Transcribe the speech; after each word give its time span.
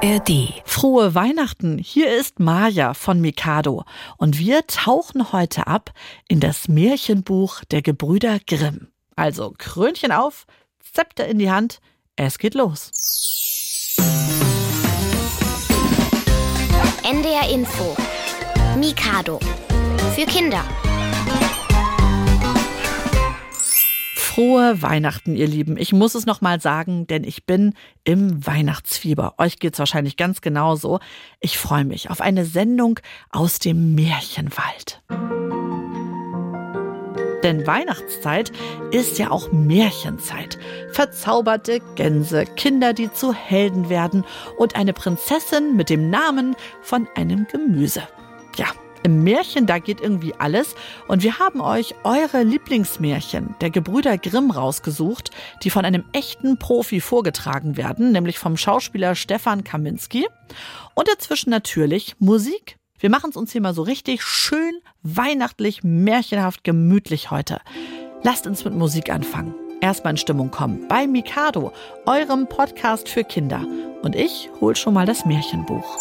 ARD. 0.00 0.62
Frohe 0.64 1.14
Weihnachten. 1.14 1.78
Hier 1.78 2.14
ist 2.16 2.38
Maja 2.38 2.94
von 2.94 3.20
Mikado 3.20 3.84
und 4.16 4.38
wir 4.38 4.66
tauchen 4.66 5.32
heute 5.32 5.66
ab 5.66 5.92
in 6.28 6.38
das 6.38 6.68
Märchenbuch 6.68 7.64
der 7.64 7.82
Gebrüder 7.82 8.38
Grimm. 8.46 8.88
Also 9.16 9.54
Krönchen 9.58 10.12
auf, 10.12 10.46
Zepter 10.92 11.26
in 11.26 11.38
die 11.38 11.50
Hand, 11.50 11.80
es 12.14 12.38
geht 12.38 12.54
los. 12.54 12.92
NDR 17.02 17.50
Info. 17.50 17.96
Mikado. 18.76 19.40
Für 20.14 20.26
Kinder. 20.26 20.62
Frohe 24.38 24.82
Weihnachten, 24.82 25.34
ihr 25.34 25.48
Lieben. 25.48 25.76
Ich 25.76 25.92
muss 25.92 26.14
es 26.14 26.24
nochmal 26.24 26.60
sagen, 26.60 27.08
denn 27.08 27.24
ich 27.24 27.44
bin 27.44 27.74
im 28.04 28.46
Weihnachtsfieber. 28.46 29.34
Euch 29.36 29.58
geht's 29.58 29.80
wahrscheinlich 29.80 30.16
ganz 30.16 30.42
genauso. 30.42 31.00
Ich 31.40 31.58
freue 31.58 31.84
mich 31.84 32.08
auf 32.08 32.20
eine 32.20 32.44
Sendung 32.44 33.00
aus 33.30 33.58
dem 33.58 33.96
Märchenwald. 33.96 35.02
Denn 37.42 37.66
Weihnachtszeit 37.66 38.52
ist 38.92 39.18
ja 39.18 39.32
auch 39.32 39.50
Märchenzeit. 39.50 40.56
Verzauberte 40.92 41.80
Gänse, 41.96 42.44
Kinder, 42.44 42.92
die 42.92 43.12
zu 43.12 43.34
Helden 43.34 43.88
werden 43.88 44.24
und 44.56 44.76
eine 44.76 44.92
Prinzessin 44.92 45.74
mit 45.74 45.90
dem 45.90 46.10
Namen 46.10 46.54
von 46.80 47.08
einem 47.16 47.48
Gemüse. 47.50 48.02
Ja, 48.54 48.66
im 49.02 49.22
Märchen, 49.24 49.66
da 49.66 49.78
geht 49.78 50.00
irgendwie 50.00 50.34
alles. 50.34 50.74
Und 51.06 51.22
wir 51.22 51.38
haben 51.38 51.60
euch 51.60 51.94
eure 52.04 52.42
Lieblingsmärchen 52.42 53.54
der 53.60 53.70
Gebrüder 53.70 54.18
Grimm 54.18 54.50
rausgesucht, 54.50 55.30
die 55.62 55.70
von 55.70 55.84
einem 55.84 56.04
echten 56.12 56.58
Profi 56.58 57.00
vorgetragen 57.00 57.76
werden, 57.76 58.12
nämlich 58.12 58.38
vom 58.38 58.56
Schauspieler 58.56 59.14
Stefan 59.14 59.64
Kaminski. 59.64 60.26
Und 60.94 61.08
dazwischen 61.08 61.50
natürlich 61.50 62.16
Musik. 62.18 62.76
Wir 62.98 63.10
machen 63.10 63.30
es 63.30 63.36
uns 63.36 63.52
hier 63.52 63.60
mal 63.60 63.74
so 63.74 63.82
richtig 63.82 64.22
schön, 64.22 64.80
weihnachtlich, 65.02 65.84
märchenhaft, 65.84 66.64
gemütlich 66.64 67.30
heute. 67.30 67.60
Lasst 68.22 68.46
uns 68.46 68.64
mit 68.64 68.74
Musik 68.74 69.10
anfangen. 69.10 69.54
Erstmal 69.80 70.14
in 70.14 70.16
Stimmung 70.16 70.50
kommen 70.50 70.88
bei 70.88 71.06
Mikado, 71.06 71.72
eurem 72.06 72.48
Podcast 72.48 73.08
für 73.08 73.22
Kinder. 73.22 73.64
Und 74.02 74.16
ich 74.16 74.50
hol 74.60 74.74
schon 74.74 74.94
mal 74.94 75.06
das 75.06 75.24
Märchenbuch. 75.24 75.96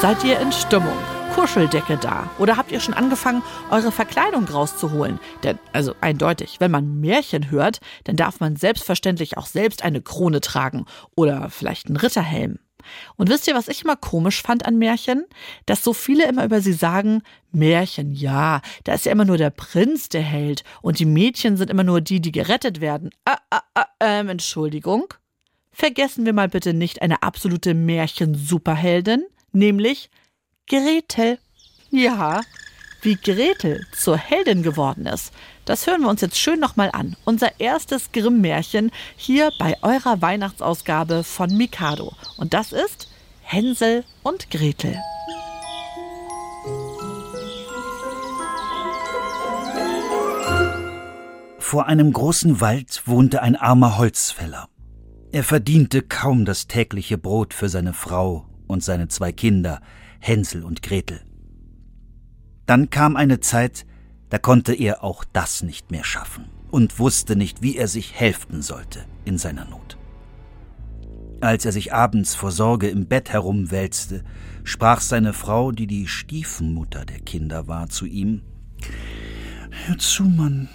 Seid 0.00 0.24
ihr 0.24 0.40
in 0.40 0.50
Stimmung? 0.50 0.96
Kuscheldecke 1.34 1.98
da? 1.98 2.30
Oder 2.38 2.56
habt 2.56 2.72
ihr 2.72 2.80
schon 2.80 2.94
angefangen, 2.94 3.42
eure 3.70 3.92
Verkleidung 3.92 4.44
rauszuholen? 4.44 5.20
Denn, 5.42 5.58
also 5.74 5.94
eindeutig, 6.00 6.56
wenn 6.58 6.70
man 6.70 7.00
Märchen 7.00 7.50
hört, 7.50 7.80
dann 8.04 8.16
darf 8.16 8.40
man 8.40 8.56
selbstverständlich 8.56 9.36
auch 9.36 9.44
selbst 9.44 9.84
eine 9.84 10.00
Krone 10.00 10.40
tragen 10.40 10.86
oder 11.16 11.50
vielleicht 11.50 11.88
einen 11.88 11.98
Ritterhelm. 11.98 12.60
Und 13.16 13.28
wisst 13.28 13.46
ihr, 13.46 13.54
was 13.54 13.68
ich 13.68 13.84
immer 13.84 13.94
komisch 13.94 14.40
fand 14.40 14.64
an 14.64 14.78
Märchen? 14.78 15.26
Dass 15.66 15.84
so 15.84 15.92
viele 15.92 16.26
immer 16.26 16.46
über 16.46 16.62
sie 16.62 16.72
sagen, 16.72 17.20
Märchen, 17.52 18.10
ja, 18.10 18.62
da 18.84 18.94
ist 18.94 19.04
ja 19.04 19.12
immer 19.12 19.26
nur 19.26 19.36
der 19.36 19.50
Prinz 19.50 20.08
der 20.08 20.22
Held 20.22 20.64
und 20.80 20.98
die 20.98 21.04
Mädchen 21.04 21.58
sind 21.58 21.68
immer 21.68 21.84
nur 21.84 22.00
die, 22.00 22.22
die 22.22 22.32
gerettet 22.32 22.80
werden. 22.80 23.10
Ah, 23.26 23.36
ah, 23.50 23.60
ah, 23.74 23.84
ähm, 24.00 24.30
Entschuldigung. 24.30 25.12
Vergessen 25.72 26.24
wir 26.24 26.32
mal 26.32 26.48
bitte 26.48 26.72
nicht 26.72 27.02
eine 27.02 27.22
absolute 27.22 27.74
Märchen-Superheldin 27.74 29.24
nämlich 29.52 30.10
Gretel. 30.68 31.38
Ja, 31.90 32.42
Wie 33.02 33.16
Gretel 33.16 33.86
zur 33.92 34.16
Heldin 34.16 34.62
geworden 34.62 35.06
ist, 35.06 35.32
das 35.64 35.86
hören 35.86 36.02
wir 36.02 36.08
uns 36.08 36.20
jetzt 36.20 36.38
schön 36.38 36.60
nochmal 36.60 36.90
an. 36.92 37.16
Unser 37.24 37.60
erstes 37.60 38.12
Grimm-Märchen 38.12 38.90
hier 39.16 39.50
bei 39.58 39.76
eurer 39.82 40.20
Weihnachtsausgabe 40.20 41.24
von 41.24 41.56
Mikado. 41.56 42.12
Und 42.36 42.54
das 42.54 42.72
ist 42.72 43.08
Hänsel 43.40 44.04
und 44.22 44.50
Gretel. 44.50 44.96
Vor 51.58 51.86
einem 51.86 52.12
großen 52.12 52.60
Wald 52.60 53.02
wohnte 53.06 53.42
ein 53.42 53.54
armer 53.54 53.96
Holzfäller. 53.96 54.68
Er 55.30 55.44
verdiente 55.44 56.02
kaum 56.02 56.44
das 56.44 56.66
tägliche 56.66 57.16
Brot 57.16 57.54
für 57.54 57.68
seine 57.68 57.92
Frau 57.92 58.49
und 58.70 58.82
seine 58.82 59.08
zwei 59.08 59.32
Kinder, 59.32 59.80
Hänsel 60.18 60.64
und 60.64 60.82
Gretel. 60.82 61.20
Dann 62.66 62.90
kam 62.90 63.16
eine 63.16 63.40
Zeit, 63.40 63.84
da 64.28 64.38
konnte 64.38 64.74
er 64.74 65.02
auch 65.02 65.24
das 65.24 65.62
nicht 65.62 65.90
mehr 65.90 66.04
schaffen 66.04 66.46
und 66.70 66.98
wusste 66.98 67.36
nicht, 67.36 67.62
wie 67.62 67.76
er 67.76 67.88
sich 67.88 68.14
helfen 68.14 68.62
sollte 68.62 69.00
in 69.24 69.38
seiner 69.38 69.64
Not. 69.64 69.98
Als 71.40 71.64
er 71.64 71.72
sich 71.72 71.92
abends 71.92 72.34
vor 72.34 72.52
Sorge 72.52 72.88
im 72.88 73.06
Bett 73.06 73.30
herumwälzte, 73.30 74.22
sprach 74.62 75.00
seine 75.00 75.32
Frau, 75.32 75.72
die 75.72 75.86
die 75.86 76.06
Stiefmutter 76.06 77.04
der 77.04 77.20
Kinder 77.20 77.66
war, 77.66 77.88
zu 77.88 78.06
ihm 78.06 78.42
Hör 79.86 79.98
zu, 79.98 80.24
Mann, 80.24 80.68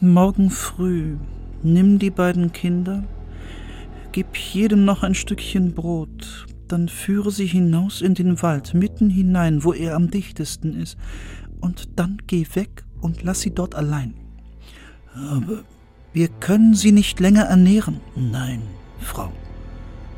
Morgen 0.00 0.50
früh 0.50 1.18
nimm 1.62 1.98
die 1.98 2.10
beiden 2.10 2.52
Kinder, 2.52 3.04
gib 4.12 4.36
jedem 4.36 4.84
noch 4.84 5.02
ein 5.02 5.14
Stückchen 5.14 5.74
Brot, 5.74 6.46
dann 6.72 6.88
führe 6.88 7.30
sie 7.30 7.46
hinaus 7.46 8.00
in 8.00 8.14
den 8.14 8.42
Wald, 8.42 8.74
mitten 8.74 9.10
hinein, 9.10 9.64
wo 9.64 9.72
er 9.72 9.96
am 9.96 10.10
dichtesten 10.10 10.74
ist, 10.74 10.96
und 11.60 11.98
dann 11.98 12.18
geh 12.26 12.46
weg 12.54 12.84
und 13.00 13.22
lass 13.22 13.40
sie 13.40 13.54
dort 13.54 13.74
allein. 13.74 14.14
Aber 15.14 15.64
wir 16.12 16.28
können 16.28 16.74
sie 16.74 16.92
nicht 16.92 17.20
länger 17.20 17.44
ernähren. 17.44 18.00
Nein, 18.16 18.62
Frau, 19.00 19.32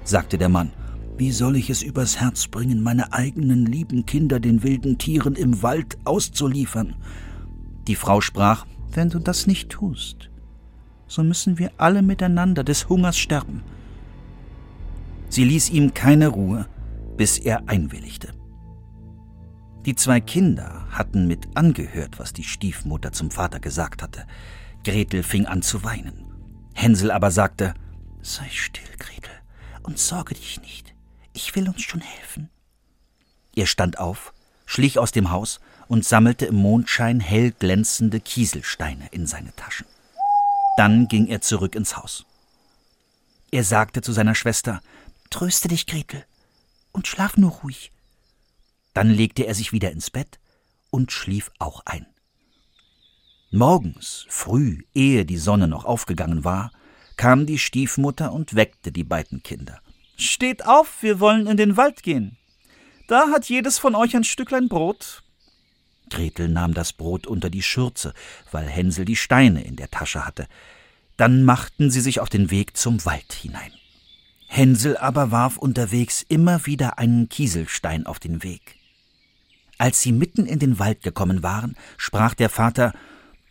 sagte 0.04 0.38
der 0.38 0.48
Mann, 0.48 0.70
wie 1.16 1.30
soll 1.30 1.56
ich 1.56 1.70
es 1.70 1.82
übers 1.82 2.20
Herz 2.20 2.48
bringen, 2.48 2.82
meine 2.82 3.12
eigenen 3.12 3.66
lieben 3.66 4.06
Kinder 4.06 4.40
den 4.40 4.62
wilden 4.62 4.98
Tieren 4.98 5.34
im 5.34 5.62
Wald 5.62 5.98
auszuliefern? 6.04 6.94
Die 7.86 7.96
Frau 7.96 8.20
sprach, 8.20 8.66
wenn 8.92 9.08
du 9.08 9.18
das 9.18 9.46
nicht 9.46 9.70
tust, 9.70 10.30
so 11.06 11.22
müssen 11.22 11.58
wir 11.58 11.70
alle 11.76 12.02
miteinander 12.02 12.64
des 12.64 12.88
Hungers 12.88 13.18
sterben. 13.18 13.62
Sie 15.32 15.44
ließ 15.44 15.70
ihm 15.70 15.94
keine 15.94 16.28
Ruhe, 16.28 16.68
bis 17.16 17.38
er 17.38 17.66
einwilligte. 17.66 18.34
Die 19.86 19.94
zwei 19.94 20.20
Kinder 20.20 20.86
hatten 20.90 21.26
mit 21.26 21.56
angehört, 21.56 22.18
was 22.18 22.34
die 22.34 22.44
Stiefmutter 22.44 23.12
zum 23.12 23.30
Vater 23.30 23.58
gesagt 23.58 24.02
hatte. 24.02 24.26
Gretel 24.84 25.22
fing 25.22 25.46
an 25.46 25.62
zu 25.62 25.84
weinen. 25.84 26.26
Hänsel 26.74 27.10
aber 27.10 27.30
sagte, 27.30 27.72
Sei 28.20 28.46
still, 28.50 28.84
Gretel, 28.98 29.32
und 29.82 29.98
sorge 29.98 30.34
dich 30.34 30.60
nicht. 30.60 30.94
Ich 31.32 31.56
will 31.56 31.66
uns 31.66 31.80
schon 31.80 32.02
helfen. 32.02 32.50
Er 33.56 33.64
stand 33.64 33.98
auf, 33.98 34.34
schlich 34.66 34.98
aus 34.98 35.12
dem 35.12 35.30
Haus 35.30 35.60
und 35.88 36.04
sammelte 36.04 36.44
im 36.44 36.56
Mondschein 36.56 37.20
hell 37.20 37.52
glänzende 37.52 38.20
Kieselsteine 38.20 39.08
in 39.12 39.26
seine 39.26 39.56
Taschen. 39.56 39.86
Dann 40.76 41.08
ging 41.08 41.26
er 41.26 41.40
zurück 41.40 41.74
ins 41.74 41.96
Haus. 41.96 42.26
Er 43.50 43.64
sagte 43.64 44.02
zu 44.02 44.12
seiner 44.12 44.34
Schwester 44.34 44.80
Tröste 45.32 45.66
dich, 45.66 45.86
Gretel, 45.86 46.24
und 46.92 47.08
schlaf 47.08 47.36
nur 47.36 47.50
ruhig. 47.50 47.90
Dann 48.94 49.10
legte 49.10 49.46
er 49.46 49.54
sich 49.54 49.72
wieder 49.72 49.90
ins 49.90 50.10
Bett 50.10 50.38
und 50.90 51.10
schlief 51.10 51.50
auch 51.58 51.82
ein. 51.86 52.06
Morgens, 53.50 54.26
früh, 54.28 54.84
ehe 54.94 55.24
die 55.24 55.38
Sonne 55.38 55.66
noch 55.66 55.84
aufgegangen 55.84 56.44
war, 56.44 56.70
kam 57.16 57.46
die 57.46 57.58
Stiefmutter 57.58 58.32
und 58.32 58.54
weckte 58.54 58.92
die 58.92 59.04
beiden 59.04 59.42
Kinder. 59.42 59.80
Steht 60.16 60.66
auf, 60.66 61.02
wir 61.02 61.18
wollen 61.18 61.46
in 61.46 61.56
den 61.56 61.76
Wald 61.76 62.02
gehen. 62.04 62.36
Da 63.08 63.30
hat 63.30 63.48
jedes 63.48 63.78
von 63.78 63.94
euch 63.94 64.14
ein 64.14 64.24
Stücklein 64.24 64.68
Brot 64.68 65.22
Gretel 66.12 66.48
nahm 66.48 66.74
das 66.74 66.92
Brot 66.92 67.26
unter 67.26 67.48
die 67.48 67.62
Schürze, 67.62 68.12
weil 68.50 68.68
Hänsel 68.68 69.06
die 69.06 69.16
Steine 69.16 69.64
in 69.64 69.76
der 69.76 69.90
Tasche 69.90 70.26
hatte. 70.26 70.46
Dann 71.16 71.42
machten 71.42 71.90
sie 71.90 72.00
sich 72.02 72.20
auf 72.20 72.28
den 72.28 72.50
Weg 72.50 72.76
zum 72.76 73.04
Wald 73.06 73.32
hinein. 73.32 73.72
Hänsel 74.54 74.98
aber 74.98 75.30
warf 75.30 75.56
unterwegs 75.56 76.26
immer 76.28 76.66
wieder 76.66 76.98
einen 76.98 77.30
Kieselstein 77.30 78.04
auf 78.04 78.18
den 78.18 78.42
Weg. 78.42 78.76
Als 79.78 80.02
sie 80.02 80.12
mitten 80.12 80.44
in 80.44 80.58
den 80.58 80.78
Wald 80.78 81.02
gekommen 81.02 81.42
waren, 81.42 81.74
sprach 81.96 82.34
der 82.34 82.50
Vater 82.50 82.92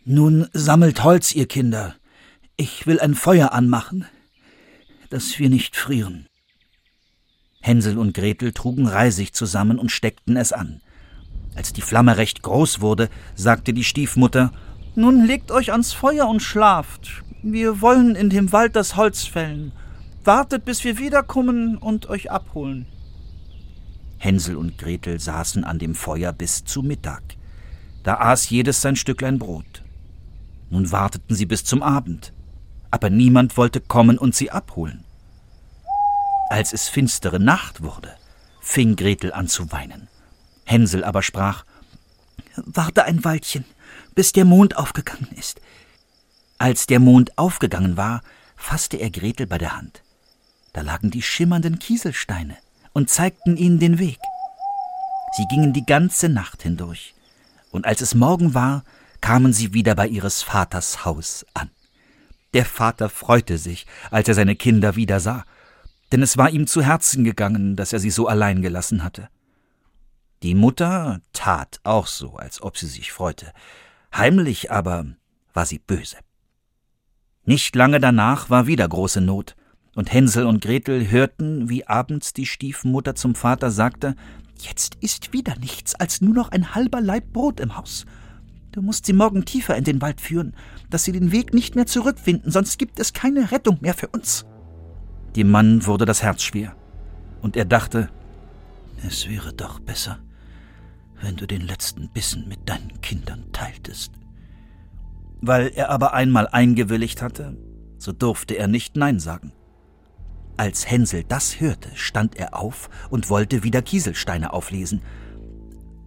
Nun 0.04 0.46
sammelt 0.52 1.02
Holz, 1.02 1.34
ihr 1.34 1.48
Kinder. 1.48 1.96
Ich 2.56 2.86
will 2.86 3.00
ein 3.00 3.16
Feuer 3.16 3.50
anmachen, 3.50 4.06
dass 5.10 5.40
wir 5.40 5.50
nicht 5.50 5.74
frieren. 5.74 6.28
Hänsel 7.60 7.98
und 7.98 8.14
Gretel 8.14 8.52
trugen 8.52 8.86
Reisig 8.86 9.34
zusammen 9.34 9.80
und 9.80 9.90
steckten 9.90 10.36
es 10.36 10.52
an. 10.52 10.82
Als 11.56 11.72
die 11.72 11.82
Flamme 11.82 12.16
recht 12.16 12.42
groß 12.42 12.80
wurde, 12.80 13.10
sagte 13.34 13.74
die 13.74 13.82
Stiefmutter 13.82 14.52
Nun 14.94 15.26
legt 15.26 15.50
euch 15.50 15.72
ans 15.72 15.92
Feuer 15.92 16.28
und 16.28 16.42
schlaft. 16.42 17.24
Wir 17.42 17.80
wollen 17.80 18.14
in 18.14 18.30
dem 18.30 18.52
Wald 18.52 18.76
das 18.76 18.94
Holz 18.94 19.24
fällen. 19.24 19.72
Wartet, 20.24 20.64
bis 20.64 20.84
wir 20.84 20.98
wiederkommen 20.98 21.76
und 21.76 22.08
euch 22.08 22.30
abholen. 22.30 22.86
Hänsel 24.18 24.56
und 24.56 24.78
Gretel 24.78 25.18
saßen 25.18 25.64
an 25.64 25.80
dem 25.80 25.96
Feuer 25.96 26.32
bis 26.32 26.64
zu 26.64 26.82
Mittag. 26.82 27.22
Da 28.04 28.18
aß 28.18 28.48
jedes 28.48 28.80
sein 28.80 28.94
Stücklein 28.94 29.40
Brot. 29.40 29.82
Nun 30.70 30.92
warteten 30.92 31.34
sie 31.34 31.46
bis 31.46 31.64
zum 31.64 31.82
Abend, 31.82 32.32
aber 32.92 33.10
niemand 33.10 33.56
wollte 33.56 33.80
kommen 33.80 34.16
und 34.16 34.34
sie 34.36 34.52
abholen. 34.52 35.04
Als 36.50 36.72
es 36.72 36.88
finstere 36.88 37.40
Nacht 37.40 37.82
wurde, 37.82 38.14
fing 38.60 38.94
Gretel 38.94 39.32
an 39.32 39.48
zu 39.48 39.72
weinen. 39.72 40.06
Hänsel 40.64 41.02
aber 41.02 41.22
sprach 41.22 41.64
Warte 42.54 43.04
ein 43.04 43.24
Weilchen, 43.24 43.64
bis 44.14 44.30
der 44.30 44.44
Mond 44.44 44.76
aufgegangen 44.76 45.28
ist. 45.36 45.60
Als 46.58 46.86
der 46.86 47.00
Mond 47.00 47.36
aufgegangen 47.38 47.96
war, 47.96 48.22
fasste 48.56 48.98
er 48.98 49.10
Gretel 49.10 49.48
bei 49.48 49.58
der 49.58 49.76
Hand. 49.76 50.04
Da 50.72 50.80
lagen 50.80 51.10
die 51.10 51.22
schimmernden 51.22 51.78
Kieselsteine 51.78 52.56
und 52.92 53.10
zeigten 53.10 53.56
ihnen 53.56 53.78
den 53.78 53.98
Weg. 53.98 54.18
Sie 55.36 55.46
gingen 55.48 55.72
die 55.72 55.86
ganze 55.86 56.28
Nacht 56.28 56.62
hindurch, 56.62 57.14
und 57.70 57.86
als 57.86 58.00
es 58.00 58.14
Morgen 58.14 58.54
war, 58.54 58.84
kamen 59.20 59.52
sie 59.52 59.72
wieder 59.72 59.94
bei 59.94 60.06
ihres 60.06 60.42
Vaters 60.42 61.04
Haus 61.04 61.46
an. 61.54 61.70
Der 62.54 62.66
Vater 62.66 63.08
freute 63.08 63.56
sich, 63.56 63.86
als 64.10 64.28
er 64.28 64.34
seine 64.34 64.56
Kinder 64.56 64.96
wieder 64.96 65.20
sah, 65.20 65.44
denn 66.10 66.22
es 66.22 66.36
war 66.36 66.50
ihm 66.50 66.66
zu 66.66 66.82
Herzen 66.82 67.24
gegangen, 67.24 67.76
dass 67.76 67.94
er 67.94 67.98
sie 67.98 68.10
so 68.10 68.26
allein 68.26 68.60
gelassen 68.60 69.02
hatte. 69.02 69.28
Die 70.42 70.54
Mutter 70.54 71.20
tat 71.32 71.80
auch 71.84 72.06
so, 72.06 72.36
als 72.36 72.60
ob 72.60 72.76
sie 72.76 72.88
sich 72.88 73.12
freute. 73.12 73.52
Heimlich 74.14 74.70
aber 74.70 75.06
war 75.54 75.64
sie 75.64 75.78
böse. 75.78 76.18
Nicht 77.44 77.74
lange 77.74 78.00
danach 78.00 78.50
war 78.50 78.66
wieder 78.66 78.86
große 78.86 79.20
Not, 79.20 79.56
und 79.94 80.12
Hänsel 80.12 80.46
und 80.46 80.62
Gretel 80.62 81.10
hörten, 81.10 81.68
wie 81.68 81.86
abends 81.86 82.32
die 82.32 82.46
Stiefmutter 82.46 83.14
zum 83.14 83.34
Vater 83.34 83.70
sagte, 83.70 84.14
Jetzt 84.58 84.96
ist 85.00 85.32
wieder 85.32 85.56
nichts 85.58 85.94
als 85.96 86.20
nur 86.20 86.34
noch 86.34 86.50
ein 86.50 86.74
halber 86.74 87.00
Laib 87.00 87.32
Brot 87.32 87.58
im 87.58 87.76
Haus. 87.76 88.06
Du 88.70 88.80
musst 88.80 89.06
sie 89.06 89.12
morgen 89.12 89.44
tiefer 89.44 89.76
in 89.76 89.84
den 89.84 90.00
Wald 90.00 90.20
führen, 90.20 90.54
dass 90.88 91.04
sie 91.04 91.12
den 91.12 91.32
Weg 91.32 91.52
nicht 91.52 91.74
mehr 91.74 91.86
zurückfinden, 91.86 92.50
sonst 92.50 92.78
gibt 92.78 93.00
es 93.00 93.12
keine 93.12 93.50
Rettung 93.50 93.78
mehr 93.80 93.94
für 93.94 94.08
uns. 94.08 94.46
Dem 95.36 95.50
Mann 95.50 95.84
wurde 95.84 96.04
das 96.04 96.22
Herz 96.22 96.42
schwer, 96.42 96.74
und 97.42 97.56
er 97.56 97.64
dachte, 97.64 98.08
es 99.06 99.28
wäre 99.28 99.52
doch 99.52 99.80
besser, 99.80 100.20
wenn 101.20 101.36
du 101.36 101.46
den 101.46 101.62
letzten 101.62 102.08
Bissen 102.08 102.48
mit 102.48 102.68
deinen 102.68 103.00
Kindern 103.00 103.44
teiltest. 103.52 104.12
Weil 105.40 105.72
er 105.74 105.90
aber 105.90 106.14
einmal 106.14 106.46
eingewilligt 106.46 107.20
hatte, 107.20 107.56
so 107.98 108.12
durfte 108.12 108.54
er 108.54 108.68
nicht 108.68 108.96
Nein 108.96 109.18
sagen. 109.18 109.52
Als 110.56 110.90
Hänsel 110.90 111.24
das 111.24 111.60
hörte, 111.60 111.90
stand 111.94 112.36
er 112.36 112.54
auf 112.54 112.90
und 113.10 113.30
wollte 113.30 113.62
wieder 113.62 113.82
Kieselsteine 113.82 114.52
auflesen. 114.52 115.02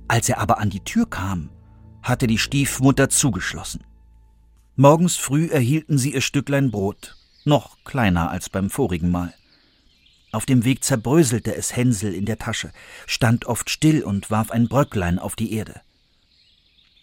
Als 0.07 0.29
er 0.29 0.39
aber 0.39 0.59
an 0.59 0.69
die 0.69 0.83
Tür 0.83 1.09
kam, 1.09 1.49
hatte 2.03 2.27
die 2.27 2.37
Stiefmutter 2.37 3.09
zugeschlossen. 3.09 3.83
Morgens 4.75 5.15
früh 5.15 5.47
erhielten 5.47 5.97
sie 5.97 6.13
ihr 6.13 6.21
Stücklein 6.21 6.69
Brot, 6.69 7.15
noch 7.43 7.83
kleiner 7.83 8.29
als 8.29 8.49
beim 8.49 8.69
vorigen 8.69 9.09
Mal. 9.09 9.33
Auf 10.31 10.45
dem 10.45 10.65
Weg 10.65 10.83
zerbröselte 10.83 11.55
es 11.55 11.75
Hänsel 11.75 12.13
in 12.13 12.25
der 12.25 12.37
Tasche, 12.37 12.71
stand 13.07 13.45
oft 13.45 13.69
still 13.69 14.03
und 14.03 14.29
warf 14.29 14.51
ein 14.51 14.67
Bröcklein 14.67 15.17
auf 15.17 15.35
die 15.35 15.53
Erde. 15.53 15.81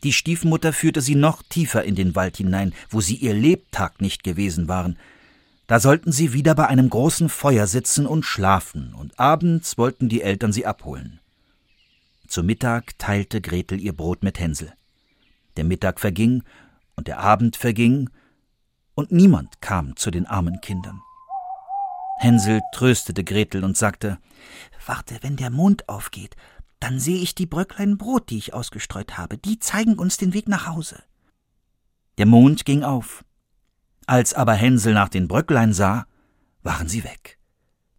Die 0.05 0.13
Stiefmutter 0.13 0.73
führte 0.73 1.01
sie 1.01 1.15
noch 1.15 1.43
tiefer 1.43 1.85
in 1.85 1.95
den 1.95 2.15
Wald 2.15 2.37
hinein, 2.37 2.75
wo 2.91 3.01
sie 3.01 3.15
ihr 3.15 3.35
Lebtag 3.35 4.01
nicht 4.01 4.23
gewesen 4.23 4.69
waren. 4.69 4.99
Da 5.67 5.81
sollten 5.81 6.13
sie 6.13 6.33
wieder 6.33 6.55
bei 6.55 6.67
einem 6.67 6.91
großen 6.91 7.29
Feuer 7.29 7.67
sitzen 7.67 8.07
und 8.07 8.25
schlafen, 8.25 8.95
und 8.95 9.19
abends 9.19 9.79
wollten 9.79 10.09
die 10.09 10.23
Eltern 10.23 10.53
sie 10.53 10.67
abholen. 10.67 11.21
Zu 12.27 12.43
Mittag 12.43 12.99
teilte 12.99 13.41
Gretel 13.41 13.81
ihr 13.81 13.93
Brot 13.93 14.23
mit 14.23 14.41
Hänsel. 14.41 14.73
Der 15.57 15.65
Mittag 15.65 16.01
verging 16.01 16.43
und 16.97 17.07
der 17.07 17.19
Abend 17.19 17.57
verging, 17.57 18.11
und 18.95 19.13
niemand 19.13 19.61
kam 19.61 19.97
zu 19.97 20.11
den 20.11 20.27
armen 20.27 20.61
Kindern. 20.61 21.01
Hänsel 22.19 22.61
tröstete 22.73 23.25
Gretel 23.25 23.65
und 23.65 23.77
sagte 23.77 24.19
Warte, 24.87 25.19
wenn 25.23 25.37
der 25.37 25.51
Mond 25.51 25.89
aufgeht, 25.89 26.37
dann 26.81 26.99
sehe 26.99 27.21
ich 27.21 27.35
die 27.35 27.47
Bröcklein 27.47 27.97
Brot, 27.97 28.31
die 28.31 28.39
ich 28.39 28.55
ausgestreut 28.55 29.17
habe, 29.17 29.39
die 29.39 29.59
zeigen 29.59 29.99
uns 29.99 30.17
den 30.17 30.35
Weg 30.35 30.49
nach 30.49 30.67
Hause. 30.67 31.03
Der 32.19 32.27
Mond 32.27 32.65
ging 32.65 32.83
auf. 32.83 33.25
Als 34.07 34.35
aber 34.35 34.55
Hänsel 34.55 34.95
nach 34.95 35.09
den 35.09 35.29
Bröcklein 35.29 35.73
sah, 35.73 36.07
waren 36.63 36.89
sie 36.89 37.05
weg. 37.05 37.39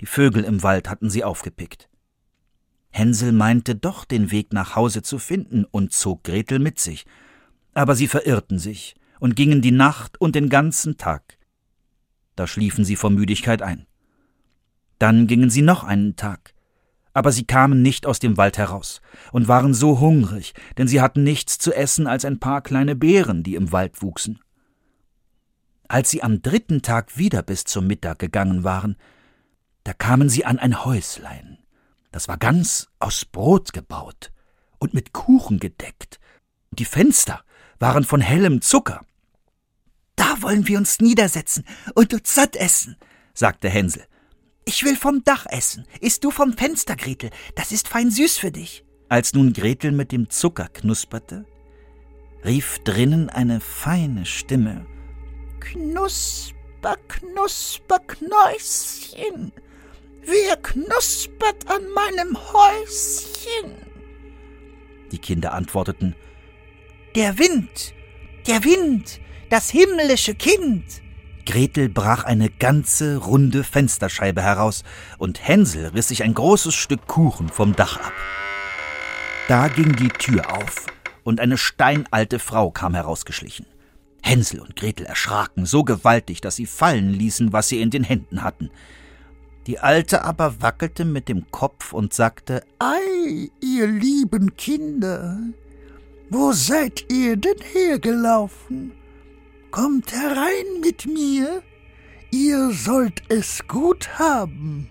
Die 0.01 0.05
Vögel 0.05 0.43
im 0.43 0.63
Wald 0.63 0.89
hatten 0.89 1.09
sie 1.09 1.23
aufgepickt. 1.23 1.89
Hänsel 2.89 3.31
meinte 3.31 3.75
doch 3.75 4.05
den 4.05 4.29
Weg 4.29 4.53
nach 4.53 4.75
Hause 4.75 5.01
zu 5.01 5.17
finden 5.17 5.65
und 5.65 5.93
zog 5.93 6.23
Gretel 6.23 6.59
mit 6.59 6.79
sich, 6.79 7.05
aber 7.73 7.95
sie 7.95 8.07
verirrten 8.07 8.59
sich 8.59 8.95
und 9.19 9.35
gingen 9.35 9.61
die 9.61 9.71
Nacht 9.71 10.19
und 10.21 10.35
den 10.35 10.49
ganzen 10.49 10.97
Tag. 10.97 11.37
Da 12.35 12.45
schliefen 12.47 12.85
sie 12.85 12.95
vor 12.95 13.09
Müdigkeit 13.09 13.61
ein. 13.61 13.87
Dann 14.99 15.25
gingen 15.25 15.49
sie 15.49 15.61
noch 15.61 15.83
einen 15.83 16.15
Tag, 16.15 16.53
aber 17.13 17.31
sie 17.31 17.45
kamen 17.45 17.81
nicht 17.81 18.05
aus 18.05 18.19
dem 18.19 18.37
Wald 18.37 18.57
heraus 18.57 19.01
und 19.31 19.47
waren 19.47 19.73
so 19.73 19.99
hungrig, 19.99 20.53
denn 20.77 20.87
sie 20.87 21.01
hatten 21.01 21.23
nichts 21.23 21.57
zu 21.57 21.73
essen 21.73 22.07
als 22.07 22.25
ein 22.25 22.39
paar 22.39 22.61
kleine 22.61 22.95
Beeren, 22.95 23.43
die 23.43 23.55
im 23.55 23.71
Wald 23.71 24.01
wuchsen. 24.01 24.39
Als 25.93 26.09
sie 26.09 26.23
am 26.23 26.41
dritten 26.41 26.81
Tag 26.81 27.19
wieder 27.19 27.43
bis 27.43 27.65
zum 27.65 27.85
Mittag 27.85 28.17
gegangen 28.17 28.63
waren, 28.63 28.97
da 29.83 29.93
kamen 29.93 30.27
sie 30.27 30.43
an 30.43 30.57
ein 30.57 30.83
Häuslein. 30.85 31.59
Das 32.11 32.27
war 32.27 32.37
ganz 32.37 32.87
aus 32.97 33.25
Brot 33.25 33.73
gebaut 33.73 34.31
und 34.79 34.95
mit 34.95 35.13
Kuchen 35.13 35.59
gedeckt. 35.59 36.19
Und 36.71 36.79
die 36.79 36.85
Fenster 36.85 37.43
waren 37.77 38.05
von 38.05 38.21
hellem 38.21 38.63
Zucker. 38.63 39.05
Da 40.15 40.41
wollen 40.41 40.67
wir 40.67 40.79
uns 40.79 40.99
niedersetzen 40.99 41.63
und 41.93 42.11
uns 42.11 42.33
satt 42.33 42.55
essen, 42.55 42.97
sagte 43.35 43.69
Hänsel. 43.69 44.03
Ich 44.65 44.83
will 44.83 44.95
vom 44.95 45.23
Dach 45.23 45.45
essen. 45.47 45.85
Isst 46.01 46.23
du 46.23 46.31
vom 46.31 46.53
Fenster, 46.53 46.95
Gretel. 46.95 47.29
Das 47.53 47.71
ist 47.71 47.87
fein 47.87 48.09
süß 48.09 48.39
für 48.39 48.51
dich. 48.51 48.83
Als 49.09 49.35
nun 49.35 49.53
Gretel 49.53 49.91
mit 49.91 50.11
dem 50.11 50.31
Zucker 50.31 50.69
knusperte, 50.69 51.45
rief 52.43 52.79
drinnen 52.79 53.29
eine 53.29 53.59
feine 53.59 54.25
Stimme. 54.25 54.87
Knusper, 55.63 56.97
knusper, 57.07 57.99
Knäuschen. 57.99 59.53
Wer 60.21 60.57
knuspert 60.57 61.69
an 61.69 61.83
meinem 61.95 62.37
Häuschen? 62.37 63.71
Die 65.11 65.19
Kinder 65.19 65.53
antworteten, 65.53 66.15
Der 67.15 67.37
Wind, 67.37 67.93
der 68.45 68.63
Wind, 68.65 69.21
das 69.49 69.69
himmlische 69.69 70.35
Kind. 70.35 71.01
Gretel 71.45 71.87
brach 71.87 72.25
eine 72.25 72.49
ganze 72.49 73.17
runde 73.17 73.63
Fensterscheibe 73.63 74.41
heraus, 74.41 74.83
und 75.17 75.47
Hänsel 75.47 75.87
riss 75.87 76.09
sich 76.09 76.23
ein 76.23 76.33
großes 76.33 76.73
Stück 76.73 77.07
Kuchen 77.07 77.47
vom 77.47 77.73
Dach 77.73 77.97
ab. 77.97 78.13
Da 79.47 79.69
ging 79.69 79.95
die 79.95 80.09
Tür 80.09 80.57
auf, 80.57 80.87
und 81.23 81.39
eine 81.39 81.57
steinalte 81.57 82.39
Frau 82.39 82.69
kam 82.69 82.95
herausgeschlichen. 82.95 83.65
Hänsel 84.23 84.61
und 84.61 84.75
Gretel 84.75 85.05
erschraken 85.05 85.65
so 85.65 85.83
gewaltig, 85.83 86.41
dass 86.41 86.55
sie 86.55 86.65
fallen 86.65 87.11
ließen, 87.11 87.53
was 87.53 87.69
sie 87.69 87.81
in 87.81 87.89
den 87.89 88.03
Händen 88.03 88.41
hatten. 88.41 88.71
Die 89.67 89.79
Alte 89.79 90.23
aber 90.23 90.61
wackelte 90.61 91.05
mit 91.05 91.29
dem 91.29 91.51
Kopf 91.51 91.93
und 91.93 92.13
sagte 92.13 92.63
Ei, 92.79 93.49
ihr 93.61 93.87
lieben 93.87 94.55
Kinder, 94.55 95.37
wo 96.29 96.51
seid 96.51 97.11
ihr 97.11 97.37
denn 97.37 97.59
hergelaufen? 97.73 98.93
Kommt 99.71 100.11
herein 100.11 100.81
mit 100.81 101.05
mir, 101.05 101.61
ihr 102.31 102.71
sollt 102.71 103.23
es 103.29 103.67
gut 103.67 104.19
haben. 104.19 104.89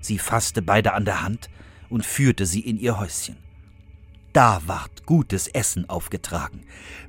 Sie 0.00 0.18
fasste 0.18 0.62
beide 0.62 0.92
an 0.92 1.04
der 1.04 1.22
Hand 1.22 1.48
und 1.88 2.04
führte 2.04 2.46
sie 2.46 2.60
in 2.60 2.78
ihr 2.78 2.98
Häuschen. 2.98 3.36
Da 4.36 4.60
ward 4.66 5.06
gutes 5.06 5.48
Essen 5.48 5.88
aufgetragen, 5.88 6.60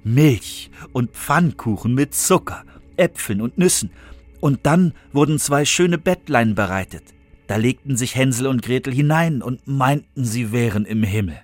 Milch 0.01 0.71
und 0.93 1.11
Pfannkuchen 1.11 1.93
mit 1.93 2.15
Zucker, 2.15 2.63
Äpfeln 2.95 3.41
und 3.41 3.57
Nüssen, 3.57 3.89
und 4.39 4.65
dann 4.65 4.93
wurden 5.11 5.37
zwei 5.37 5.65
schöne 5.65 5.97
Bettlein 5.97 6.55
bereitet. 6.55 7.03
Da 7.47 7.57
legten 7.57 7.97
sich 7.97 8.15
Hänsel 8.15 8.47
und 8.47 8.61
Gretel 8.61 8.93
hinein 8.93 9.41
und 9.41 9.67
meinten, 9.67 10.23
sie 10.23 10.53
wären 10.53 10.85
im 10.85 11.03
Himmel. 11.03 11.37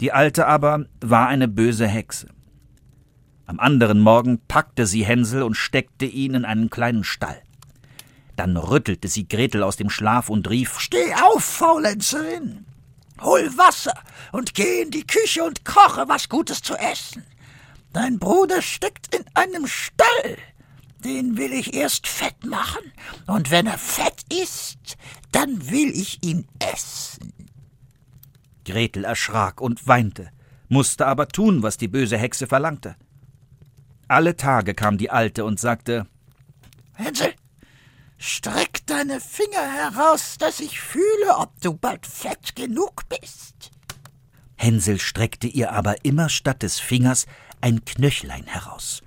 Die 0.00 0.12
Alte 0.12 0.46
aber 0.46 0.86
war 1.00 1.26
eine 1.26 1.48
böse 1.48 1.88
Hexe. 1.88 2.28
Am 3.46 3.58
anderen 3.58 3.98
Morgen 3.98 4.38
packte 4.46 4.86
sie 4.86 5.04
Hänsel 5.04 5.42
und 5.42 5.56
steckte 5.56 6.04
ihn 6.04 6.34
in 6.34 6.44
einen 6.44 6.70
kleinen 6.70 7.02
Stall. 7.02 7.42
Dann 8.36 8.56
rüttelte 8.56 9.08
sie 9.08 9.26
Gretel 9.26 9.64
aus 9.64 9.74
dem 9.74 9.90
Schlaf 9.90 10.30
und 10.30 10.48
rief 10.48 10.78
Steh 10.78 11.12
auf, 11.14 11.42
Faulenzerin! 11.42 12.64
Hol 13.20 13.56
Wasser 13.56 13.94
und 14.32 14.54
geh 14.54 14.82
in 14.82 14.90
die 14.90 15.06
Küche 15.06 15.44
und 15.44 15.64
koche 15.64 16.08
was 16.08 16.28
Gutes 16.28 16.62
zu 16.62 16.74
essen. 16.74 17.24
Dein 17.92 18.18
Bruder 18.18 18.60
steckt 18.60 19.14
in 19.14 19.24
einem 19.34 19.66
Stall. 19.66 20.36
Den 21.04 21.36
will 21.36 21.52
ich 21.52 21.74
erst 21.74 22.08
fett 22.08 22.44
machen, 22.44 22.92
und 23.26 23.50
wenn 23.50 23.66
er 23.66 23.76
fett 23.78 24.24
ist, 24.32 24.96
dann 25.32 25.70
will 25.70 25.90
ich 25.90 26.24
ihn 26.24 26.48
essen. 26.58 27.32
Gretel 28.64 29.04
erschrak 29.04 29.60
und 29.60 29.86
weinte, 29.86 30.30
musste 30.68 31.06
aber 31.06 31.28
tun, 31.28 31.62
was 31.62 31.76
die 31.76 31.88
böse 31.88 32.16
Hexe 32.16 32.46
verlangte. 32.46 32.96
Alle 34.08 34.36
Tage 34.36 34.74
kam 34.74 34.96
die 34.96 35.10
Alte 35.10 35.44
und 35.44 35.60
sagte 35.60 36.06
Hänsel, 36.94 37.34
streck 38.24 38.86
deine 38.86 39.20
Finger 39.20 39.70
heraus, 39.70 40.36
dass 40.38 40.60
ich 40.60 40.80
fühle, 40.80 41.36
ob 41.36 41.60
du 41.60 41.74
bald 41.74 42.06
fett 42.06 42.56
genug 42.56 43.02
bist. 43.08 43.70
Hänsel 44.56 44.98
streckte 44.98 45.46
ihr 45.46 45.72
aber 45.72 46.04
immer 46.04 46.30
statt 46.30 46.62
des 46.62 46.80
Fingers 46.80 47.26
ein 47.60 47.84
Knöchlein 47.84 48.46
heraus. 48.46 49.02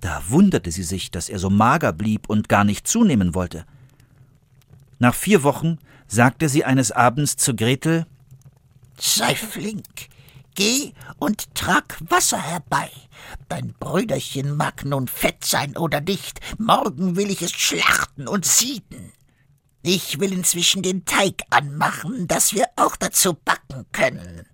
Da 0.00 0.22
wunderte 0.28 0.72
sie 0.72 0.82
sich, 0.82 1.10
dass 1.10 1.28
er 1.28 1.38
so 1.38 1.48
mager 1.48 1.92
blieb 1.92 2.28
und 2.28 2.48
gar 2.48 2.64
nicht 2.64 2.88
zunehmen 2.88 3.34
wollte. 3.34 3.64
Nach 4.98 5.14
vier 5.14 5.42
Wochen 5.42 5.78
sagte 6.08 6.48
sie 6.48 6.64
eines 6.64 6.90
Abends 6.90 7.36
zu 7.36 7.54
Gretel 7.54 8.06
Sei 8.98 9.34
flink, 9.34 10.08
Geh 10.56 10.94
und 11.18 11.54
trag 11.54 11.98
Wasser 12.00 12.40
herbei. 12.40 12.90
Dein 13.48 13.74
Brüderchen 13.78 14.56
mag 14.56 14.86
nun 14.86 15.06
fett 15.06 15.44
sein 15.44 15.76
oder 15.76 16.00
nicht, 16.00 16.40
morgen 16.58 17.14
will 17.14 17.30
ich 17.30 17.42
es 17.42 17.52
schlachten 17.52 18.26
und 18.26 18.46
sieden. 18.46 19.12
Ich 19.82 20.18
will 20.18 20.32
inzwischen 20.32 20.82
den 20.82 21.04
Teig 21.04 21.42
anmachen, 21.50 22.26
dass 22.26 22.54
wir 22.54 22.66
auch 22.76 22.96
dazu 22.96 23.34
backen 23.34 23.84
können. 23.92 24.46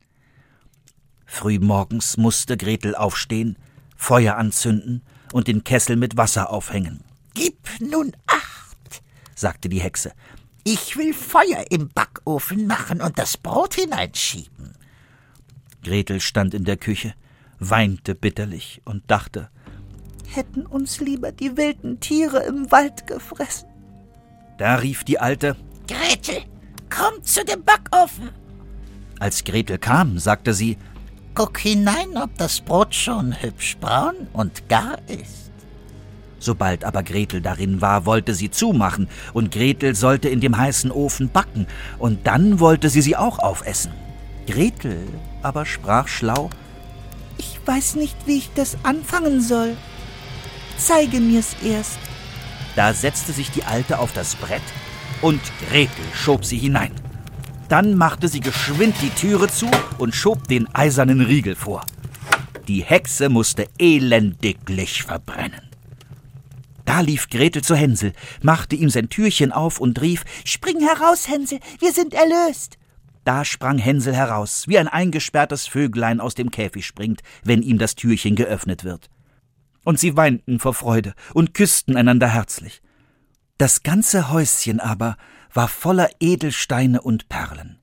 Frühmorgens 1.24 2.16
musste 2.16 2.56
Gretel 2.56 2.96
aufstehen, 2.96 3.56
Feuer 3.96 4.36
anzünden 4.36 5.02
und 5.32 5.46
den 5.46 5.62
Kessel 5.62 5.94
mit 5.94 6.16
Wasser 6.16 6.50
aufhängen. 6.50 7.04
Gib 7.32 7.68
nun 7.80 8.12
acht, 8.26 9.02
sagte 9.36 9.68
die 9.68 9.80
Hexe. 9.80 10.12
Ich 10.64 10.96
will 10.96 11.14
Feuer 11.14 11.64
im 11.70 11.88
Backofen 11.88 12.66
machen 12.66 13.00
und 13.00 13.18
das 13.18 13.36
Brot 13.36 13.74
hineinschieben. 13.74 14.81
Gretel 15.82 16.20
stand 16.20 16.54
in 16.54 16.64
der 16.64 16.76
Küche, 16.76 17.14
weinte 17.58 18.14
bitterlich 18.14 18.82
und 18.84 19.02
dachte, 19.10 19.50
hätten 20.28 20.64
uns 20.64 21.00
lieber 21.00 21.32
die 21.32 21.56
wilden 21.56 22.00
Tiere 22.00 22.44
im 22.44 22.70
Wald 22.70 23.06
gefressen. 23.06 23.68
Da 24.58 24.76
rief 24.76 25.04
die 25.04 25.18
Alte, 25.18 25.56
Gretel, 25.88 26.42
komm 26.88 27.22
zu 27.24 27.44
dem 27.44 27.64
Backofen. 27.64 28.30
Als 29.18 29.44
Gretel 29.44 29.78
kam, 29.78 30.18
sagte 30.18 30.54
sie, 30.54 30.78
Guck 31.34 31.58
hinein, 31.58 32.16
ob 32.16 32.36
das 32.36 32.60
Brot 32.60 32.94
schon 32.94 33.32
hübsch 33.40 33.78
braun 33.78 34.28
und 34.34 34.68
gar 34.68 34.98
ist. 35.08 35.50
Sobald 36.38 36.84
aber 36.84 37.02
Gretel 37.02 37.40
darin 37.40 37.80
war, 37.80 38.04
wollte 38.04 38.34
sie 38.34 38.50
zumachen, 38.50 39.08
und 39.32 39.50
Gretel 39.50 39.94
sollte 39.94 40.28
in 40.28 40.40
dem 40.40 40.58
heißen 40.58 40.90
Ofen 40.90 41.30
backen, 41.30 41.66
und 41.98 42.26
dann 42.26 42.60
wollte 42.60 42.90
sie 42.90 43.00
sie 43.00 43.16
auch 43.16 43.38
aufessen. 43.38 43.92
Gretel 44.46 45.06
aber 45.42 45.66
sprach 45.66 46.08
schlau 46.08 46.50
Ich 47.38 47.58
weiß 47.64 47.96
nicht, 47.96 48.16
wie 48.26 48.38
ich 48.38 48.50
das 48.54 48.76
anfangen 48.82 49.40
soll. 49.40 49.76
Zeige 50.76 51.20
mir's 51.20 51.54
erst. 51.64 51.98
Da 52.76 52.92
setzte 52.94 53.32
sich 53.32 53.50
die 53.50 53.64
Alte 53.64 53.98
auf 53.98 54.12
das 54.12 54.34
Brett 54.36 54.62
und 55.20 55.40
Gretel 55.68 56.04
schob 56.14 56.44
sie 56.44 56.58
hinein. 56.58 56.92
Dann 57.68 57.96
machte 57.96 58.28
sie 58.28 58.40
geschwind 58.40 58.94
die 59.00 59.10
Türe 59.10 59.48
zu 59.48 59.70
und 59.98 60.14
schob 60.14 60.48
den 60.48 60.72
eisernen 60.74 61.20
Riegel 61.20 61.54
vor. 61.54 61.84
Die 62.68 62.82
Hexe 62.82 63.28
musste 63.28 63.68
elendiglich 63.78 65.02
verbrennen. 65.02 65.72
Da 66.84 67.00
lief 67.00 67.30
Gretel 67.30 67.62
zu 67.62 67.74
Hänsel, 67.74 68.12
machte 68.42 68.76
ihm 68.76 68.90
sein 68.90 69.08
Türchen 69.08 69.52
auf 69.52 69.80
und 69.80 70.00
rief 70.00 70.24
Spring 70.44 70.80
heraus, 70.80 71.28
Hänsel, 71.28 71.60
wir 71.78 71.92
sind 71.92 72.12
erlöst. 72.12 72.76
Da 73.24 73.44
sprang 73.44 73.78
Hänsel 73.78 74.14
heraus, 74.14 74.66
wie 74.66 74.78
ein 74.78 74.88
eingesperrtes 74.88 75.66
Vöglein 75.66 76.20
aus 76.20 76.34
dem 76.34 76.50
Käfig 76.50 76.86
springt, 76.86 77.22
wenn 77.44 77.62
ihm 77.62 77.78
das 77.78 77.94
Türchen 77.94 78.34
geöffnet 78.34 78.84
wird. 78.84 79.08
Und 79.84 79.98
sie 79.98 80.16
weinten 80.16 80.58
vor 80.58 80.74
Freude 80.74 81.14
und 81.32 81.54
küssten 81.54 81.96
einander 81.96 82.28
herzlich. 82.28 82.82
Das 83.58 83.82
ganze 83.82 84.30
Häuschen 84.30 84.80
aber 84.80 85.16
war 85.52 85.68
voller 85.68 86.10
Edelsteine 86.20 87.00
und 87.00 87.28
Perlen. 87.28 87.78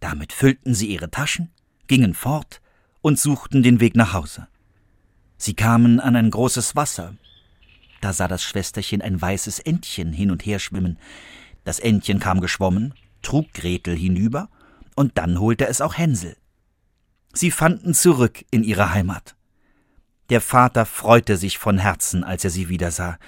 Damit 0.00 0.32
füllten 0.32 0.74
sie 0.74 0.86
ihre 0.86 1.10
Taschen, 1.10 1.50
gingen 1.86 2.14
fort 2.14 2.60
und 3.00 3.18
suchten 3.18 3.62
den 3.62 3.80
Weg 3.80 3.94
nach 3.94 4.12
Hause. 4.12 4.48
Sie 5.36 5.54
kamen 5.54 6.00
an 6.00 6.16
ein 6.16 6.30
großes 6.30 6.74
Wasser. 6.76 7.14
Da 8.00 8.12
sah 8.12 8.28
das 8.28 8.42
Schwesterchen 8.42 9.02
ein 9.02 9.20
weißes 9.20 9.58
Entchen 9.60 10.12
hin 10.12 10.30
und 10.30 10.44
her 10.44 10.58
schwimmen. 10.58 10.98
Das 11.64 11.78
Entchen 11.78 12.18
kam 12.18 12.40
geschwommen, 12.40 12.94
trug 13.22 13.52
Gretel 13.52 13.96
hinüber, 13.96 14.48
und 15.00 15.16
dann 15.16 15.40
holte 15.40 15.66
es 15.66 15.80
auch 15.80 15.96
Hänsel. 15.96 16.36
Sie 17.32 17.50
fanden 17.50 17.94
zurück 17.94 18.44
in 18.50 18.62
ihre 18.62 18.92
Heimat. 18.92 19.34
Der 20.28 20.42
Vater 20.42 20.84
freute 20.84 21.38
sich 21.38 21.56
von 21.56 21.78
Herzen, 21.78 22.22
als 22.22 22.44
er 22.44 22.50
sie 22.50 22.68
wiedersah, 22.68 23.18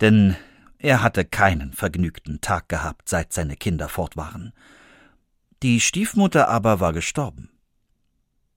denn 0.00 0.36
er 0.78 1.02
hatte 1.02 1.26
keinen 1.26 1.74
vergnügten 1.74 2.40
Tag 2.40 2.70
gehabt, 2.70 3.10
seit 3.10 3.34
seine 3.34 3.56
Kinder 3.56 3.90
fort 3.90 4.16
waren. 4.16 4.54
Die 5.62 5.80
Stiefmutter 5.82 6.48
aber 6.48 6.80
war 6.80 6.94
gestorben. 6.94 7.50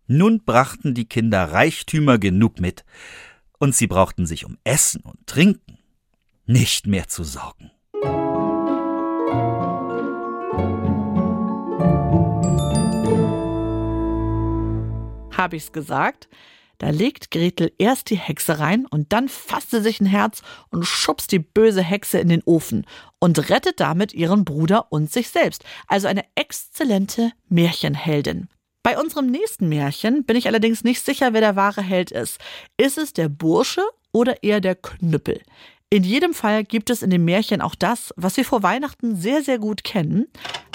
Nun 0.07 0.41
brachten 0.45 0.93
die 0.93 1.09
Kinder 1.09 1.51
Reichtümer 1.51 2.19
genug 2.19 2.61
mit, 2.61 2.85
und 3.59 3.75
sie 3.75 3.87
brauchten 3.87 4.25
sich 4.25 4.45
um 4.45 4.57
Essen 4.63 5.01
und 5.01 5.27
Trinken 5.27 5.77
nicht 6.45 6.87
mehr 6.87 7.09
zu 7.09 7.25
sorgen. 7.25 7.69
Hab 15.41 15.53
ich's 15.53 15.71
gesagt? 15.71 16.29
Da 16.77 16.91
legt 16.91 17.31
Gretel 17.31 17.71
erst 17.79 18.11
die 18.11 18.15
Hexe 18.15 18.59
rein 18.59 18.85
und 18.85 19.11
dann 19.11 19.27
fasst 19.27 19.71
sie 19.71 19.81
sich 19.81 19.99
ein 19.99 20.05
Herz 20.05 20.43
und 20.69 20.85
schubst 20.85 21.31
die 21.31 21.39
böse 21.39 21.81
Hexe 21.81 22.19
in 22.19 22.29
den 22.29 22.43
Ofen 22.45 22.85
und 23.17 23.49
rettet 23.49 23.79
damit 23.79 24.13
ihren 24.13 24.45
Bruder 24.45 24.91
und 24.91 25.11
sich 25.11 25.29
selbst. 25.29 25.63
Also 25.87 26.07
eine 26.07 26.25
exzellente 26.35 27.31
Märchenheldin. 27.49 28.49
Bei 28.83 28.99
unserem 28.99 29.31
nächsten 29.31 29.67
Märchen 29.67 30.25
bin 30.25 30.37
ich 30.37 30.45
allerdings 30.45 30.83
nicht 30.83 31.03
sicher, 31.03 31.33
wer 31.33 31.41
der 31.41 31.55
wahre 31.55 31.81
Held 31.81 32.11
ist. 32.11 32.37
Ist 32.77 32.99
es 32.99 33.13
der 33.13 33.29
Bursche 33.29 33.81
oder 34.11 34.43
eher 34.43 34.61
der 34.61 34.75
Knüppel? 34.75 35.41
In 35.89 36.03
jedem 36.03 36.35
Fall 36.35 36.63
gibt 36.63 36.91
es 36.91 37.01
in 37.01 37.09
dem 37.09 37.25
Märchen 37.25 37.61
auch 37.61 37.73
das, 37.73 38.13
was 38.15 38.37
wir 38.37 38.45
vor 38.45 38.61
Weihnachten 38.61 39.15
sehr, 39.15 39.41
sehr 39.41 39.57
gut 39.57 39.83
kennen. 39.83 40.27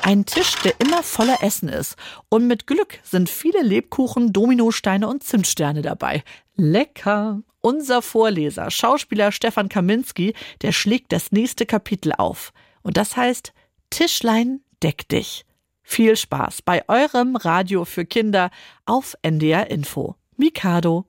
Ein 0.07 0.25
Tisch, 0.25 0.55
der 0.63 0.79
immer 0.79 1.03
voller 1.03 1.43
Essen 1.43 1.69
ist. 1.69 1.97
Und 2.29 2.47
mit 2.47 2.69
Glück 2.69 3.01
sind 3.03 3.29
viele 3.29 3.61
Lebkuchen, 3.61 4.33
Dominosteine 4.33 5.09
und 5.09 5.25
Zimtsterne 5.25 5.83
dabei. 5.83 6.23
Lecker! 6.55 7.41
Unser 7.61 8.03
Vorleser, 8.03 8.71
Schauspieler 8.71 9.33
Stefan 9.33 9.69
Kaminski, 9.69 10.35
der 10.63 10.71
schlägt 10.71 11.11
das 11.11 11.33
nächste 11.33 11.67
Kapitel 11.67 12.13
auf. 12.13 12.53
Und 12.83 12.97
das 12.97 13.17
heißt 13.17 13.53
Tischlein, 13.91 14.61
deck 14.81 15.09
dich. 15.09 15.45
Viel 15.83 16.15
Spaß 16.15 16.63
bei 16.63 16.89
eurem 16.89 17.35
Radio 17.35 17.85
für 17.85 18.05
Kinder 18.05 18.53
auf 18.85 19.17
NDR 19.23 19.73
Info. 19.73 20.15
Mikado. 20.37 21.05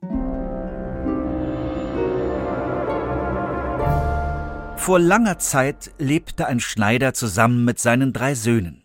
Vor 4.76 4.98
langer 4.98 5.38
Zeit 5.38 5.92
lebte 5.98 6.48
ein 6.48 6.58
Schneider 6.58 7.14
zusammen 7.14 7.64
mit 7.64 7.78
seinen 7.78 8.12
drei 8.12 8.34
Söhnen. 8.34 8.82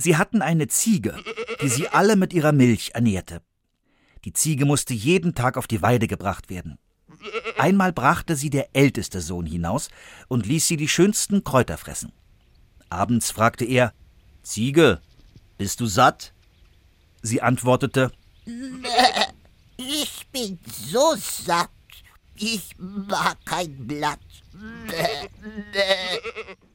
Sie 0.00 0.16
hatten 0.16 0.40
eine 0.40 0.66
Ziege, 0.66 1.14
die 1.60 1.68
sie 1.68 1.88
alle 1.88 2.16
mit 2.16 2.32
ihrer 2.32 2.52
Milch 2.52 2.92
ernährte. 2.94 3.42
Die 4.24 4.32
Ziege 4.32 4.64
musste 4.64 4.94
jeden 4.94 5.34
Tag 5.34 5.58
auf 5.58 5.66
die 5.66 5.82
Weide 5.82 6.06
gebracht 6.06 6.48
werden. 6.48 6.78
Einmal 7.58 7.92
brachte 7.92 8.34
sie 8.34 8.48
der 8.48 8.74
älteste 8.74 9.20
Sohn 9.20 9.44
hinaus 9.44 9.90
und 10.28 10.46
ließ 10.46 10.66
sie 10.66 10.78
die 10.78 10.88
schönsten 10.88 11.44
Kräuter 11.44 11.76
fressen. 11.76 12.12
Abends 12.88 13.30
fragte 13.30 13.66
er 13.66 13.92
Ziege, 14.42 15.02
bist 15.58 15.80
du 15.80 15.86
satt? 15.86 16.32
Sie 17.20 17.42
antwortete 17.42 18.10
Ich 19.76 20.26
bin 20.32 20.58
so 20.66 21.14
satt, 21.18 21.68
ich 22.36 22.74
mag 22.78 23.36
kein 23.44 23.86
Blatt. 23.86 24.18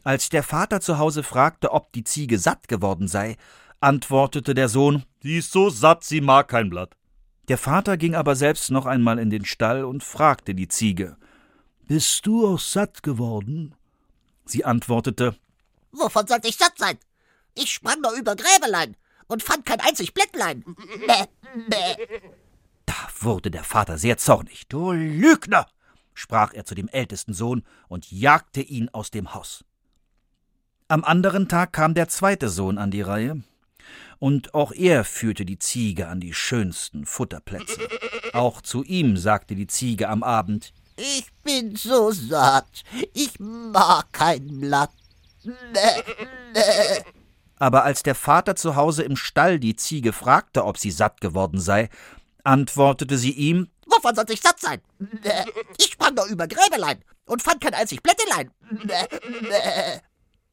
Als 0.05 0.29
der 0.29 0.43
Vater 0.43 0.81
zu 0.81 0.99
Hause 0.99 1.23
fragte, 1.23 1.71
ob 1.71 1.91
die 1.91 2.03
Ziege 2.03 2.37
satt 2.37 2.67
geworden 2.67 3.07
sei, 3.07 3.37
antwortete 3.79 4.53
der 4.53 4.69
Sohn 4.69 5.03
Sie 5.19 5.37
ist 5.37 5.51
so 5.51 5.71
satt, 5.71 6.03
sie 6.03 6.21
mag 6.21 6.47
kein 6.47 6.69
Blatt. 6.69 6.95
Der 7.47 7.57
Vater 7.57 7.97
ging 7.97 8.13
aber 8.13 8.35
selbst 8.35 8.69
noch 8.69 8.85
einmal 8.85 9.17
in 9.17 9.31
den 9.31 9.45
Stall 9.45 9.83
und 9.83 10.03
fragte 10.03 10.53
die 10.53 10.67
Ziege 10.67 11.17
Bist 11.87 12.27
du 12.27 12.47
auch 12.47 12.59
satt 12.59 13.01
geworden? 13.01 13.73
Sie 14.45 14.63
antwortete 14.63 15.35
Wovon 15.91 16.27
sollte 16.27 16.49
ich 16.49 16.57
satt 16.57 16.77
sein? 16.77 16.99
Ich 17.55 17.71
sprang 17.71 17.99
nur 18.01 18.13
über 18.13 18.35
Gräbelein 18.35 18.95
und 19.25 19.41
fand 19.41 19.65
kein 19.65 19.79
einzig 19.79 20.13
Blättlein. 20.13 20.63
Da 22.85 22.93
wurde 23.21 23.49
der 23.49 23.63
Vater 23.63 23.97
sehr 23.97 24.17
zornig. 24.19 24.67
Du 24.67 24.91
Lügner! 24.91 25.65
sprach 26.13 26.53
er 26.53 26.63
zu 26.63 26.75
dem 26.75 26.89
ältesten 26.89 27.33
Sohn 27.33 27.63
und 27.87 28.11
jagte 28.11 28.61
ihn 28.61 28.89
aus 28.89 29.09
dem 29.09 29.33
Haus. 29.33 29.65
Am 30.87 31.03
anderen 31.03 31.47
Tag 31.47 31.73
kam 31.73 31.95
der 31.95 32.09
zweite 32.09 32.47
Sohn 32.47 32.77
an 32.77 32.91
die 32.91 33.01
Reihe, 33.01 33.41
und 34.19 34.53
auch 34.53 34.71
er 34.71 35.03
führte 35.03 35.43
die 35.43 35.57
Ziege 35.57 36.07
an 36.07 36.19
die 36.19 36.33
schönsten 36.33 37.07
Futterplätze. 37.07 37.81
Auch 38.33 38.61
zu 38.61 38.83
ihm 38.83 39.17
sagte 39.17 39.55
die 39.55 39.65
Ziege 39.65 40.09
am 40.09 40.21
Abend 40.21 40.73
Ich 40.95 41.27
bin 41.43 41.75
so 41.75 42.11
satt, 42.11 42.83
ich 43.13 43.39
mag 43.39 44.13
kein 44.13 44.59
Blatt. 44.59 44.91
Aber 47.57 47.83
als 47.83 48.03
der 48.03 48.15
Vater 48.15 48.55
zu 48.55 48.75
Hause 48.75 49.01
im 49.01 49.15
Stall 49.15 49.59
die 49.59 49.75
Ziege 49.75 50.13
fragte, 50.13 50.65
ob 50.65 50.77
sie 50.77 50.91
satt 50.91 51.19
geworden 51.19 51.59
sei, 51.59 51.89
antwortete 52.43 53.17
sie 53.17 53.31
ihm 53.31 53.69
Wovon 53.87 54.13
sollte 54.13 54.33
ich 54.33 54.41
satt 54.41 54.59
sein? 54.59 54.81
Ich 55.79 55.93
sprang 55.93 56.13
nur 56.13 56.25
über 56.25 56.47
Gräbelein 56.47 57.03
und 57.25 57.41
fand 57.41 57.61
kein 57.61 57.73
einzig 57.73 58.03
Blättelein. 58.03 58.51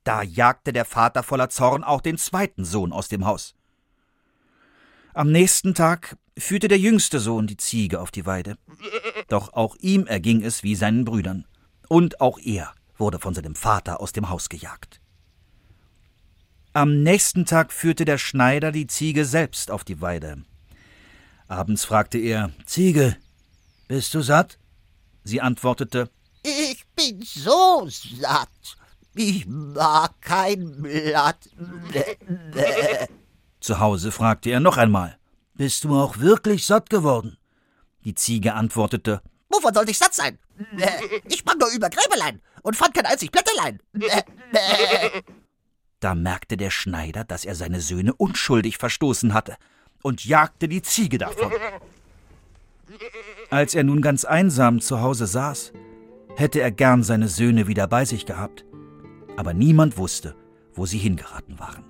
Da 0.05 0.23
jagte 0.23 0.73
der 0.73 0.85
Vater 0.85 1.23
voller 1.23 1.49
Zorn 1.49 1.85
auch 1.85 2.01
den 2.01 2.19
zweiten 2.19 2.65
Sohn 2.65 2.93
aus 2.93 3.09
dem 3.09 3.25
Haus. 3.25 3.55
Am 5.15 5.31
nächsten 5.31 5.75
Tag 5.75 6.17
führte 6.39 6.69
der 6.69 6.79
jüngste 6.79 7.21
Sohn 7.21 7.47
die 7.47 7.57
Ziege 7.57 8.01
auf 8.01 8.11
die 8.11 8.27
Weide. 8.27 8.57
Doch 9.29 9.53
auch 9.53 9.77
ihm 9.77 10.07
erging 10.07 10.43
es 10.43 10.63
wie 10.63 10.75
seinen 10.75 11.05
Brüdern. 11.05 11.47
Und 11.89 12.21
auch 12.21 12.39
er 12.39 12.73
wurde 12.97 13.19
von 13.19 13.35
seinem 13.35 13.55
Vater 13.55 14.01
aus 14.01 14.13
dem 14.13 14.31
Haus 14.31 14.49
gejagt. 14.49 15.01
Am 16.73 17.03
nächsten 17.03 17.45
Tag 17.45 17.73
führte 17.73 18.07
der 18.07 18.17
Schneider 18.17 18.73
die 18.73 18.87
Ziege 18.87 19.27
selbst 19.27 19.71
auf 19.71 19.85
die 19.85 20.01
Weide. 20.01 20.43
Abends 21.47 21.85
fragte 21.85 22.17
er 22.17 22.51
Ziege, 22.65 23.17
bist 23.89 24.15
du 24.15 24.23
satt? 24.23 24.59
Sie 25.23 25.43
antwortete 25.43 26.09
Ich 26.43 26.87
bin 26.97 27.21
so 27.23 27.87
satt. 27.89 28.49
Ich 29.15 29.47
mag 29.47 30.21
kein 30.21 30.83
Blatt. 30.83 31.49
Zu 33.61 33.79
Hause 33.79 34.11
fragte 34.11 34.51
er 34.51 34.61
noch 34.61 34.77
einmal 34.77 35.19
Bist 35.55 35.85
du 35.85 35.95
auch 35.95 36.19
wirklich 36.19 36.67
satt 36.67 36.91
geworden? 36.91 37.37
Die 38.05 38.15
Ziege 38.15 38.55
antwortete 38.55 39.23
Wovon 39.49 39.75
sollte 39.75 39.91
ich 39.91 39.99
satt 39.99 40.15
sein? 40.15 40.39
Ich 41.29 41.41
sprang 41.41 41.59
nur 41.59 41.71
über 41.75 41.91
Gräbelein 41.91 42.41
und 42.63 42.77
fand 42.77 42.95
kein 42.95 43.07
einzig 43.07 43.31
Blättelein. 43.31 43.81
Da 46.01 46.15
merkte 46.15 46.57
der 46.57 46.71
Schneider, 46.71 47.25
dass 47.25 47.45
er 47.45 47.55
seine 47.55 47.81
Söhne 47.81 48.15
unschuldig 48.15 48.79
verstoßen 48.79 49.35
hatte 49.35 49.57
und 50.03 50.25
jagte 50.25 50.69
die 50.69 50.83
Ziege 50.83 51.19
davon. 51.19 51.53
Als 53.51 53.75
er 53.75 53.85
nun 53.85 54.01
ganz 54.03 54.25
einsam 54.25 54.81
zu 54.81 55.01
Hause 55.01 55.27
saß, 55.27 55.73
hätte 56.37 56.61
er 56.61 56.71
gern 56.71 57.03
seine 57.03 57.29
Söhne 57.29 57.67
wieder 57.67 57.87
bei 57.87 58.05
sich 58.05 58.27
gehabt, 58.27 58.65
aber 59.37 59.55
niemand 59.55 59.97
wusste, 59.97 60.37
wo 60.75 60.87
sie 60.87 60.99
hingeraten 60.99 61.59
waren. 61.59 61.85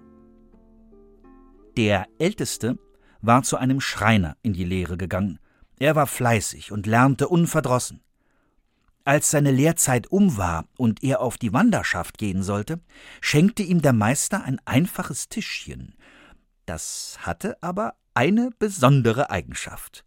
Der 1.77 2.07
Älteste 2.19 2.79
war 3.21 3.43
zu 3.43 3.57
einem 3.57 3.81
Schreiner 3.81 4.37
in 4.43 4.53
die 4.53 4.65
Lehre 4.65 4.97
gegangen. 4.97 5.39
Er 5.79 5.97
war 5.97 6.07
fleißig 6.07 6.73
und 6.73 6.87
lernte 6.87 7.29
unverdrossen. 7.29 8.03
Als 9.05 9.31
seine 9.31 9.51
Lehrzeit 9.51 10.07
um 10.09 10.37
war 10.37 10.67
und 10.77 11.03
er 11.03 11.21
auf 11.21 11.39
die 11.39 11.53
Wanderschaft 11.53 12.19
gehen 12.19 12.43
sollte, 12.43 12.81
schenkte 13.21 13.63
ihm 13.63 13.83
der 13.83 13.93
Meister 13.93 14.45
ein 14.45 14.61
einfaches 14.65 15.29
Tischchen. 15.29 15.95
Das 16.67 17.19
hatte 17.21 17.61
aber 17.63 17.95
eine 18.15 18.51
besondere 18.59 19.31
Eigenschaft. 19.31 20.05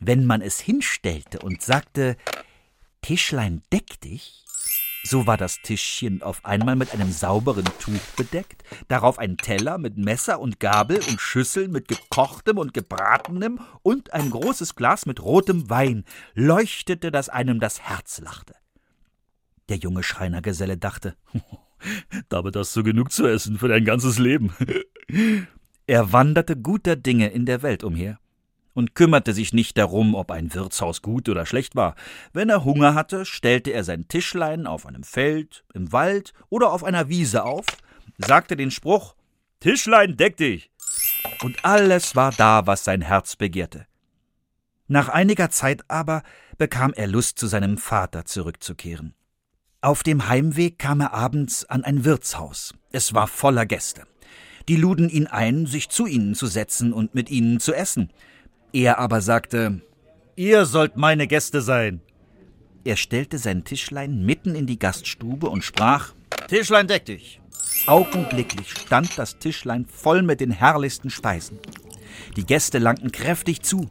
Wenn 0.00 0.24
man 0.24 0.42
es 0.42 0.58
hinstellte 0.58 1.38
und 1.40 1.62
sagte 1.62 2.16
Tischlein 3.02 3.62
deck 3.72 4.00
dich, 4.00 4.45
So 5.08 5.24
war 5.24 5.36
das 5.36 5.62
Tischchen 5.62 6.20
auf 6.20 6.44
einmal 6.44 6.74
mit 6.74 6.92
einem 6.92 7.12
sauberen 7.12 7.64
Tuch 7.78 8.00
bedeckt, 8.16 8.64
darauf 8.88 9.20
ein 9.20 9.36
Teller 9.36 9.78
mit 9.78 9.96
Messer 9.96 10.40
und 10.40 10.58
Gabel 10.58 10.96
und 10.96 11.20
Schüsseln 11.20 11.70
mit 11.70 11.86
gekochtem 11.86 12.58
und 12.58 12.74
gebratenem 12.74 13.60
und 13.82 14.12
ein 14.12 14.30
großes 14.30 14.74
Glas 14.74 15.06
mit 15.06 15.22
rotem 15.22 15.70
Wein, 15.70 16.04
leuchtete, 16.34 17.12
dass 17.12 17.28
einem 17.28 17.60
das 17.60 17.82
Herz 17.82 18.20
lachte. 18.20 18.56
Der 19.68 19.76
junge 19.76 20.02
Schreinergeselle 20.02 20.76
dachte, 20.76 21.14
damit 22.28 22.56
hast 22.56 22.74
du 22.74 22.82
genug 22.82 23.12
zu 23.12 23.28
essen 23.28 23.60
für 23.60 23.68
dein 23.68 23.84
ganzes 23.84 24.18
Leben. 24.18 24.56
er 25.86 26.12
wanderte 26.12 26.56
guter 26.56 26.96
Dinge 26.96 27.28
in 27.28 27.46
der 27.46 27.62
Welt 27.62 27.84
umher 27.84 28.18
und 28.76 28.94
kümmerte 28.94 29.32
sich 29.32 29.54
nicht 29.54 29.78
darum, 29.78 30.14
ob 30.14 30.30
ein 30.30 30.52
Wirtshaus 30.52 31.00
gut 31.00 31.30
oder 31.30 31.46
schlecht 31.46 31.74
war. 31.76 31.96
Wenn 32.34 32.50
er 32.50 32.62
Hunger 32.62 32.94
hatte, 32.94 33.24
stellte 33.24 33.70
er 33.70 33.84
sein 33.84 34.06
Tischlein 34.06 34.66
auf 34.66 34.84
einem 34.84 35.02
Feld, 35.02 35.64
im 35.72 35.92
Wald 35.92 36.34
oder 36.50 36.72
auf 36.72 36.84
einer 36.84 37.08
Wiese 37.08 37.44
auf, 37.44 37.64
sagte 38.18 38.54
den 38.54 38.70
Spruch 38.70 39.16
Tischlein, 39.60 40.18
deck 40.18 40.36
dich. 40.36 40.70
Und 41.42 41.64
alles 41.64 42.14
war 42.14 42.32
da, 42.32 42.66
was 42.66 42.84
sein 42.84 43.00
Herz 43.00 43.36
begehrte. 43.36 43.86
Nach 44.88 45.08
einiger 45.08 45.50
Zeit 45.50 45.82
aber 45.88 46.22
bekam 46.58 46.92
er 46.92 47.06
Lust, 47.06 47.38
zu 47.38 47.46
seinem 47.46 47.78
Vater 47.78 48.26
zurückzukehren. 48.26 49.14
Auf 49.80 50.02
dem 50.02 50.28
Heimweg 50.28 50.78
kam 50.78 51.00
er 51.00 51.14
abends 51.14 51.64
an 51.64 51.82
ein 51.82 52.04
Wirtshaus. 52.04 52.74
Es 52.92 53.14
war 53.14 53.26
voller 53.26 53.64
Gäste. 53.64 54.06
Die 54.68 54.76
luden 54.76 55.08
ihn 55.08 55.26
ein, 55.26 55.66
sich 55.66 55.88
zu 55.88 56.06
ihnen 56.06 56.34
zu 56.34 56.46
setzen 56.46 56.92
und 56.92 57.14
mit 57.14 57.30
ihnen 57.30 57.58
zu 57.58 57.72
essen. 57.72 58.10
Er 58.76 58.98
aber 58.98 59.22
sagte, 59.22 59.80
Ihr 60.36 60.66
sollt 60.66 60.98
meine 60.98 61.26
Gäste 61.26 61.62
sein. 61.62 62.02
Er 62.84 62.96
stellte 62.96 63.38
sein 63.38 63.64
Tischlein 63.64 64.22
mitten 64.22 64.54
in 64.54 64.66
die 64.66 64.78
Gaststube 64.78 65.48
und 65.48 65.64
sprach, 65.64 66.12
Tischlein, 66.48 66.86
deck 66.86 67.06
dich. 67.06 67.40
Augenblicklich 67.86 68.68
stand 68.68 69.18
das 69.18 69.38
Tischlein 69.38 69.86
voll 69.86 70.20
mit 70.20 70.42
den 70.42 70.50
herrlichsten 70.50 71.08
Speisen. 71.08 71.58
Die 72.36 72.44
Gäste 72.44 72.76
langten 72.76 73.12
kräftig 73.12 73.62
zu, 73.62 73.88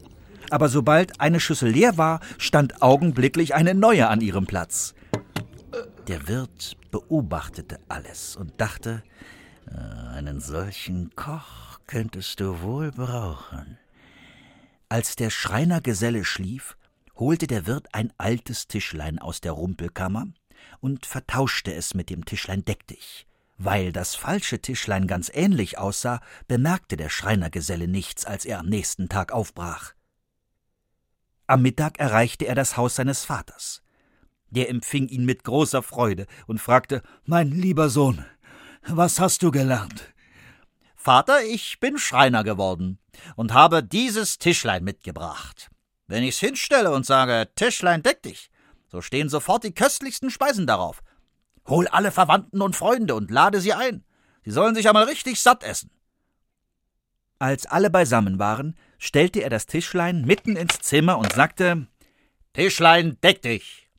aber 0.52 0.70
sobald 0.70 1.20
eine 1.20 1.40
Schüssel 1.40 1.72
leer 1.72 1.98
war, 1.98 2.20
stand 2.38 2.84
augenblicklich 2.84 3.56
eine 3.56 3.74
neue 3.74 4.08
an 4.08 4.22
ihrem 4.22 4.46
Platz. 4.46 4.94
Der 6.08 6.28
Wirt 6.28 6.78
beobachtete 6.92 7.80
alles 7.90 8.36
und 8.36 8.62
dachte, 8.62 9.02
äh, 9.66 10.16
einen 10.16 10.40
solchen 10.40 11.10
Koch 11.16 11.80
könntest 11.88 12.40
du 12.40 12.62
wohl 12.62 12.92
brauchen. 12.92 13.80
Als 14.88 15.16
der 15.16 15.32
Schreinergeselle 15.32 16.24
schlief, 16.24 16.78
holte 17.16 17.48
der 17.48 17.66
Wirt 17.66 17.88
ein 17.94 18.14
altes 18.18 18.68
Tischlein 18.68 19.18
aus 19.20 19.42
der 19.42 19.54
Rumpelkammer 19.54 20.28
und 20.80 21.06
vertauschte 21.08 21.74
es 21.74 21.96
mit 21.96 22.10
dem 22.10 22.26
Tischlein 22.26 22.64
Deck 22.66 22.86
dich. 22.88 23.26
Weil 23.58 23.92
das 23.92 24.16
falsche 24.16 24.62
Tischlein 24.62 25.08
ganz 25.08 25.32
ähnlich 25.34 25.80
aussah, 25.80 26.22
bemerkte 26.48 26.98
der 26.98 27.10
Schreinergeselle 27.10 27.88
nichts, 27.88 28.26
als 28.26 28.46
er 28.46 28.60
am 28.60 28.68
nächsten 28.68 29.10
Tag 29.10 29.32
aufbrach. 29.32 29.94
Am 31.48 31.62
Mittag 31.62 32.00
erreichte 32.00 32.46
er 32.46 32.56
das 32.56 32.78
Haus 32.78 32.96
seines 32.96 33.24
Vaters. 33.24 33.82
Der 34.50 34.70
empfing 34.70 35.08
ihn 35.08 35.26
mit 35.26 35.44
großer 35.44 35.82
Freude 35.82 36.28
und 36.48 36.60
fragte 36.60 37.02
Mein 37.26 37.50
lieber 37.50 37.90
Sohn, 37.90 38.24
was 38.88 39.20
hast 39.20 39.42
du 39.42 39.52
gelernt? 39.52 40.14
Vater, 40.96 41.44
ich 41.44 41.80
bin 41.80 41.98
Schreiner 41.98 42.44
geworden 42.44 43.00
und 43.36 43.54
habe 43.54 43.84
dieses 43.84 44.38
Tischlein 44.38 44.84
mitgebracht. 44.84 45.70
Wenn 46.08 46.24
ich's 46.24 46.40
hinstelle 46.40 46.92
und 46.92 47.06
sage, 47.06 47.50
Tischlein 47.56 48.04
deck 48.04 48.22
dich, 48.24 48.50
so 48.88 49.02
stehen 49.02 49.30
sofort 49.30 49.64
die 49.64 49.74
köstlichsten 49.74 50.30
Speisen 50.30 50.68
darauf. 50.68 51.02
Hol 51.68 51.88
alle 51.88 52.12
Verwandten 52.12 52.62
und 52.62 52.76
Freunde 52.76 53.16
und 53.16 53.32
lade 53.32 53.60
sie 53.60 53.74
ein. 53.74 54.04
Sie 54.44 54.52
sollen 54.52 54.76
sich 54.76 54.88
einmal 54.88 55.06
richtig 55.06 55.42
satt 55.42 55.64
essen. 55.64 55.90
Als 57.40 57.66
alle 57.66 57.90
beisammen 57.90 58.40
waren, 58.40 58.78
stellte 58.98 59.42
er 59.42 59.50
das 59.50 59.66
Tischlein 59.66 60.24
mitten 60.24 60.56
ins 60.56 60.80
Zimmer 60.80 61.18
und 61.18 61.34
sagte 61.34 61.88
Tischlein, 62.54 63.18
deck 63.22 63.42
dich. 63.42 63.90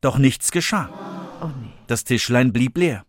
Doch 0.00 0.18
nichts 0.18 0.50
geschah. 0.50 0.90
Oh 1.40 1.46
nee. 1.46 1.72
Das 1.86 2.04
Tischlein 2.04 2.52
blieb 2.52 2.76
leer. 2.76 3.06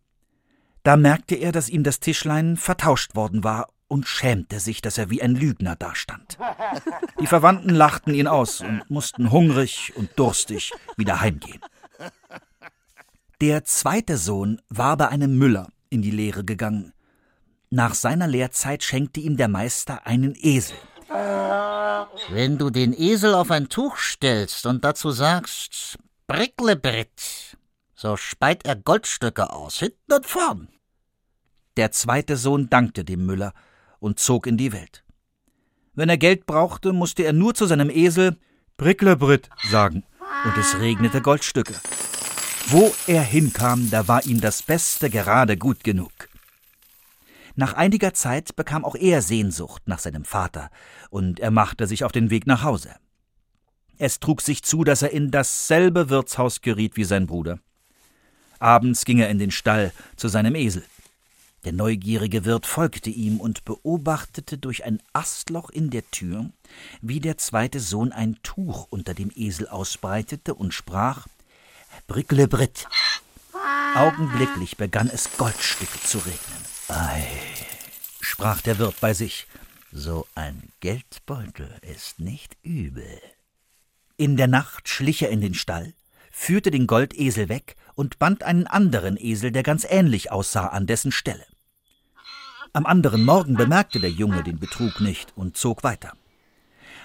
Da 0.84 0.96
merkte 0.96 1.36
er, 1.36 1.52
dass 1.52 1.70
ihm 1.70 1.84
das 1.84 2.00
Tischlein 2.00 2.58
vertauscht 2.58 3.16
worden 3.16 3.44
war 3.44 3.68
und 3.92 4.08
schämte 4.08 4.62
sich, 4.62 4.82
dass 4.82 4.98
er 4.98 5.10
wie 5.10 5.22
ein 5.22 5.36
Lügner 5.36 5.76
dastand. 5.76 6.38
Die 7.20 7.28
Verwandten 7.28 7.76
lachten 7.76 8.14
ihn 8.14 8.26
aus 8.26 8.62
und 8.62 8.90
mussten 8.90 9.32
hungrig 9.32 9.92
und 9.98 10.18
durstig 10.18 10.72
wieder 10.96 11.20
heimgehen. 11.20 11.60
Der 13.42 13.66
zweite 13.66 14.16
Sohn 14.16 14.62
war 14.70 14.96
bei 14.96 15.10
einem 15.10 15.38
Müller 15.38 15.68
in 15.90 16.02
die 16.02 16.12
Lehre 16.12 16.46
gegangen. 16.46 16.94
Nach 17.70 17.94
seiner 17.94 18.28
Lehrzeit 18.28 18.82
schenkte 18.82 19.20
ihm 19.20 19.36
der 19.36 19.50
Meister 19.50 20.08
einen 20.08 20.36
Esel. 20.40 20.78
Wenn 22.30 22.58
du 22.58 22.70
den 22.70 22.94
Esel 22.94 23.34
auf 23.34 23.52
ein 23.52 23.68
Tuch 23.68 23.98
stellst 23.98 24.66
und 24.66 24.86
dazu 24.86 25.12
sagst, 25.12 25.98
Bricklebrit, 26.28 27.58
so 27.94 28.16
speit 28.16 28.66
er 28.66 28.78
Goldstücke 28.78 29.52
aus, 29.52 29.80
hinten 29.80 30.14
und 30.14 30.26
vorn. 30.26 30.70
Der 31.76 31.92
zweite 31.92 32.38
Sohn 32.38 32.70
dankte 32.70 33.04
dem 33.04 33.26
Müller 33.26 33.54
und 34.02 34.20
zog 34.20 34.48
in 34.48 34.58
die 34.58 34.74
Welt. 34.74 35.06
Wenn 35.94 36.10
er 36.10 36.18
Geld 36.18 36.46
brauchte, 36.46 36.92
musste 36.92 37.24
er 37.24 37.32
nur 37.32 37.54
zu 37.54 37.66
seinem 37.66 37.90
Esel 37.90 38.38
Bricklebrit 38.76 39.50
sagen, 39.70 40.04
und 40.44 40.58
es 40.58 40.80
regnete 40.80 41.22
Goldstücke. 41.22 41.76
Wo 42.68 42.94
er 43.08 43.22
hinkam, 43.22 43.90
da 43.92 44.08
war 44.08 44.26
ihm 44.26 44.42
das 44.42 44.64
Beste 44.64 45.10
gerade 45.10 45.56
gut 45.56 45.84
genug. 45.84 46.12
Nach 47.56 47.74
einiger 47.74 48.14
Zeit 48.14 48.56
bekam 48.56 48.86
auch 48.86 48.96
er 48.96 49.22
Sehnsucht 49.22 49.84
nach 49.86 50.00
seinem 50.00 50.26
Vater, 50.26 50.70
und 51.10 51.40
er 51.40 51.52
machte 51.52 51.86
sich 51.86 52.04
auf 52.04 52.12
den 52.12 52.30
Weg 52.30 52.48
nach 52.48 52.64
Hause. 52.64 52.96
Es 53.98 54.20
trug 54.20 54.42
sich 54.42 54.64
zu, 54.64 54.84
dass 54.84 55.04
er 55.04 55.12
in 55.12 55.30
dasselbe 55.30 56.10
Wirtshaus 56.10 56.62
geriet 56.62 56.96
wie 56.96 57.04
sein 57.04 57.28
Bruder. 57.28 57.60
Abends 58.58 59.06
ging 59.06 59.20
er 59.20 59.30
in 59.30 59.38
den 59.38 59.52
Stall 59.52 59.92
zu 60.16 60.28
seinem 60.28 60.56
Esel. 60.56 60.84
Der 61.64 61.74
neugierige 61.74 62.44
Wirt 62.44 62.66
folgte 62.66 63.12
ihm 63.12 63.40
und 63.40 63.66
beobachtete 63.66 64.58
durch 64.58 64.84
ein 64.84 65.02
Astloch 65.14 65.70
in 65.70 65.92
der 65.92 66.10
Tür, 66.10 66.50
wie 67.02 67.20
der 67.20 67.38
zweite 67.38 67.80
Sohn 67.80 68.12
ein 68.12 68.40
Tuch 68.42 68.88
unter 68.90 69.14
dem 69.14 69.32
Esel 69.36 69.68
ausbreitete 69.68 70.56
und 70.56 70.74
sprach 70.74 71.28
Bricklebrit. 72.08 72.88
Augenblicklich 73.96 74.78
begann 74.78 75.10
es 75.10 75.38
Goldstücke 75.38 76.02
zu 76.04 76.18
regnen. 76.20 76.66
Ei, 76.88 77.28
sprach 78.20 78.62
der 78.62 78.80
Wirt 78.80 79.00
bei 79.00 79.14
sich, 79.14 79.46
so 79.92 80.26
ein 80.34 80.72
Geldbeutel 80.80 81.70
ist 81.82 82.20
nicht 82.20 82.58
übel. 82.64 83.22
In 84.18 84.36
der 84.36 84.48
Nacht 84.48 84.90
schlich 84.90 85.22
er 85.22 85.30
in 85.30 85.42
den 85.42 85.54
Stall, 85.54 85.94
führte 86.32 86.72
den 86.72 86.88
Goldesel 86.88 87.50
weg 87.50 87.76
und 87.94 88.18
band 88.18 88.42
einen 88.44 88.68
anderen 88.68 89.18
Esel, 89.18 89.52
der 89.52 89.64
ganz 89.64 89.86
ähnlich 89.88 90.32
aussah, 90.32 90.68
an 90.68 90.88
dessen 90.88 91.12
Stelle. 91.12 91.46
Am 92.74 92.86
anderen 92.86 93.26
Morgen 93.26 93.56
bemerkte 93.56 94.00
der 94.00 94.12
Junge 94.12 94.44
den 94.44 94.58
Betrug 94.58 95.02
nicht 95.02 95.36
und 95.36 95.58
zog 95.58 95.84
weiter. 95.84 96.14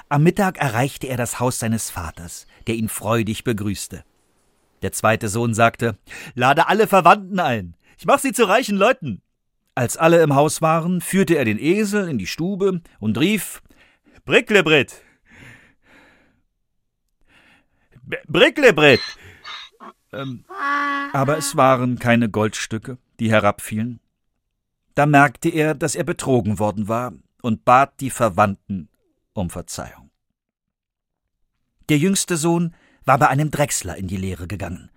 Am 0.09 0.22
Mittag 0.22 0.59
erreichte 0.59 1.09
er 1.09 1.16
das 1.16 1.40
Haus 1.40 1.59
seines 1.59 1.90
Vaters, 1.90 2.46
der 2.68 2.76
ihn 2.76 2.88
freudig 2.88 3.42
begrüßte. 3.42 4.05
Der 4.83 4.92
zweite 4.92 5.29
Sohn 5.29 5.55
sagte 5.55 5.98
Lade 6.35 6.68
alle 6.68 6.87
Verwandten 6.87 7.40
ein. 7.40 7.74
Ich 7.98 8.07
mach 8.07 8.20
sie 8.20 8.33
zu 8.33 8.44
reichen 8.44 8.76
Leuten. 8.76 9.22
Als 9.74 9.96
alle 9.96 10.22
im 10.22 10.37
Haus 10.37 10.62
waren, 10.62 11.00
führte 11.00 11.35
er 11.35 11.44
den 11.44 11.59
Esel 11.59 12.09
in 12.09 12.18
die 12.18 12.29
Stube 12.29 12.81
und 13.00 13.18
rief 13.18 13.61
Bricklebrit. 14.24 15.02
Bricklebrit. 18.29 19.00
Ähm, 20.12 20.44
aber 21.12 21.37
es 21.37 21.57
waren 21.57 21.98
keine 21.98 22.31
Goldstücke, 22.31 22.98
die 23.18 23.31
herabfielen. 23.31 23.98
Da 24.96 25.04
merkte 25.04 25.50
er, 25.50 25.74
dass 25.74 25.94
er 25.94 26.04
betrogen 26.04 26.59
worden 26.59 26.88
war 26.88 27.12
und 27.42 27.66
bat 27.66 28.00
die 28.00 28.09
Verwandten 28.09 28.88
um 29.35 29.50
Verzeihung. 29.50 30.11
Der 31.90 31.98
jüngste 31.98 32.38
Sohn 32.38 32.74
war 33.04 33.18
bei 33.18 33.28
einem 33.28 33.50
Drechsler 33.50 33.96
in 33.96 34.09
die 34.09 34.16
Lehre 34.16 34.48
gegangen. 34.48 34.90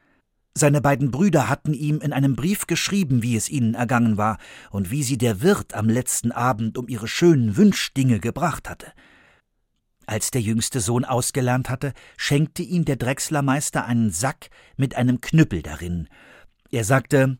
Seine 0.56 0.80
beiden 0.80 1.12
Brüder 1.12 1.50
hatten 1.50 1.74
ihm 1.74 2.00
in 2.00 2.14
einem 2.14 2.38
Brief 2.38 2.66
geschrieben, 2.66 3.22
wie 3.24 3.36
es 3.36 3.50
ihnen 3.50 3.74
ergangen 3.74 4.16
war 4.16 4.38
und 4.72 4.90
wie 4.90 5.04
sie 5.04 5.18
der 5.18 5.42
Wirt 5.42 5.74
am 5.74 5.90
letzten 5.90 6.32
Abend 6.32 6.78
um 6.78 6.88
ihre 6.88 7.10
schönen 7.10 7.58
Wünschdinge 7.58 8.22
gebracht 8.22 8.70
hatte. 8.70 8.94
Als 10.06 10.32
der 10.32 10.42
jüngste 10.42 10.80
Sohn 10.80 11.04
ausgelernt 11.04 11.70
hatte, 11.70 11.94
schenkte 12.16 12.64
ihm 12.64 12.86
der 12.86 12.96
Drechslermeister 12.96 13.86
einen 13.86 14.12
Sack 14.12 14.50
mit 14.78 14.96
einem 14.96 15.20
Knüppel 15.20 15.62
darin. 15.62 16.08
Er 16.72 16.86
sagte, 16.86 17.38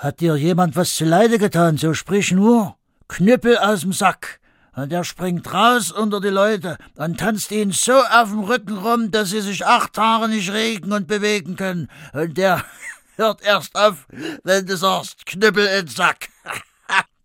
hat 0.00 0.20
dir 0.20 0.34
jemand 0.36 0.76
was 0.76 0.94
zuleide 0.94 1.38
getan, 1.38 1.76
so 1.76 1.92
sprich 1.92 2.32
nur. 2.32 2.76
Knüppel 3.08 3.58
aus 3.58 3.82
dem 3.82 3.92
Sack. 3.92 4.40
Und 4.74 4.92
er 4.92 5.04
springt 5.04 5.52
raus 5.52 5.92
unter 5.92 6.20
die 6.20 6.28
Leute 6.28 6.78
und 6.94 7.20
tanzt 7.20 7.52
ihnen 7.52 7.72
so 7.72 7.92
auf 7.92 8.30
dem 8.30 8.40
Rücken 8.40 8.78
rum, 8.78 9.10
dass 9.10 9.30
sie 9.30 9.42
sich 9.42 9.66
acht 9.66 9.92
Tage 9.92 10.28
nicht 10.28 10.52
regen 10.52 10.92
und 10.92 11.06
bewegen 11.06 11.56
können. 11.56 11.88
Und 12.14 12.38
der, 12.38 12.64
hört 13.16 13.42
erst 13.42 13.74
auf, 13.74 14.06
wenn 14.42 14.64
du 14.64 14.76
sagst, 14.76 15.26
Knüppel 15.26 15.66
in 15.66 15.86
Sack. 15.86 16.28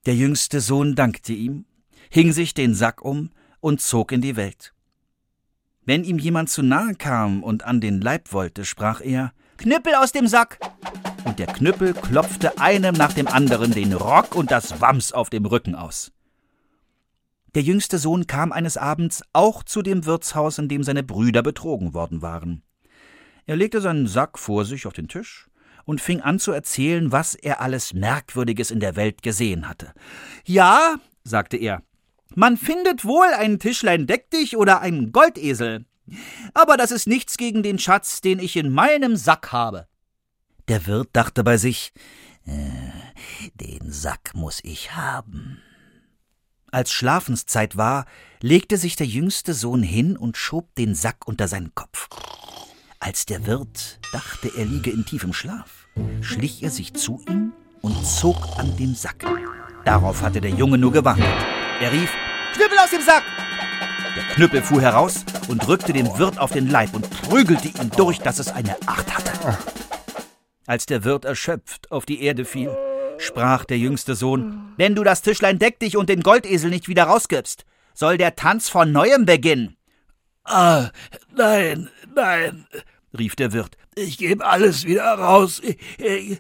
Der 0.05 0.15
jüngste 0.15 0.59
Sohn 0.59 0.95
dankte 0.95 1.33
ihm, 1.33 1.65
hing 2.09 2.31
sich 2.31 2.53
den 2.53 2.75
Sack 2.75 3.01
um 3.01 3.31
und 3.59 3.81
zog 3.81 4.11
in 4.11 4.21
die 4.21 4.35
Welt. 4.35 4.73
Wenn 5.83 6.03
ihm 6.03 6.19
jemand 6.19 6.49
zu 6.49 6.61
nahe 6.61 6.93
kam 6.93 7.41
und 7.41 7.63
an 7.63 7.79
den 7.79 8.01
Leib 8.01 8.33
wollte, 8.33 8.65
sprach 8.65 9.01
er 9.01 9.31
Knüppel 9.57 9.95
aus 9.95 10.11
dem 10.11 10.27
Sack. 10.27 10.59
Und 11.23 11.39
der 11.39 11.47
Knüppel 11.47 11.93
klopfte 11.93 12.59
einem 12.59 12.95
nach 12.95 13.13
dem 13.13 13.27
anderen 13.27 13.71
den 13.71 13.93
Rock 13.93 14.35
und 14.35 14.51
das 14.51 14.81
Wams 14.81 15.11
auf 15.11 15.29
dem 15.29 15.45
Rücken 15.45 15.75
aus. 15.75 16.11
Der 17.55 17.63
jüngste 17.63 17.97
Sohn 17.97 18.27
kam 18.27 18.51
eines 18.51 18.77
Abends 18.77 19.23
auch 19.31 19.63
zu 19.63 19.81
dem 19.81 20.05
Wirtshaus, 20.05 20.57
in 20.57 20.67
dem 20.67 20.83
seine 20.83 21.03
Brüder 21.03 21.41
betrogen 21.41 21.93
worden 21.93 22.21
waren. 22.21 22.63
Er 23.45 23.55
legte 23.55 23.79
seinen 23.79 24.07
Sack 24.07 24.37
vor 24.37 24.65
sich 24.65 24.87
auf 24.87 24.93
den 24.93 25.07
Tisch 25.07 25.47
und 25.85 26.01
fing 26.01 26.19
an 26.19 26.39
zu 26.39 26.51
erzählen, 26.51 27.11
was 27.11 27.33
er 27.35 27.61
alles 27.61 27.93
Merkwürdiges 27.93 28.71
in 28.71 28.79
der 28.79 28.95
Welt 28.95 29.21
gesehen 29.21 29.69
hatte. 29.69 29.93
Ja, 30.43 30.95
sagte 31.23 31.57
er, 31.57 31.81
man 32.33 32.57
findet 32.57 33.05
wohl 33.05 33.27
ein 33.27 33.59
Tischlein 33.59 34.07
deck 34.07 34.29
dich 34.31 34.57
oder 34.57 34.81
einen 34.81 35.11
Goldesel. 35.11 35.85
Aber 36.53 36.77
das 36.77 36.91
ist 36.91 37.07
nichts 37.07 37.37
gegen 37.37 37.63
den 37.63 37.79
Schatz, 37.79 38.21
den 38.21 38.39
ich 38.39 38.55
in 38.55 38.71
meinem 38.71 39.15
Sack 39.15 39.51
habe. 39.51 39.87
Der 40.67 40.87
Wirt 40.87 41.09
dachte 41.13 41.43
bei 41.43 41.57
sich, 41.57 41.93
äh, 42.45 42.51
den 43.55 43.91
Sack 43.91 44.33
muss 44.33 44.59
ich 44.63 44.95
haben. 44.95 45.61
Als 46.71 46.91
Schlafenszeit 46.91 47.77
war, 47.77 48.05
legte 48.41 48.77
sich 48.77 48.95
der 48.95 49.07
jüngste 49.07 49.53
Sohn 49.53 49.83
hin 49.83 50.17
und 50.17 50.37
schob 50.37 50.75
den 50.75 50.93
Sack 50.95 51.27
unter 51.27 51.47
seinen 51.47 51.73
Kopf. 51.73 52.09
Als 52.99 53.25
der 53.25 53.45
Wirt 53.45 53.99
dachte, 54.11 54.51
er 54.57 54.65
liege 54.65 54.89
in 54.89 55.05
tiefem 55.05 55.33
Schlaf, 55.33 55.87
schlich 56.21 56.63
er 56.63 56.71
sich 56.71 56.93
zu 56.93 57.23
ihm 57.29 57.53
und 57.81 58.05
zog 58.05 58.57
an 58.57 58.75
dem 58.77 58.95
Sack. 58.95 59.25
Darauf 59.85 60.21
hatte 60.21 60.41
der 60.41 60.51
Junge 60.51 60.77
nur 60.77 60.91
gewartet. 60.91 61.25
Er 61.79 61.91
rief, 61.91 62.11
Knüppel 62.53 62.77
aus 62.79 62.89
dem 62.89 63.01
Sack! 63.01 63.23
Der 64.15 64.23
Knüppel 64.33 64.63
fuhr 64.63 64.81
heraus 64.81 65.23
und 65.47 65.65
drückte 65.65 65.93
dem 65.93 66.17
Wirt 66.17 66.39
auf 66.39 66.51
den 66.51 66.69
Leib 66.69 66.93
und 66.93 67.09
prügelte 67.23 67.67
ihn 67.67 67.91
durch, 67.95 68.19
dass 68.19 68.39
es 68.39 68.49
eine 68.49 68.75
Acht 68.85 69.15
hatte. 69.15 69.57
Als 70.67 70.85
der 70.85 71.03
Wirt 71.03 71.25
erschöpft 71.25 71.91
auf 71.91 72.05
die 72.05 72.23
Erde 72.23 72.45
fiel, 72.45 72.75
sprach 73.17 73.65
der 73.65 73.77
jüngste 73.77 74.15
Sohn, 74.15 74.73
wenn 74.77 74.95
du 74.95 75.03
das 75.03 75.21
Tischlein 75.21 75.59
deck 75.59 75.79
dich 75.79 75.95
und 75.97 76.09
den 76.09 76.21
Goldesel 76.21 76.69
nicht 76.69 76.87
wieder 76.87 77.03
rausgibst, 77.03 77.65
soll 77.93 78.17
der 78.17 78.35
Tanz 78.35 78.69
von 78.69 78.91
neuem 78.91 79.25
beginnen. 79.25 79.77
Ah, 80.43 80.89
nein, 81.35 81.89
nein, 82.15 82.67
rief 83.17 83.35
der 83.35 83.53
Wirt. 83.53 83.77
Ich 83.95 84.17
gebe 84.17 84.45
alles 84.45 84.85
wieder 84.85 85.13
raus. 85.13 85.61
Ich, 85.63 85.77
ich, 85.99 86.39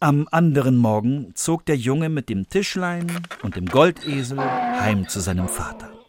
Am 0.00 0.28
anderen 0.30 0.76
Morgen 0.76 1.32
zog 1.34 1.66
der 1.66 1.76
Junge 1.76 2.08
mit 2.08 2.28
dem 2.28 2.48
Tischlein 2.48 3.26
und 3.42 3.56
dem 3.56 3.66
Goldesel 3.66 4.40
heim 4.40 5.08
zu 5.08 5.20
seinem 5.20 5.48
Vater. 5.48 5.99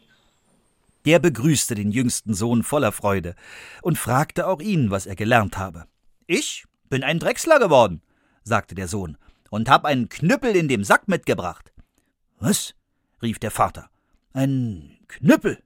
Der 1.06 1.20
begrüßte 1.20 1.76
den 1.76 1.92
jüngsten 1.92 2.34
Sohn 2.34 2.64
voller 2.64 2.92
Freude 2.92 3.36
und 3.82 3.98
fragte 3.98 4.48
auch 4.48 4.62
ihn, 4.62 4.92
was 4.92 5.06
er 5.06 5.16
gelernt 5.16 5.58
habe. 5.58 5.86
Ich 6.28 6.66
bin 6.90 7.04
ein 7.04 7.20
Drechsler 7.20 7.60
geworden, 7.60 8.02
sagte 8.44 8.76
der 8.76 8.88
Sohn, 8.88 9.18
und 9.50 9.70
hab 9.70 9.86
einen 9.86 10.10
Knüppel 10.10 10.56
in 10.56 10.68
dem 10.68 10.84
Sack 10.84 11.08
mitgebracht. 11.08 11.72
Was? 12.40 12.76
rief 13.22 13.40
der 13.40 13.52
Vater. 13.52 13.90
Ein 14.34 14.98
Knüppel? 15.08 15.62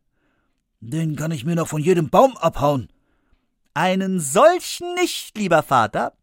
Den 0.79 1.15
kann 1.15 1.31
ich 1.31 1.45
mir 1.45 1.55
noch 1.55 1.67
von 1.67 1.81
jedem 1.81 2.09
Baum 2.09 2.37
abhauen. 2.37 2.89
Einen 3.73 4.19
solchen 4.19 4.93
nicht, 4.95 5.37
lieber 5.37 5.63
Vater. 5.63 6.13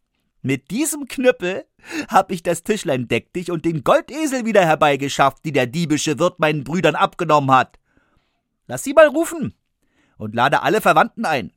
Mit 0.40 0.70
diesem 0.70 1.06
Knüppel 1.06 1.66
hab 2.08 2.32
ich 2.32 2.42
das 2.42 2.62
Tischlein 2.62 3.08
deck 3.08 3.32
dich 3.32 3.50
und 3.50 3.64
den 3.64 3.84
Goldesel 3.84 4.44
wieder 4.44 4.64
herbeigeschafft, 4.64 5.44
die 5.44 5.52
der 5.52 5.66
diebische 5.66 6.18
Wirt 6.18 6.40
meinen 6.40 6.64
Brüdern 6.64 6.94
abgenommen 6.94 7.50
hat. 7.50 7.78
Lass 8.72 8.84
sie 8.84 8.94
mal 8.94 9.06
rufen 9.06 9.52
und 10.16 10.34
lade 10.34 10.62
alle 10.62 10.80
Verwandten 10.80 11.26
ein. 11.26 11.52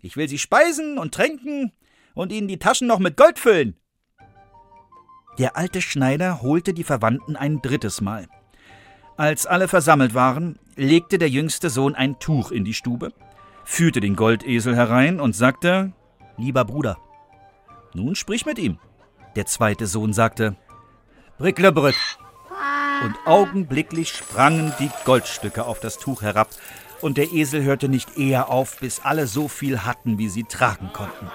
Ich 0.00 0.16
will 0.16 0.28
sie 0.28 0.36
speisen 0.36 0.98
und 0.98 1.14
tränken 1.14 1.70
und 2.12 2.32
ihnen 2.32 2.48
die 2.48 2.58
Taschen 2.58 2.88
noch 2.88 2.98
mit 2.98 3.16
Gold 3.16 3.38
füllen. 3.38 3.76
Der 5.38 5.56
alte 5.56 5.80
Schneider 5.80 6.42
holte 6.42 6.74
die 6.74 6.82
Verwandten 6.82 7.36
ein 7.36 7.62
drittes 7.62 8.00
Mal. 8.00 8.26
Als 9.16 9.46
alle 9.46 9.68
versammelt 9.68 10.12
waren, 10.14 10.58
legte 10.74 11.18
der 11.18 11.28
jüngste 11.28 11.70
Sohn 11.70 11.94
ein 11.94 12.18
Tuch 12.18 12.50
in 12.50 12.64
die 12.64 12.74
Stube, 12.74 13.12
führte 13.62 14.00
den 14.00 14.16
Goldesel 14.16 14.74
herein 14.74 15.20
und 15.20 15.36
sagte 15.36 15.92
Lieber 16.36 16.64
Bruder, 16.64 16.98
nun 17.94 18.16
sprich 18.16 18.44
mit 18.44 18.58
ihm. 18.58 18.80
Der 19.36 19.46
zweite 19.46 19.86
Sohn 19.86 20.12
sagte 20.12 20.56
Bricklebrück. 21.38 21.94
Und 23.04 23.16
augenblicklich 23.24 24.10
sprangen 24.10 24.72
die 24.78 24.90
Goldstücke 25.04 25.64
auf 25.64 25.80
das 25.80 25.98
Tuch 25.98 26.22
herab, 26.22 26.48
und 27.02 27.18
der 27.18 27.32
Esel 27.32 27.62
hörte 27.62 27.88
nicht 27.88 28.16
eher 28.16 28.48
auf, 28.48 28.78
bis 28.80 29.00
alle 29.00 29.26
so 29.26 29.48
viel 29.48 29.84
hatten, 29.84 30.18
wie 30.18 30.28
sie 30.28 30.44
tragen 30.44 30.90
konnten. 30.92 31.30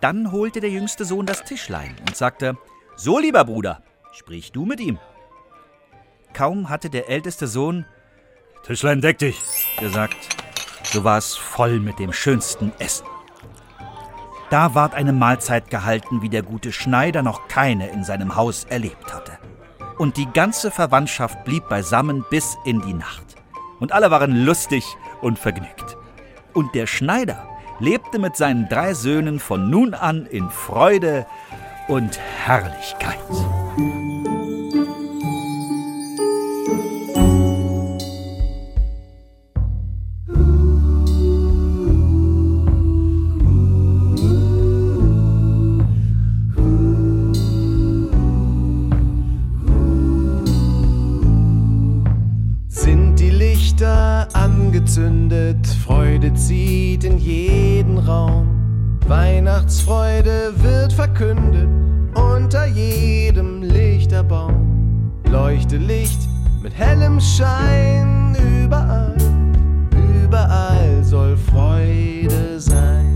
Dann 0.00 0.32
holte 0.32 0.60
der 0.60 0.70
jüngste 0.70 1.04
Sohn 1.04 1.26
das 1.26 1.44
Tischlein 1.44 1.94
und 2.00 2.16
sagte 2.16 2.56
So, 2.96 3.18
lieber 3.18 3.44
Bruder, 3.44 3.82
sprich 4.12 4.52
du 4.52 4.64
mit 4.64 4.80
ihm. 4.80 4.98
Kaum 6.32 6.68
hatte 6.68 6.90
der 6.90 7.08
älteste 7.08 7.46
Sohn 7.46 7.86
Tischlein 8.66 9.00
deck 9.00 9.18
dich 9.18 9.38
gesagt, 9.78 10.16
so 10.82 11.04
war 11.04 11.18
es 11.18 11.36
voll 11.36 11.78
mit 11.78 11.98
dem 11.98 12.12
schönsten 12.12 12.72
Essen. 12.78 13.06
Da 14.50 14.74
ward 14.74 14.94
eine 14.94 15.12
Mahlzeit 15.12 15.70
gehalten, 15.70 16.22
wie 16.22 16.28
der 16.28 16.42
gute 16.42 16.72
Schneider 16.72 17.22
noch 17.22 17.48
keine 17.48 17.88
in 17.88 18.04
seinem 18.04 18.36
Haus 18.36 18.64
erlebt 18.64 19.12
hatte. 19.14 19.38
Und 19.98 20.16
die 20.16 20.26
ganze 20.32 20.70
Verwandtschaft 20.70 21.44
blieb 21.44 21.68
beisammen 21.68 22.24
bis 22.30 22.56
in 22.64 22.82
die 22.82 22.92
Nacht. 22.92 23.36
Und 23.80 23.92
alle 23.92 24.10
waren 24.10 24.44
lustig 24.44 24.84
und 25.20 25.38
vergnügt. 25.38 25.96
Und 26.52 26.74
der 26.74 26.86
Schneider 26.86 27.46
lebte 27.78 28.18
mit 28.18 28.36
seinen 28.36 28.68
drei 28.68 28.94
Söhnen 28.94 29.38
von 29.40 29.70
nun 29.70 29.94
an 29.94 30.26
in 30.26 30.50
Freude 30.50 31.26
und 31.88 32.18
Herrlichkeit. 32.44 33.18
Angezündet, 55.56 55.66
Freude 55.84 56.34
zieht 56.34 57.04
in 57.04 57.18
jeden 57.18 57.98
Raum. 57.98 58.98
Weihnachtsfreude 59.06 60.52
wird 60.56 60.92
verkündet 60.92 61.68
unter 62.14 62.66
jedem 62.66 63.62
Lichterbaum. 63.62 65.12
Leuchte 65.30 65.76
Licht 65.76 66.20
mit 66.62 66.74
hellem 66.74 67.20
Schein 67.20 68.36
überall, 68.64 69.16
überall 70.24 71.04
soll 71.04 71.36
Freude 71.36 72.58
sein. 72.58 73.15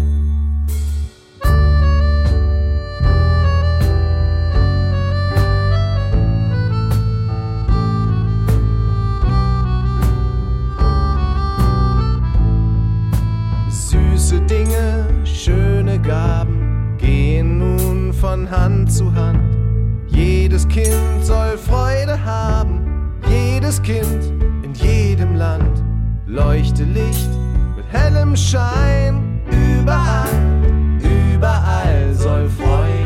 Süße 14.31 14.43
Dinge, 14.43 15.07
schöne 15.25 15.99
Gaben 15.99 16.97
gehen 16.99 17.59
nun 17.59 18.13
von 18.13 18.49
Hand 18.49 18.93
zu 18.93 19.13
Hand. 19.13 19.57
Jedes 20.07 20.69
Kind 20.69 21.25
soll 21.25 21.59
Freude 21.59 22.17
haben, 22.25 23.13
jedes 23.29 23.83
Kind 23.83 24.33
in 24.63 24.73
jedem 24.75 25.35
Land. 25.35 25.83
Leuchte 26.27 26.85
Licht 26.85 27.31
mit 27.77 27.87
hellem 27.91 28.37
Schein, 28.37 29.41
überall, 29.51 30.29
überall 31.03 32.15
soll 32.15 32.49
Freude 32.49 33.00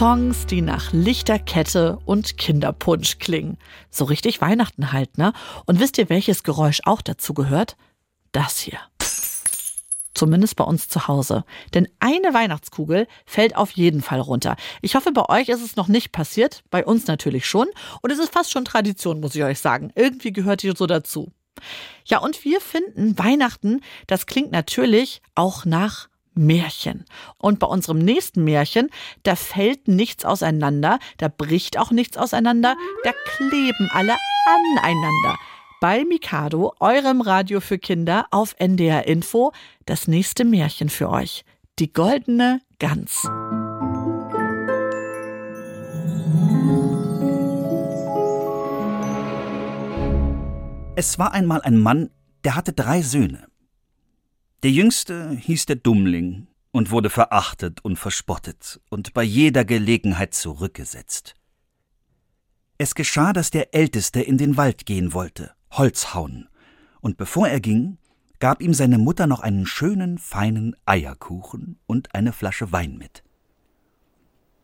Songs, 0.00 0.46
die 0.46 0.62
nach 0.62 0.94
Lichterkette 0.94 1.98
und 2.06 2.38
Kinderpunsch 2.38 3.18
klingen. 3.18 3.58
So 3.90 4.06
richtig 4.06 4.40
Weihnachten 4.40 4.92
halt, 4.92 5.18
ne? 5.18 5.34
Und 5.66 5.78
wisst 5.78 5.98
ihr, 5.98 6.08
welches 6.08 6.42
Geräusch 6.42 6.80
auch 6.86 7.02
dazu 7.02 7.34
gehört? 7.34 7.76
Das 8.32 8.58
hier. 8.60 8.78
Zumindest 10.14 10.56
bei 10.56 10.64
uns 10.64 10.88
zu 10.88 11.06
Hause. 11.06 11.44
Denn 11.74 11.86
eine 11.98 12.32
Weihnachtskugel 12.32 13.08
fällt 13.26 13.56
auf 13.56 13.72
jeden 13.72 14.00
Fall 14.00 14.20
runter. 14.20 14.56
Ich 14.80 14.94
hoffe, 14.94 15.12
bei 15.12 15.28
euch 15.28 15.50
ist 15.50 15.62
es 15.62 15.76
noch 15.76 15.88
nicht 15.88 16.12
passiert. 16.12 16.62
Bei 16.70 16.82
uns 16.82 17.06
natürlich 17.06 17.44
schon. 17.44 17.66
Und 18.00 18.10
es 18.10 18.18
ist 18.18 18.32
fast 18.32 18.50
schon 18.50 18.64
Tradition, 18.64 19.20
muss 19.20 19.34
ich 19.34 19.44
euch 19.44 19.58
sagen. 19.58 19.92
Irgendwie 19.96 20.32
gehört 20.32 20.62
die 20.62 20.72
so 20.74 20.86
dazu. 20.86 21.30
Ja, 22.06 22.20
und 22.20 22.42
wir 22.42 22.62
finden 22.62 23.18
Weihnachten, 23.18 23.82
das 24.06 24.24
klingt 24.24 24.50
natürlich 24.50 25.20
auch 25.34 25.66
nach 25.66 26.08
Märchen. 26.34 27.04
Und 27.38 27.58
bei 27.58 27.66
unserem 27.66 27.98
nächsten 27.98 28.44
Märchen, 28.44 28.90
da 29.22 29.36
fällt 29.36 29.88
nichts 29.88 30.24
auseinander, 30.24 30.98
da 31.18 31.28
bricht 31.28 31.78
auch 31.78 31.90
nichts 31.90 32.16
auseinander, 32.16 32.76
da 33.04 33.10
kleben 33.36 33.88
alle 33.92 34.16
aneinander. 34.46 35.36
Bei 35.80 36.04
Mikado, 36.04 36.74
eurem 36.78 37.22
Radio 37.22 37.60
für 37.60 37.78
Kinder 37.78 38.26
auf 38.30 38.54
NDR 38.58 39.06
Info, 39.06 39.52
das 39.86 40.08
nächste 40.08 40.44
Märchen 40.44 40.90
für 40.90 41.08
euch. 41.08 41.44
Die 41.78 41.92
goldene 41.92 42.60
Gans. 42.78 43.22
Es 50.96 51.18
war 51.18 51.32
einmal 51.32 51.62
ein 51.62 51.78
Mann, 51.78 52.10
der 52.44 52.56
hatte 52.56 52.74
drei 52.74 53.00
Söhne. 53.00 53.49
Der 54.62 54.70
jüngste 54.70 55.30
hieß 55.30 55.64
der 55.66 55.76
Dummling 55.76 56.46
und 56.70 56.90
wurde 56.90 57.08
verachtet 57.08 57.82
und 57.82 57.96
verspottet 57.96 58.78
und 58.90 59.14
bei 59.14 59.22
jeder 59.22 59.64
Gelegenheit 59.64 60.34
zurückgesetzt. 60.34 61.34
Es 62.76 62.94
geschah, 62.94 63.32
dass 63.32 63.50
der 63.50 63.74
Älteste 63.74 64.20
in 64.20 64.36
den 64.36 64.58
Wald 64.58 64.84
gehen 64.84 65.14
wollte, 65.14 65.52
Holz 65.70 66.12
hauen, 66.12 66.48
und 67.00 67.16
bevor 67.16 67.48
er 67.48 67.60
ging, 67.60 67.96
gab 68.38 68.60
ihm 68.60 68.74
seine 68.74 68.98
Mutter 68.98 69.26
noch 69.26 69.40
einen 69.40 69.64
schönen, 69.64 70.18
feinen 70.18 70.76
Eierkuchen 70.84 71.78
und 71.86 72.14
eine 72.14 72.34
Flasche 72.34 72.70
Wein 72.70 72.98
mit. 72.98 73.22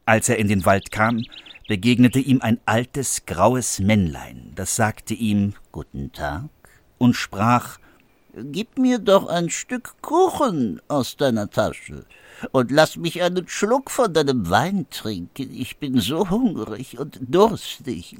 Als 0.04 0.28
er 0.28 0.38
in 0.38 0.48
den 0.48 0.66
Wald 0.66 0.92
kam, 0.92 1.22
begegnete 1.68 2.18
ihm 2.18 2.42
ein 2.42 2.60
altes, 2.66 3.24
graues 3.24 3.80
Männlein, 3.80 4.52
das 4.56 4.76
sagte 4.76 5.14
ihm 5.14 5.54
Guten 5.72 6.12
Tag 6.12 6.50
und 6.98 7.14
sprach 7.14 7.78
Gib 8.38 8.76
mir 8.76 8.98
doch 8.98 9.28
ein 9.28 9.48
Stück 9.48 9.94
Kuchen 10.02 10.82
aus 10.88 11.16
deiner 11.16 11.48
Tasche 11.48 12.04
und 12.52 12.70
lass 12.70 12.96
mich 12.98 13.22
einen 13.22 13.48
Schluck 13.48 13.90
von 13.90 14.12
deinem 14.12 14.50
Wein 14.50 14.86
trinken. 14.90 15.54
Ich 15.54 15.78
bin 15.78 15.98
so 16.00 16.28
hungrig 16.28 16.98
und 16.98 17.18
durstig. 17.22 18.16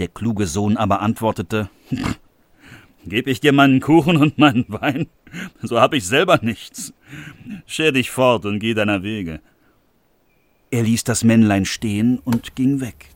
Der 0.00 0.08
kluge 0.08 0.48
Sohn 0.48 0.76
aber 0.76 1.00
antwortete 1.00 1.70
Geb 3.06 3.28
ich 3.28 3.38
dir 3.38 3.52
meinen 3.52 3.78
Kuchen 3.78 4.16
und 4.16 4.36
meinen 4.38 4.66
Wein, 4.66 5.06
so 5.62 5.80
hab 5.80 5.94
ich 5.94 6.04
selber 6.04 6.40
nichts. 6.42 6.92
Scher 7.66 7.92
dich 7.92 8.10
fort 8.10 8.46
und 8.46 8.58
geh 8.58 8.74
deiner 8.74 9.04
Wege. 9.04 9.40
Er 10.72 10.82
ließ 10.82 11.04
das 11.04 11.22
Männlein 11.22 11.66
stehen 11.66 12.18
und 12.24 12.56
ging 12.56 12.80
weg. 12.80 13.10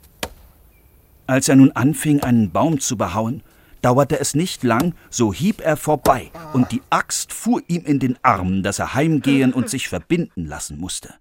Als 1.27 1.49
er 1.49 1.57
nun 1.57 1.73
anfing, 1.73 2.23
einen 2.23 2.51
Baum 2.53 2.79
zu 2.79 2.97
behauen, 2.97 3.43
dauerte 3.85 4.19
es 4.19 4.35
nicht 4.35 4.63
lang, 4.63 4.95
so 5.11 5.33
hieb 5.33 5.61
er 5.61 5.77
vorbei, 5.77 6.31
und 6.55 6.73
die 6.73 6.81
Axt 6.89 7.35
fuhr 7.35 7.63
ihm 7.69 7.85
in 7.85 7.99
den 7.99 8.19
Arm, 8.23 8.63
dass 8.63 8.79
er 8.79 8.95
heimgehen 8.95 9.53
und 9.53 9.69
sich 9.69 9.89
verbinden 9.89 10.47
lassen 10.47 10.79
musste. 10.79 11.15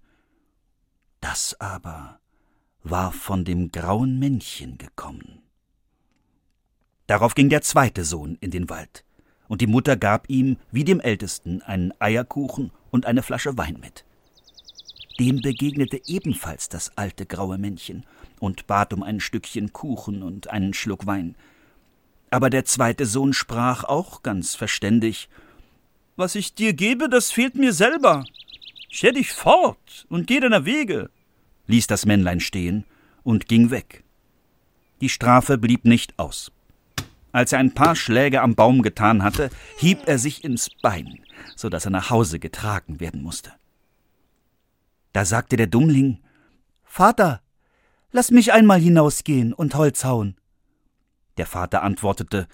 Das 1.20 1.60
aber 1.60 2.20
war 2.82 3.12
von 3.12 3.44
dem 3.44 3.70
grauen 3.70 4.18
Männchen 4.18 4.78
gekommen. 4.78 5.42
Darauf 7.06 7.34
ging 7.34 7.50
der 7.50 7.60
zweite 7.60 8.04
Sohn 8.04 8.38
in 8.40 8.50
den 8.50 8.70
Wald, 8.70 9.04
und 9.46 9.60
die 9.60 9.66
Mutter 9.66 9.96
gab 9.96 10.30
ihm, 10.30 10.56
wie 10.72 10.84
dem 10.84 11.00
Ältesten, 11.00 11.60
einen 11.60 11.92
Eierkuchen 11.98 12.72
und 12.90 13.04
eine 13.04 13.22
Flasche 13.22 13.58
Wein 13.58 13.76
mit. 13.78 14.06
Dem 15.20 15.42
begegnete 15.42 16.00
ebenfalls 16.06 16.70
das 16.70 16.96
alte 16.96 17.26
graue 17.26 17.58
Männchen 17.58 18.06
und 18.40 18.66
bat 18.66 18.94
um 18.94 19.02
ein 19.02 19.20
Stückchen 19.20 19.74
Kuchen 19.74 20.22
und 20.22 20.48
einen 20.48 20.72
Schluck 20.72 21.06
Wein, 21.06 21.36
aber 22.34 22.50
der 22.50 22.64
zweite 22.64 23.06
Sohn 23.06 23.32
sprach 23.32 23.84
auch 23.84 24.24
ganz 24.24 24.56
verständig 24.56 25.28
Was 26.16 26.34
ich 26.34 26.52
dir 26.52 26.72
gebe, 26.72 27.08
das 27.08 27.30
fehlt 27.30 27.54
mir 27.54 27.72
selber. 27.72 28.24
Scher 28.90 29.12
dich 29.12 29.30
fort 29.30 30.04
und 30.08 30.26
geh 30.26 30.40
deiner 30.40 30.64
Wege, 30.64 31.10
ließ 31.68 31.86
das 31.86 32.06
Männlein 32.06 32.40
stehen 32.40 32.84
und 33.22 33.46
ging 33.46 33.70
weg. 33.70 34.02
Die 35.00 35.08
Strafe 35.08 35.58
blieb 35.58 35.84
nicht 35.84 36.18
aus. 36.18 36.50
Als 37.30 37.52
er 37.52 37.60
ein 37.60 37.72
paar 37.72 37.94
Schläge 37.94 38.42
am 38.42 38.56
Baum 38.56 38.82
getan 38.82 39.22
hatte, 39.22 39.48
hieb 39.78 40.00
er 40.06 40.18
sich 40.18 40.42
ins 40.42 40.70
Bein, 40.82 41.20
so 41.54 41.68
dass 41.68 41.84
er 41.84 41.92
nach 41.92 42.10
Hause 42.10 42.40
getragen 42.40 42.98
werden 42.98 43.22
musste. 43.22 43.52
Da 45.12 45.24
sagte 45.24 45.56
der 45.56 45.68
Dummling 45.68 46.18
Vater, 46.82 47.42
lass 48.10 48.32
mich 48.32 48.52
einmal 48.52 48.80
hinausgehen 48.80 49.52
und 49.52 49.76
Holz 49.76 50.04
hauen. 50.04 50.36
Der 51.36 51.46
Vater 51.46 51.82
antwortete 51.82 52.48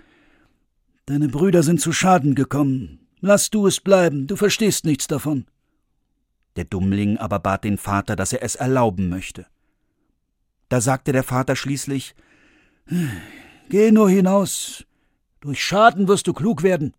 Deine 1.07 1.29
Brüder 1.29 1.63
sind 1.63 1.81
zu 1.81 1.93
Schaden 1.93 2.35
gekommen. 2.35 3.01
Lass 3.21 3.51
du 3.51 3.67
es 3.67 3.81
bleiben, 3.81 4.27
du 4.27 4.37
verstehst 4.37 4.85
nichts 4.85 5.07
davon. 5.07 5.47
Der 6.57 6.65
Dummling 6.65 7.19
aber 7.19 7.39
bat 7.39 7.65
den 7.65 7.79
Vater, 7.79 8.17
dass 8.17 8.33
er 8.33 8.43
es 8.43 8.57
erlauben 8.57 9.09
möchte. 9.09 9.47
Da 10.69 10.81
sagte 10.81 11.13
der 11.13 11.25
Vater 11.25 11.57
schließlich 11.57 12.15
Geh 13.69 13.93
nur 13.93 14.11
hinaus, 14.11 14.85
durch 15.41 15.63
Schaden 15.63 16.09
wirst 16.09 16.27
du 16.27 16.33
klug 16.33 16.63
werden. 16.63 16.95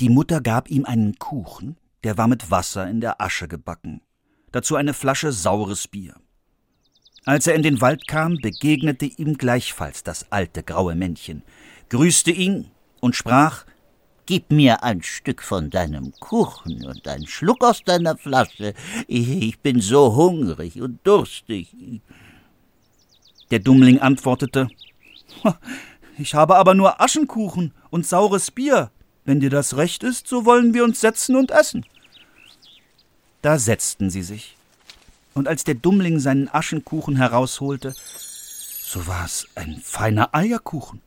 Die 0.00 0.08
Mutter 0.08 0.40
gab 0.40 0.70
ihm 0.70 0.84
einen 0.84 1.18
Kuchen, 1.18 1.76
der 2.04 2.18
war 2.18 2.28
mit 2.28 2.50
Wasser 2.50 2.88
in 2.88 3.00
der 3.00 3.20
Asche 3.20 3.48
gebacken, 3.48 4.02
dazu 4.52 4.76
eine 4.76 4.94
Flasche 4.94 5.32
saures 5.32 5.88
Bier. 5.88 6.14
Als 7.24 7.46
er 7.46 7.54
in 7.54 7.62
den 7.62 7.80
Wald 7.80 8.08
kam, 8.08 8.36
begegnete 8.36 9.04
ihm 9.04 9.36
gleichfalls 9.36 10.02
das 10.02 10.30
alte 10.30 10.62
graue 10.62 10.94
Männchen, 10.94 11.42
grüßte 11.90 12.30
ihn 12.30 12.70
und 13.00 13.14
sprach 13.14 13.64
Gib 14.26 14.52
mir 14.52 14.84
ein 14.84 15.02
Stück 15.02 15.42
von 15.42 15.70
deinem 15.70 16.12
Kuchen 16.20 16.86
und 16.86 17.08
einen 17.08 17.26
Schluck 17.26 17.64
aus 17.64 17.82
deiner 17.82 18.16
Flasche. 18.16 18.74
Ich, 19.08 19.58
bin 19.58 19.80
so 19.80 20.14
hungrig 20.14 20.80
und 20.80 21.00
durstig. 21.02 21.74
Der 23.50 23.58
Dummling 23.58 23.98
antwortete 23.98 24.68
Ich 26.16 26.34
habe 26.34 26.56
aber 26.56 26.74
nur 26.74 27.00
Aschenkuchen 27.00 27.74
und 27.90 28.06
saures 28.06 28.52
Bier. 28.52 28.92
Wenn 29.24 29.40
dir 29.40 29.50
das 29.50 29.76
recht 29.76 30.04
ist, 30.04 30.28
so 30.28 30.44
wollen 30.44 30.74
wir 30.74 30.84
uns 30.84 31.00
setzen 31.00 31.34
und 31.34 31.50
essen. 31.50 31.84
Da 33.42 33.58
setzten 33.58 34.10
sie 34.10 34.22
sich. 34.22 34.56
Und 35.34 35.48
als 35.48 35.64
der 35.64 35.74
Dummling 35.74 36.18
seinen 36.18 36.48
Aschenkuchen 36.48 37.16
herausholte, 37.16 37.94
so 38.82 39.06
war 39.06 39.24
es 39.24 39.46
ein 39.54 39.80
feiner 39.82 40.34
Eierkuchen. 40.34 41.00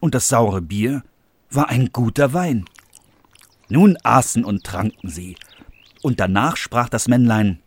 Und 0.00 0.14
das 0.14 0.28
saure 0.28 0.62
Bier 0.62 1.02
war 1.50 1.68
ein 1.68 1.92
guter 1.92 2.32
Wein. 2.32 2.64
Nun 3.68 3.98
aßen 4.02 4.44
und 4.44 4.64
tranken 4.64 5.08
sie. 5.08 5.36
Und 6.02 6.20
danach 6.20 6.56
sprach 6.56 6.88
das 6.88 7.08
Männlein 7.08 7.60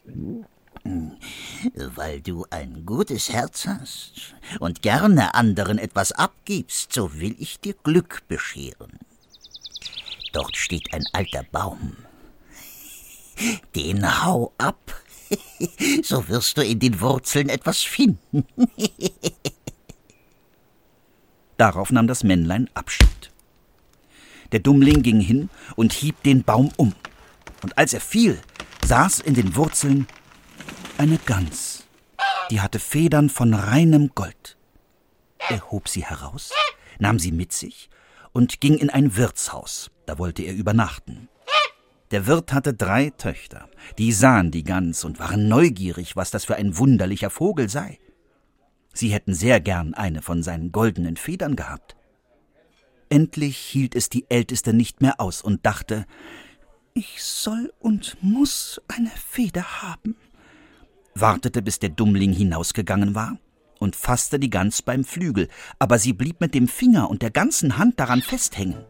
Weil 1.75 2.21
du 2.21 2.45
ein 2.49 2.85
gutes 2.85 3.29
Herz 3.31 3.65
hast 3.65 4.35
und 4.59 4.81
gerne 4.81 5.33
anderen 5.33 5.79
etwas 5.79 6.11
abgibst, 6.11 6.93
so 6.93 7.13
will 7.15 7.35
ich 7.39 7.59
dir 7.59 7.73
Glück 7.83 8.21
bescheren. 8.27 8.99
Dort 10.33 10.57
steht 10.57 10.93
ein 10.93 11.05
alter 11.13 11.43
Baum. 11.51 11.95
Den 13.75 14.23
hau 14.23 14.53
ab, 14.57 14.93
so 16.03 16.27
wirst 16.27 16.57
du 16.57 16.63
in 16.63 16.79
den 16.79 16.99
Wurzeln 17.01 17.49
etwas 17.49 17.81
finden. 17.81 18.45
Darauf 21.57 21.91
nahm 21.91 22.07
das 22.07 22.23
Männlein 22.23 22.69
Abschied. 22.73 23.31
Der 24.51 24.59
Dummling 24.59 25.01
ging 25.01 25.19
hin 25.19 25.49
und 25.75 25.93
hieb 25.93 26.21
den 26.23 26.43
Baum 26.43 26.71
um. 26.77 26.93
Und 27.63 27.77
als 27.77 27.93
er 27.93 28.01
fiel, 28.01 28.39
saß 28.85 29.19
in 29.19 29.33
den 29.33 29.55
Wurzeln 29.55 30.07
eine 30.97 31.17
Gans. 31.17 31.83
Die 32.51 32.61
hatte 32.61 32.79
Federn 32.79 33.29
von 33.29 33.53
reinem 33.53 34.11
Gold. 34.13 34.57
Er 35.49 35.71
hob 35.71 35.89
sie 35.89 36.05
heraus, 36.05 36.51
nahm 36.99 37.19
sie 37.19 37.31
mit 37.31 37.53
sich 37.53 37.89
und 38.33 38.61
ging 38.61 38.77
in 38.77 38.89
ein 38.89 39.15
Wirtshaus. 39.15 39.91
Da 40.05 40.19
wollte 40.19 40.43
er 40.43 40.53
übernachten. 40.53 41.29
Der 42.15 42.27
Wirt 42.27 42.53
hatte 42.53 42.73
drei 42.73 43.09
Töchter. 43.09 43.67
Die 43.97 44.13
sahen 44.13 44.49
die 44.49 44.63
Gans 44.63 45.03
und 45.03 45.19
waren 45.19 45.49
neugierig, 45.49 46.15
was 46.15 46.31
das 46.31 46.45
für 46.45 46.55
ein 46.55 46.77
wunderlicher 46.77 47.29
Vogel 47.29 47.67
sei. 47.67 47.99
Sie 48.93 49.09
hätten 49.09 49.33
sehr 49.33 49.59
gern 49.59 49.93
eine 49.93 50.21
von 50.21 50.41
seinen 50.41 50.71
goldenen 50.71 51.17
Federn 51.17 51.57
gehabt. 51.57 51.97
Endlich 53.09 53.57
hielt 53.57 53.95
es 53.95 54.07
die 54.07 54.25
Älteste 54.29 54.71
nicht 54.71 55.01
mehr 55.01 55.19
aus 55.19 55.41
und 55.41 55.65
dachte, 55.65 56.05
ich 56.93 57.21
soll 57.21 57.73
und 57.79 58.15
muss 58.21 58.79
eine 58.87 59.09
Feder 59.09 59.81
haben, 59.81 60.15
wartete, 61.15 61.61
bis 61.61 61.79
der 61.79 61.89
Dummling 61.89 62.31
hinausgegangen 62.31 63.13
war 63.13 63.39
und 63.77 63.97
fasste 63.97 64.39
die 64.39 64.49
Gans 64.49 64.81
beim 64.81 65.03
Flügel, 65.03 65.49
aber 65.79 65.99
sie 65.99 66.13
blieb 66.13 66.39
mit 66.39 66.53
dem 66.53 66.69
Finger 66.69 67.09
und 67.09 67.21
der 67.21 67.31
ganzen 67.31 67.77
Hand 67.77 67.99
daran 67.99 68.21
festhängen. 68.21 68.85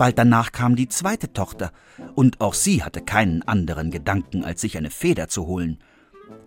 Bald 0.00 0.16
danach 0.16 0.52
kam 0.52 0.76
die 0.76 0.88
zweite 0.88 1.34
Tochter, 1.34 1.72
und 2.14 2.40
auch 2.40 2.54
sie 2.54 2.82
hatte 2.82 3.02
keinen 3.02 3.42
anderen 3.42 3.90
Gedanken, 3.90 4.46
als 4.46 4.62
sich 4.62 4.78
eine 4.78 4.88
Feder 4.88 5.28
zu 5.28 5.46
holen. 5.46 5.76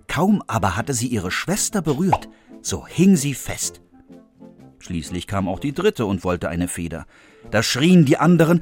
Kaum 0.07 0.41
aber 0.47 0.75
hatte 0.75 0.95
sie 0.95 1.05
ihre 1.05 1.29
Schwester 1.29 1.83
berührt, 1.83 2.29
so 2.63 2.87
hing 2.87 3.15
sie 3.15 3.35
fest. 3.35 3.79
Schließlich 4.79 5.27
kam 5.27 5.47
auch 5.47 5.59
die 5.59 5.71
dritte 5.71 6.07
und 6.07 6.23
wollte 6.23 6.49
eine 6.49 6.67
Feder. 6.67 7.05
Da 7.51 7.61
schrien 7.61 8.05
die 8.05 8.17
anderen 8.17 8.59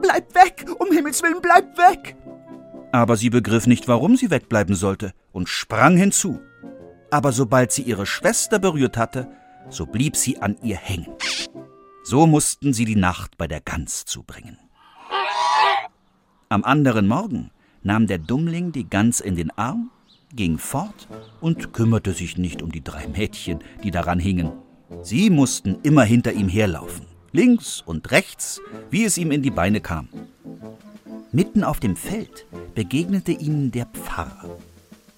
Bleib 0.00 0.34
weg, 0.34 0.64
um 0.78 0.90
Himmels 0.90 1.22
willen, 1.22 1.42
bleib 1.42 1.76
weg. 1.76 2.16
Aber 2.90 3.18
sie 3.18 3.28
begriff 3.28 3.66
nicht, 3.66 3.86
warum 3.86 4.16
sie 4.16 4.30
wegbleiben 4.30 4.74
sollte, 4.74 5.12
und 5.32 5.50
sprang 5.50 5.98
hinzu. 5.98 6.40
Aber 7.10 7.32
sobald 7.32 7.70
sie 7.70 7.82
ihre 7.82 8.06
Schwester 8.06 8.58
berührt 8.58 8.96
hatte, 8.96 9.28
so 9.68 9.84
blieb 9.84 10.16
sie 10.16 10.40
an 10.40 10.56
ihr 10.62 10.78
hängen. 10.78 11.08
So 12.04 12.26
mussten 12.26 12.72
sie 12.72 12.84
die 12.84 12.96
Nacht 12.96 13.38
bei 13.38 13.46
der 13.46 13.60
Gans 13.60 14.04
zubringen. 14.04 14.58
Am 16.48 16.64
anderen 16.64 17.06
Morgen 17.06 17.50
nahm 17.82 18.06
der 18.06 18.18
Dummling 18.18 18.72
die 18.72 18.88
Gans 18.88 19.20
in 19.20 19.36
den 19.36 19.50
Arm, 19.52 19.90
ging 20.34 20.58
fort 20.58 21.08
und 21.40 21.72
kümmerte 21.72 22.12
sich 22.12 22.36
nicht 22.36 22.62
um 22.62 22.72
die 22.72 22.82
drei 22.82 23.06
Mädchen, 23.06 23.60
die 23.82 23.90
daran 23.90 24.18
hingen. 24.18 24.52
Sie 25.02 25.30
mussten 25.30 25.78
immer 25.82 26.04
hinter 26.04 26.32
ihm 26.32 26.48
herlaufen, 26.48 27.06
links 27.32 27.82
und 27.84 28.10
rechts, 28.10 28.60
wie 28.90 29.04
es 29.04 29.16
ihm 29.16 29.30
in 29.30 29.42
die 29.42 29.50
Beine 29.50 29.80
kam. 29.80 30.08
Mitten 31.30 31.64
auf 31.64 31.80
dem 31.80 31.96
Feld 31.96 32.46
begegnete 32.74 33.32
ihnen 33.32 33.70
der 33.70 33.86
Pfarrer. 33.86 34.58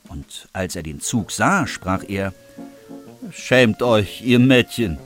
Und 0.09 0.49
als 0.53 0.77
er 0.77 0.83
den 0.85 1.01
Zug 1.01 1.33
sah, 1.33 1.67
sprach 1.67 2.05
er 2.07 2.33
Schämt 3.33 3.83
euch, 3.83 4.23
ihr 4.23 4.39
Mädchen. 4.39 4.99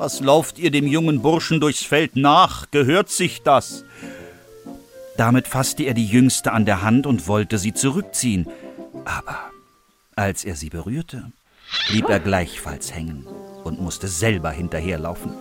Was 0.00 0.20
lauft 0.20 0.58
ihr 0.58 0.70
dem 0.70 0.86
jungen 0.86 1.20
Burschen 1.20 1.60
durchs 1.60 1.82
Feld 1.82 2.16
nach? 2.16 2.70
Gehört 2.70 3.10
sich 3.10 3.42
das? 3.42 3.84
Damit 5.18 5.46
fasste 5.46 5.82
er 5.82 5.92
die 5.92 6.06
Jüngste 6.06 6.52
an 6.52 6.64
der 6.64 6.80
Hand 6.80 7.06
und 7.06 7.28
wollte 7.28 7.58
sie 7.58 7.74
zurückziehen. 7.74 8.46
Aber 9.04 9.38
als 10.16 10.46
er 10.46 10.56
sie 10.56 10.70
berührte, 10.70 11.32
blieb 11.90 12.08
er 12.08 12.18
gleichfalls 12.18 12.94
hängen 12.94 13.26
und 13.62 13.82
musste 13.82 14.08
selber 14.08 14.50
hinterherlaufen. 14.52 15.32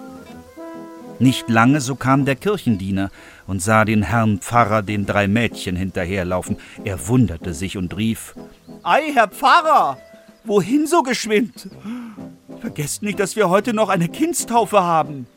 Nicht 1.19 1.47
lange, 1.47 1.79
so 1.79 1.95
kam 1.95 2.25
der 2.25 2.35
Kirchendiener 2.35 3.11
und 3.47 3.61
sah 3.61 3.85
den 3.85 4.03
Herrn 4.03 4.39
Pfarrer 4.39 4.81
den 4.81 5.05
drei 5.05 5.29
Mädchen 5.29 5.77
hinterherlaufen. 5.77 6.57
Er 6.83 7.07
wunderte 7.07 7.53
sich 7.53 7.77
und 7.77 7.95
rief 7.95 8.35
Ei, 8.83 9.13
Herr 9.13 9.29
Pfarrer, 9.29 9.97
wohin 10.43 10.87
so 10.87 11.03
geschwind? 11.03 11.69
Vergesst 12.59 13.03
nicht, 13.03 13.19
dass 13.19 13.35
wir 13.35 13.49
heute 13.49 13.73
noch 13.73 13.89
eine 13.89 14.09
Kindstaufe 14.09 14.81
haben. 14.81 15.27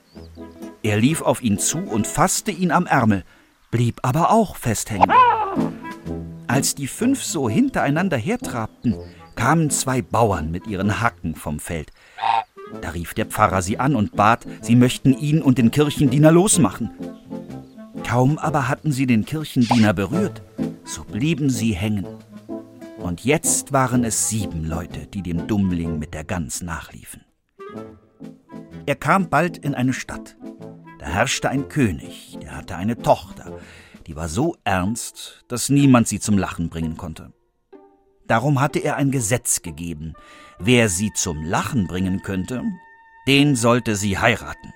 Er 0.83 0.99
lief 0.99 1.23
auf 1.23 1.43
ihn 1.43 1.59
zu 1.59 1.79
und 1.79 2.07
fasste 2.07 2.51
ihn 2.51 2.73
am 2.73 2.87
Ärmel, 2.87 3.25
blieb 3.71 4.01
aber 4.03 4.31
auch 4.31 4.57
festhängen. 4.57 5.13
Als 6.49 6.75
die 6.75 6.89
fünf 6.89 7.23
so 7.23 7.49
hintereinander 7.49 8.17
hertrabten, 8.17 8.97
kamen 9.37 9.71
zwei 9.71 10.03
Bauern 10.03 10.51
mit 10.51 10.67
ihren 10.67 11.01
Hacken 11.01 11.35
vom 11.35 11.61
Feld. 11.61 11.93
Da 12.81 12.91
rief 12.91 13.15
der 13.15 13.27
Pfarrer 13.27 13.63
sie 13.63 13.79
an 13.79 13.95
und 13.95 14.17
bat, 14.17 14.47
sie 14.61 14.77
möchten 14.77 15.17
ihn 15.17 15.43
und 15.43 15.59
den 15.59 15.71
Kirchendiener 15.71 16.33
losmachen. 16.33 16.91
Kaum 18.07 18.39
aber 18.39 18.69
hatten 18.69 18.93
sie 18.93 19.07
den 19.07 19.25
Kirchendiener 19.25 19.93
berührt, 19.95 20.43
so 20.85 21.05
blieben 21.05 21.49
sie 21.49 21.73
hängen. 21.73 22.07
Und 23.03 23.25
jetzt 23.25 23.73
waren 23.73 24.05
es 24.05 24.29
sieben 24.29 24.65
Leute, 24.65 25.07
die 25.09 25.23
dem 25.23 25.49
Dummling 25.49 25.99
mit 25.99 26.15
der 26.15 26.23
Gans 26.23 26.63
nachliefen. 26.63 27.25
Er 28.87 28.95
kam 28.95 29.29
bald 29.29 29.59
in 29.59 29.75
eine 29.75 29.93
Stadt. 29.93 30.37
Da 31.01 31.07
herrschte 31.07 31.51
ein 31.51 31.69
König, 31.69 32.39
der 32.41 32.57
hatte 32.57 32.77
eine 32.77 32.97
Tochter, 32.97 33.59
die 34.07 34.15
war 34.15 34.29
so 34.29 34.57
ernst, 34.63 35.45
dass 35.49 35.69
niemand 35.69 36.07
sie 36.07 36.21
zum 36.21 36.39
Lachen 36.39 36.69
bringen 36.69 36.97
konnte. 36.97 37.33
Darum 38.29 38.61
hatte 38.61 38.79
er 38.79 38.97
ein 38.97 39.11
Gesetz 39.11 39.63
gegeben, 39.63 40.15
wer 40.61 40.89
sie 40.89 41.13
zum 41.13 41.43
Lachen 41.43 41.89
bringen 41.89 42.23
könnte, 42.23 42.63
den 43.27 43.57
sollte 43.57 43.97
sie 43.97 44.17
heiraten. 44.17 44.73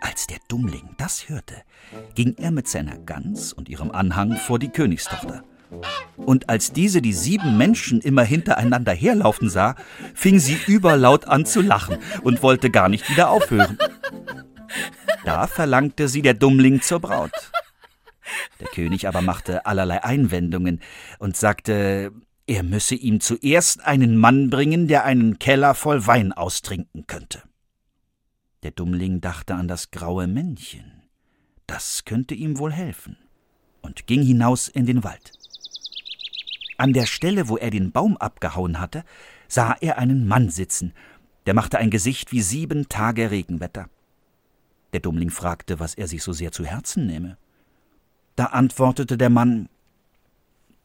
Als 0.00 0.26
der 0.26 0.38
Dummling 0.48 0.94
das 0.96 1.28
hörte, 1.28 1.62
ging 2.14 2.34
er 2.38 2.50
mit 2.50 2.66
seiner 2.66 2.96
Gans 2.98 3.52
und 3.52 3.68
ihrem 3.68 3.90
Anhang 3.90 4.36
vor 4.36 4.58
die 4.58 4.70
Königstochter. 4.70 5.44
Und 6.16 6.48
als 6.48 6.72
diese 6.72 7.02
die 7.02 7.12
sieben 7.12 7.58
Menschen 7.58 8.00
immer 8.00 8.22
hintereinander 8.22 8.92
herlaufen 8.92 9.50
sah, 9.50 9.76
fing 10.14 10.38
sie 10.38 10.58
überlaut 10.66 11.26
an 11.26 11.44
zu 11.44 11.60
lachen 11.60 11.98
und 12.22 12.42
wollte 12.42 12.70
gar 12.70 12.88
nicht 12.88 13.08
wieder 13.10 13.30
aufhören. 13.30 13.78
Da 15.24 15.46
verlangte 15.46 16.08
sie 16.08 16.22
der 16.22 16.34
Dummling 16.34 16.80
zur 16.82 17.00
Braut. 17.00 17.32
Der 18.60 18.68
König 18.68 19.08
aber 19.08 19.22
machte 19.22 19.66
allerlei 19.66 20.02
Einwendungen 20.02 20.80
und 21.18 21.36
sagte, 21.36 22.12
er 22.46 22.62
müsse 22.62 22.94
ihm 22.94 23.20
zuerst 23.20 23.84
einen 23.84 24.16
Mann 24.16 24.50
bringen, 24.50 24.86
der 24.86 25.04
einen 25.04 25.38
Keller 25.38 25.74
voll 25.74 26.06
Wein 26.06 26.32
austrinken 26.32 27.06
könnte. 27.06 27.42
Der 28.62 28.70
Dummling 28.70 29.20
dachte 29.20 29.54
an 29.54 29.68
das 29.68 29.90
graue 29.90 30.26
Männchen. 30.26 31.02
Das 31.66 32.04
könnte 32.04 32.34
ihm 32.34 32.58
wohl 32.58 32.72
helfen, 32.72 33.16
und 33.82 34.06
ging 34.06 34.22
hinaus 34.22 34.68
in 34.68 34.86
den 34.86 35.02
Wald. 35.02 35.35
An 36.76 36.92
der 36.92 37.06
Stelle, 37.06 37.48
wo 37.48 37.56
er 37.56 37.70
den 37.70 37.92
Baum 37.92 38.16
abgehauen 38.16 38.80
hatte, 38.80 39.04
sah 39.48 39.76
er 39.80 39.98
einen 39.98 40.26
Mann 40.26 40.50
sitzen, 40.50 40.92
der 41.46 41.54
machte 41.54 41.78
ein 41.78 41.90
Gesicht 41.90 42.32
wie 42.32 42.42
sieben 42.42 42.88
Tage 42.88 43.30
Regenwetter. 43.30 43.88
Der 44.92 45.00
Dummling 45.00 45.30
fragte, 45.30 45.78
was 45.78 45.94
er 45.94 46.08
sich 46.08 46.22
so 46.22 46.32
sehr 46.32 46.52
zu 46.52 46.64
Herzen 46.64 47.06
nehme. 47.06 47.38
Da 48.34 48.46
antwortete 48.46 49.16
der 49.16 49.30
Mann 49.30 49.68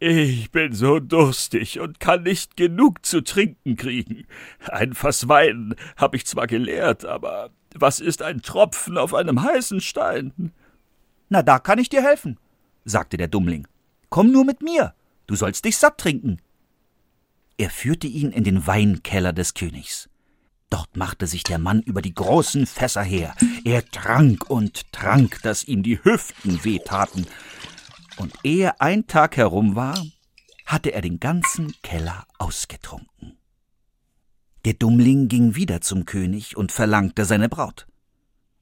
ich 0.03 0.49
bin 0.49 0.73
so 0.73 0.99
durstig 0.99 1.79
und 1.79 1.99
kann 1.99 2.23
nicht 2.23 2.57
genug 2.57 3.05
zu 3.05 3.21
trinken 3.21 3.75
kriegen. 3.75 4.25
Ein 4.67 4.95
Fass 4.95 5.27
Wein 5.27 5.75
hab 5.95 6.15
ich 6.15 6.25
zwar 6.25 6.47
geleert, 6.47 7.05
aber 7.05 7.51
was 7.75 7.99
ist 7.99 8.23
ein 8.23 8.41
Tropfen 8.41 8.97
auf 8.97 9.13
einem 9.13 9.43
heißen 9.43 9.79
Stein? 9.79 10.53
Na, 11.29 11.43
da 11.43 11.59
kann 11.59 11.77
ich 11.77 11.87
dir 11.87 12.01
helfen, 12.01 12.39
sagte 12.83 13.15
der 13.15 13.27
Dummling. 13.27 13.67
Komm 14.09 14.31
nur 14.31 14.43
mit 14.43 14.63
mir, 14.63 14.95
du 15.31 15.37
sollst 15.37 15.63
dich 15.63 15.77
satt 15.77 15.97
trinken. 15.97 16.41
Er 17.57 17.69
führte 17.69 18.07
ihn 18.07 18.31
in 18.31 18.43
den 18.43 18.67
Weinkeller 18.67 19.31
des 19.31 19.53
Königs. 19.53 20.09
Dort 20.69 20.97
machte 20.97 21.25
sich 21.25 21.43
der 21.43 21.57
Mann 21.57 21.81
über 21.81 22.01
die 22.01 22.13
großen 22.13 22.65
Fässer 22.65 23.03
her. 23.03 23.33
Er 23.63 23.85
trank 23.85 24.49
und 24.49 24.91
trank, 24.91 25.41
dass 25.41 25.63
ihm 25.63 25.83
die 25.83 26.03
Hüften 26.03 26.63
wehtaten. 26.65 27.27
Und 28.17 28.33
ehe 28.43 28.79
ein 28.81 29.07
Tag 29.07 29.37
herum 29.37 29.75
war, 29.75 30.05
hatte 30.65 30.91
er 30.91 31.01
den 31.01 31.19
ganzen 31.19 31.73
Keller 31.81 32.25
ausgetrunken. 32.37 33.37
Der 34.65 34.73
Dummling 34.73 35.29
ging 35.29 35.55
wieder 35.55 35.79
zum 35.81 36.05
König 36.05 36.57
und 36.57 36.73
verlangte 36.73 37.23
seine 37.23 37.47
Braut. 37.47 37.87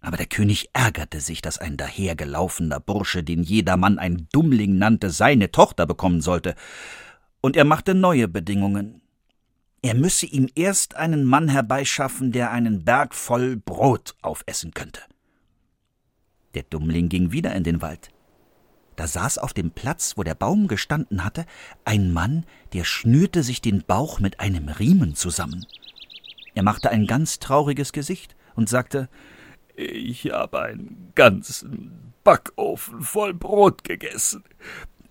Aber 0.01 0.17
der 0.17 0.27
König 0.27 0.69
ärgerte 0.73 1.19
sich, 1.19 1.41
dass 1.41 1.57
ein 1.57 1.75
dahergelaufener 1.77 2.79
Bursche, 2.79 3.23
den 3.23 3.43
jedermann 3.43 3.99
ein 3.99 4.27
Dummling 4.31 4.77
nannte, 4.77 5.09
seine 5.09 5.51
Tochter 5.51 5.85
bekommen 5.85 6.21
sollte, 6.21 6.55
und 7.41 7.55
er 7.55 7.65
machte 7.65 7.95
neue 7.95 8.27
Bedingungen. 8.27 9.01
Er 9.81 9.95
müsse 9.95 10.25
ihm 10.25 10.49
erst 10.55 10.95
einen 10.95 11.23
Mann 11.23 11.47
herbeischaffen, 11.47 12.31
der 12.31 12.51
einen 12.51 12.83
Berg 12.83 13.15
voll 13.15 13.55
Brot 13.55 14.15
aufessen 14.21 14.71
könnte. 14.73 15.01
Der 16.53 16.63
Dummling 16.63 17.09
ging 17.09 17.31
wieder 17.31 17.55
in 17.55 17.63
den 17.63 17.81
Wald. 17.81 18.09
Da 18.95 19.07
saß 19.07 19.37
auf 19.37 19.53
dem 19.53 19.71
Platz, 19.71 20.17
wo 20.17 20.23
der 20.23 20.35
Baum 20.35 20.67
gestanden 20.67 21.23
hatte, 21.23 21.45
ein 21.85 22.11
Mann, 22.11 22.45
der 22.73 22.83
schnürte 22.83 23.43
sich 23.43 23.61
den 23.61 23.83
Bauch 23.85 24.19
mit 24.19 24.41
einem 24.41 24.67
Riemen 24.67 25.15
zusammen. 25.15 25.65
Er 26.55 26.63
machte 26.63 26.89
ein 26.89 27.07
ganz 27.07 27.39
trauriges 27.39 27.93
Gesicht 27.93 28.35
und 28.55 28.67
sagte 28.67 29.07
Ich 29.81 30.29
habe 30.29 30.61
einen 30.61 31.13
ganzen 31.15 32.13
Backofen 32.25 33.01
voll 33.01 33.33
Brot 33.33 33.85
gegessen. 33.85 34.43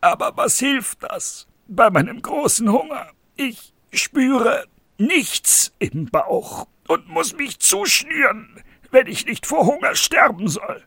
Aber 0.03 0.37
was 0.37 0.59
hilft 0.59 1.03
das 1.05 1.47
bei 1.69 1.89
meinem 1.89 2.21
großen 2.21 2.71
Hunger? 2.71 3.07
Ich 3.35 3.73
spüre 3.95 4.67
nichts 4.99 5.73
im 5.79 6.05
Bauch 6.05 6.67
und 6.87 7.09
muss 7.09 7.35
mich 7.35 7.61
zuschnüren, 7.61 8.63
wenn 8.91 9.07
ich 9.07 9.25
nicht 9.25 9.47
vor 9.47 9.65
Hunger 9.65 9.95
sterben 9.95 10.49
soll. 10.49 10.85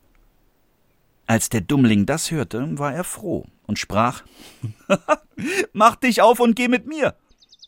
Als 1.26 1.50
der 1.50 1.62
Dummling 1.62 2.06
das 2.06 2.30
hörte, 2.30 2.78
war 2.78 2.94
er 2.94 3.04
froh 3.04 3.48
und 3.66 3.80
sprach 3.80 4.24
Mach 5.74 5.96
dich 5.96 6.22
auf 6.22 6.40
und 6.40 6.56
geh 6.56 6.68
mit 6.68 6.86
mir. 6.86 7.16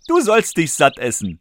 Du 0.08 0.22
sollst 0.22 0.58
dich 0.58 0.74
satt 0.74 1.00
essen. 1.00 1.40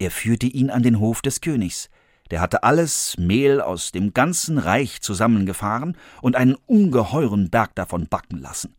Er 0.00 0.10
führte 0.10 0.46
ihn 0.46 0.70
an 0.70 0.82
den 0.82 0.98
Hof 0.98 1.22
des 1.22 1.40
Königs. 1.40 1.88
Der 2.34 2.40
hatte 2.40 2.64
alles 2.64 3.16
Mehl 3.16 3.60
aus 3.60 3.92
dem 3.92 4.12
ganzen 4.12 4.58
Reich 4.58 5.00
zusammengefahren 5.00 5.96
und 6.20 6.34
einen 6.34 6.56
ungeheuren 6.66 7.48
Berg 7.48 7.76
davon 7.76 8.08
backen 8.08 8.40
lassen. 8.40 8.74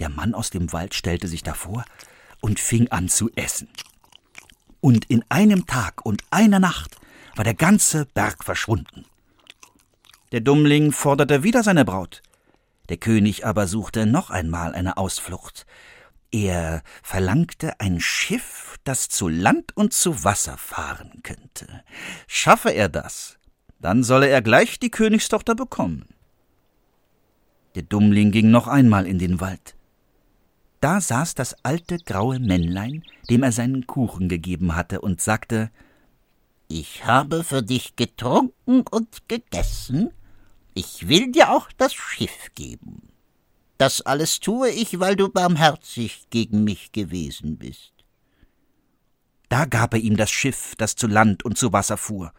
Der 0.00 0.08
Mann 0.08 0.32
aus 0.32 0.48
dem 0.48 0.72
Wald 0.72 0.94
stellte 0.94 1.28
sich 1.28 1.42
davor 1.42 1.84
und 2.40 2.58
fing 2.58 2.88
an 2.88 3.10
zu 3.10 3.30
essen. 3.34 3.68
Und 4.80 5.04
in 5.10 5.26
einem 5.28 5.66
Tag 5.66 6.06
und 6.06 6.22
einer 6.30 6.58
Nacht 6.58 6.96
war 7.36 7.44
der 7.44 7.52
ganze 7.52 8.06
Berg 8.06 8.42
verschwunden. 8.42 9.04
Der 10.32 10.40
Dummling 10.40 10.92
forderte 10.92 11.42
wieder 11.42 11.62
seine 11.62 11.84
Braut. 11.84 12.22
Der 12.88 12.96
König 12.96 13.44
aber 13.44 13.66
suchte 13.66 14.06
noch 14.06 14.30
einmal 14.30 14.74
eine 14.74 14.96
Ausflucht. 14.96 15.66
Er 16.30 16.82
verlangte 17.02 17.80
ein 17.80 18.00
Schiff, 18.00 18.78
das 18.84 19.08
zu 19.08 19.28
Land 19.28 19.76
und 19.76 19.94
zu 19.94 20.24
Wasser 20.24 20.58
fahren 20.58 21.20
könnte. 21.22 21.82
Schaffe 22.26 22.70
er 22.70 22.88
das, 22.88 23.38
dann 23.80 24.04
solle 24.04 24.28
er 24.28 24.42
gleich 24.42 24.78
die 24.78 24.90
Königstochter 24.90 25.54
bekommen. 25.54 26.06
Der 27.74 27.82
Dummling 27.82 28.30
ging 28.30 28.50
noch 28.50 28.66
einmal 28.66 29.06
in 29.06 29.18
den 29.18 29.40
Wald. 29.40 29.74
Da 30.80 31.00
saß 31.00 31.34
das 31.34 31.64
alte 31.64 31.98
graue 31.98 32.38
Männlein, 32.38 33.04
dem 33.30 33.42
er 33.42 33.52
seinen 33.52 33.86
Kuchen 33.86 34.28
gegeben 34.28 34.76
hatte, 34.76 35.00
und 35.00 35.20
sagte 35.20 35.70
Ich 36.68 37.04
habe 37.04 37.42
für 37.42 37.62
dich 37.62 37.96
getrunken 37.96 38.84
und 38.90 39.28
gegessen, 39.28 40.10
ich 40.74 41.08
will 41.08 41.32
dir 41.32 41.50
auch 41.50 41.72
das 41.76 41.94
Schiff 41.94 42.50
geben. 42.54 43.07
Das 43.78 44.00
alles 44.00 44.40
tue 44.40 44.70
ich, 44.70 44.98
weil 45.00 45.16
du 45.16 45.28
barmherzig 45.28 46.26
gegen 46.30 46.64
mich 46.64 46.92
gewesen 46.92 47.58
bist. 47.58 47.92
Da 49.48 49.64
gab 49.64 49.94
er 49.94 50.00
ihm 50.00 50.16
das 50.16 50.30
Schiff, 50.30 50.74
das 50.76 50.96
zu 50.96 51.06
Land 51.06 51.44
und 51.44 51.56
zu 51.56 51.72
Wasser 51.72 51.96
fuhr. 51.96 52.32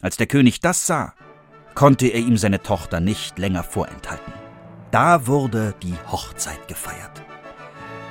Als 0.00 0.16
der 0.16 0.26
König 0.26 0.60
das 0.60 0.86
sah, 0.86 1.14
konnte 1.74 2.06
er 2.06 2.20
ihm 2.20 2.36
seine 2.36 2.62
Tochter 2.62 3.00
nicht 3.00 3.38
länger 3.38 3.64
vorenthalten. 3.64 4.32
Da 4.92 5.26
wurde 5.26 5.74
die 5.82 5.94
Hochzeit 6.10 6.68
gefeiert 6.68 7.22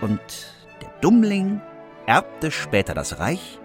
und 0.01 0.19
der 0.81 0.89
Dummling 1.01 1.61
erbte 2.05 2.51
später 2.51 2.93
das 2.93 3.17
Reich 3.17 3.59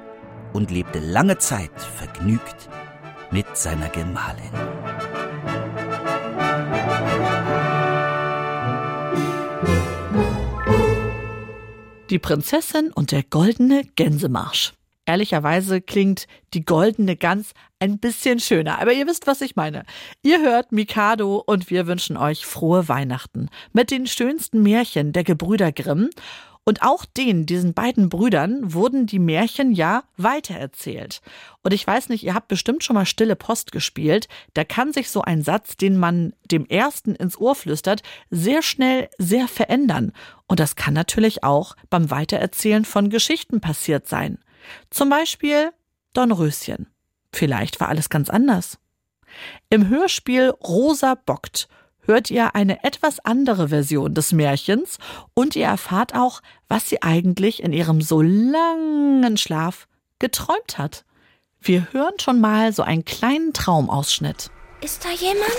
und 0.53 0.71
lebte 0.71 1.01
lange 1.01 1.39
Zeit 1.39 1.79
vergnügt 1.81 2.69
mit 3.31 3.57
seiner 3.57 3.89
Gemahlin. 3.89 4.53
Die 12.11 12.19
Prinzessin 12.19 12.93
und 12.93 13.13
der 13.13 13.23
goldene 13.23 13.85
Gänsemarsch. 13.95 14.73
Ehrlicherweise 15.07 15.81
klingt 15.81 16.27
die 16.55 16.65
goldene 16.65 17.15
Gans 17.15 17.53
ein 17.79 18.01
bisschen 18.01 18.41
schöner, 18.41 18.81
aber 18.81 18.93
ihr 18.93 19.07
wisst, 19.07 19.29
was 19.29 19.41
ich 19.41 19.55
meine. 19.55 19.85
Ihr 20.23 20.43
hört 20.43 20.73
Mikado 20.73 21.37
und 21.47 21.71
wir 21.71 21.87
wünschen 21.87 22.17
euch 22.17 22.45
frohe 22.47 22.89
Weihnachten 22.89 23.49
mit 23.73 23.93
den 23.93 24.09
schönsten 24.09 24.61
Märchen 24.61 25.13
der 25.13 25.23
Gebrüder 25.23 25.71
Grimm. 25.71 26.11
Und 26.71 26.83
auch 26.83 27.05
den, 27.05 27.47
diesen 27.47 27.75
beiden 27.75 28.09
Brüdern, 28.09 28.73
wurden 28.73 29.05
die 29.05 29.19
Märchen 29.19 29.73
ja 29.73 30.05
weitererzählt. 30.17 31.21
Und 31.65 31.75
ich 31.75 31.85
weiß 31.85 32.11
nicht, 32.11 32.23
ihr 32.23 32.33
habt 32.33 32.47
bestimmt 32.47 32.85
schon 32.85 32.95
mal 32.95 33.07
Stille 33.07 33.35
Post 33.35 33.73
gespielt. 33.73 34.29
Da 34.55 34.63
kann 34.63 34.93
sich 34.93 35.11
so 35.11 35.21
ein 35.23 35.43
Satz, 35.43 35.77
den 35.77 35.97
man 35.97 36.33
dem 36.49 36.65
ersten 36.67 37.17
ins 37.17 37.37
Ohr 37.37 37.57
flüstert, 37.57 38.05
sehr 38.31 38.63
schnell 38.63 39.09
sehr 39.19 39.49
verändern. 39.49 40.13
Und 40.47 40.61
das 40.61 40.77
kann 40.77 40.95
natürlich 40.95 41.43
auch 41.43 41.75
beim 41.89 42.09
Weitererzählen 42.09 42.85
von 42.85 43.11
Geschichten 43.11 43.61
passiert 43.61 44.07
sein. 44.07 44.39
Zum 44.91 45.11
Beispiel 45.11 45.73
Dornröschen. 46.13 46.87
Vielleicht 47.33 47.81
war 47.81 47.89
alles 47.89 48.11
ganz 48.11 48.31
anders. 48.31 48.79
Im 49.71 49.89
Hörspiel 49.89 50.51
Rosa 50.51 51.17
bockt 51.17 51.67
hört 52.11 52.29
ihr 52.29 52.57
eine 52.57 52.83
etwas 52.83 53.21
andere 53.21 53.69
Version 53.69 54.15
des 54.15 54.33
Märchens 54.33 54.99
und 55.33 55.55
ihr 55.55 55.67
erfahrt 55.67 56.13
auch, 56.17 56.41
was 56.67 56.89
sie 56.89 57.03
eigentlich 57.03 57.63
in 57.63 57.73
ihrem 57.73 58.03
so 58.03 58.21
langen 58.21 59.37
Schlaf 59.37 59.87
geträumt 60.19 60.77
hat. 60.77 61.05
Wir 61.61 61.93
hören 61.93 62.15
schon 62.21 62.41
mal 62.41 62.73
so 62.73 62.83
einen 62.83 63.05
kleinen 63.05 63.53
Traumausschnitt. 63.53 64.51
Ist 64.81 65.05
da 65.05 65.11
jemand? 65.11 65.57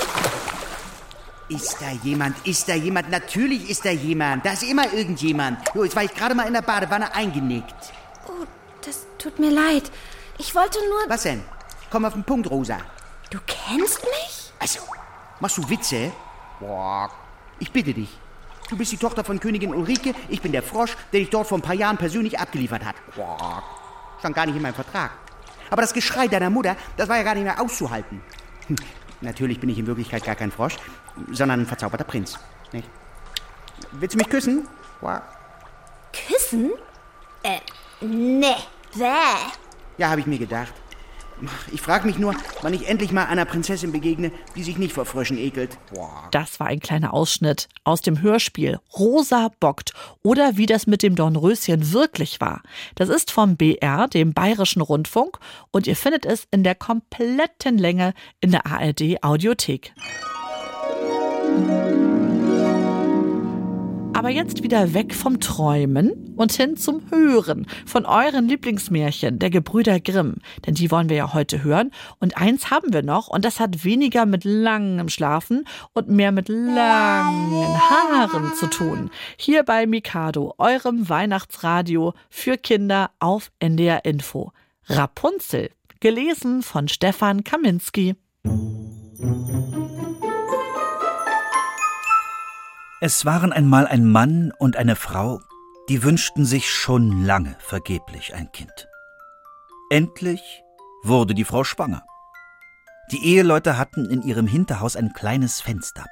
Ist 1.47 1.77
da 1.79 1.91
jemand? 2.03 2.35
Ist 2.45 2.67
da 2.67 2.73
jemand? 2.73 3.09
Natürlich 3.09 3.69
ist 3.69 3.85
da 3.85 3.91
jemand. 3.91 4.45
Da 4.45 4.51
ist 4.51 4.63
immer 4.63 4.91
irgendjemand. 4.93 5.59
Jo, 5.73 5.85
jetzt 5.85 5.95
war 5.95 6.03
ich 6.03 6.13
gerade 6.13 6.35
mal 6.35 6.47
in 6.47 6.53
der 6.53 6.63
Badewanne 6.63 7.15
eingenickt. 7.15 7.93
Oh, 8.27 8.45
das 8.85 9.05
tut 9.17 9.39
mir 9.39 9.51
leid. 9.51 9.89
Ich 10.37 10.53
wollte 10.53 10.79
nur. 10.79 11.09
Was 11.09 11.23
denn? 11.23 11.43
Komm 11.89 12.03
auf 12.03 12.13
den 12.13 12.25
Punkt, 12.25 12.49
Rosa. 12.49 12.77
Du 13.29 13.39
kennst 13.47 14.01
mich? 14.03 14.51
Also, 14.59 14.79
machst 15.39 15.57
du 15.57 15.69
Witze? 15.69 16.11
Boah. 16.61 17.09
Ich 17.59 17.71
bitte 17.71 17.93
dich. 17.93 18.17
Du 18.69 18.77
bist 18.77 18.91
die 18.91 18.97
Tochter 18.97 19.25
von 19.25 19.39
Königin 19.39 19.73
Ulrike, 19.73 20.13
ich 20.29 20.41
bin 20.41 20.53
der 20.53 20.63
Frosch, 20.63 20.95
der 21.11 21.19
dich 21.19 21.29
dort 21.29 21.47
vor 21.47 21.57
ein 21.57 21.61
paar 21.61 21.75
Jahren 21.75 21.97
persönlich 21.97 22.39
abgeliefert 22.39 22.85
hat. 22.85 22.95
Boah. 23.15 23.61
Stand 24.19 24.35
gar 24.35 24.45
nicht 24.45 24.55
in 24.55 24.61
meinem 24.61 24.75
Vertrag. 24.75 25.11
Aber 25.69 25.81
das 25.81 25.93
Geschrei 25.93 26.27
deiner 26.27 26.49
Mutter, 26.49 26.77
das 26.95 27.09
war 27.09 27.17
ja 27.17 27.23
gar 27.23 27.35
nicht 27.35 27.43
mehr 27.43 27.59
auszuhalten. 27.59 28.21
Hm. 28.67 28.75
Natürlich 29.21 29.59
bin 29.59 29.69
ich 29.69 29.79
in 29.79 29.87
Wirklichkeit 29.87 30.23
gar 30.23 30.35
kein 30.35 30.51
Frosch, 30.51 30.77
sondern 31.31 31.61
ein 31.61 31.65
verzauberter 31.65 32.03
Prinz. 32.03 32.39
Nicht? 32.71 32.87
Willst 33.91 34.13
du 34.13 34.17
mich 34.17 34.29
küssen? 34.29 34.67
Boah. 35.01 35.21
Küssen? 36.13 36.71
Äh, 37.43 37.59
ne. 38.05 38.55
Bäh. 38.93 39.05
Ja, 39.97 40.09
habe 40.09 40.21
ich 40.21 40.27
mir 40.27 40.37
gedacht. 40.37 40.73
Ich 41.71 41.81
frage 41.81 42.07
mich 42.07 42.17
nur, 42.17 42.35
wann 42.61 42.73
ich 42.73 42.87
endlich 42.87 43.11
mal 43.11 43.25
einer 43.25 43.45
Prinzessin 43.45 43.91
begegne, 43.91 44.31
die 44.55 44.63
sich 44.63 44.77
nicht 44.77 44.93
vor 44.93 45.05
Fröschen 45.05 45.37
ekelt. 45.37 45.77
Das 46.31 46.59
war 46.59 46.67
ein 46.67 46.79
kleiner 46.79 47.13
Ausschnitt 47.13 47.67
aus 47.83 48.01
dem 48.01 48.21
Hörspiel 48.21 48.79
Rosa 48.97 49.51
bockt 49.59 49.93
oder 50.23 50.57
wie 50.57 50.65
das 50.65 50.87
mit 50.87 51.03
dem 51.03 51.15
Dornröschen 51.15 51.93
wirklich 51.93 52.41
war. 52.41 52.61
Das 52.95 53.09
ist 53.09 53.31
vom 53.31 53.57
BR, 53.57 54.07
dem 54.07 54.33
Bayerischen 54.33 54.81
Rundfunk, 54.81 55.39
und 55.71 55.87
ihr 55.87 55.95
findet 55.95 56.25
es 56.25 56.47
in 56.51 56.63
der 56.63 56.75
kompletten 56.75 57.77
Länge 57.77 58.13
in 58.39 58.51
der 58.51 58.65
ARD 58.65 59.23
Audiothek. 59.23 59.93
Aber 64.21 64.29
jetzt 64.29 64.61
wieder 64.61 64.93
weg 64.93 65.15
vom 65.15 65.39
Träumen 65.39 66.35
und 66.35 66.51
hin 66.51 66.77
zum 66.77 67.09
Hören 67.09 67.65
von 67.87 68.05
euren 68.05 68.47
Lieblingsmärchen 68.47 69.39
der 69.39 69.49
Gebrüder 69.49 69.99
Grimm. 69.99 70.35
Denn 70.63 70.75
die 70.75 70.91
wollen 70.91 71.09
wir 71.09 71.17
ja 71.17 71.33
heute 71.33 71.63
hören. 71.63 71.89
Und 72.19 72.37
eins 72.37 72.69
haben 72.69 72.93
wir 72.93 73.01
noch 73.01 73.29
und 73.29 73.43
das 73.43 73.59
hat 73.59 73.83
weniger 73.83 74.27
mit 74.27 74.43
langem 74.43 75.09
Schlafen 75.09 75.65
und 75.93 76.09
mehr 76.09 76.31
mit 76.31 76.49
langen 76.49 77.79
Haaren 77.89 78.53
zu 78.59 78.67
tun. 78.67 79.09
Hier 79.37 79.63
bei 79.63 79.87
Mikado, 79.87 80.53
eurem 80.59 81.09
Weihnachtsradio 81.09 82.13
für 82.29 82.57
Kinder 82.57 83.09
auf 83.17 83.51
NDR 83.57 84.05
Info. 84.05 84.51
Rapunzel, 84.85 85.71
gelesen 85.99 86.61
von 86.61 86.87
Stefan 86.89 87.43
Kaminski. 87.43 88.13
Es 93.03 93.25
waren 93.25 93.51
einmal 93.51 93.87
ein 93.87 94.05
Mann 94.05 94.53
und 94.59 94.77
eine 94.77 94.95
Frau, 94.95 95.41
die 95.89 96.03
wünschten 96.03 96.45
sich 96.45 96.69
schon 96.69 97.25
lange 97.25 97.55
vergeblich 97.57 98.35
ein 98.35 98.51
Kind. 98.51 98.87
Endlich 99.89 100.61
wurde 101.01 101.33
die 101.33 101.43
Frau 101.43 101.63
schwanger. 101.63 102.03
Die 103.11 103.25
Eheleute 103.25 103.79
hatten 103.79 104.05
in 104.05 104.21
ihrem 104.21 104.45
Hinterhaus 104.45 104.95
ein 104.95 105.13
kleines 105.13 105.61
Fenster. 105.61 106.05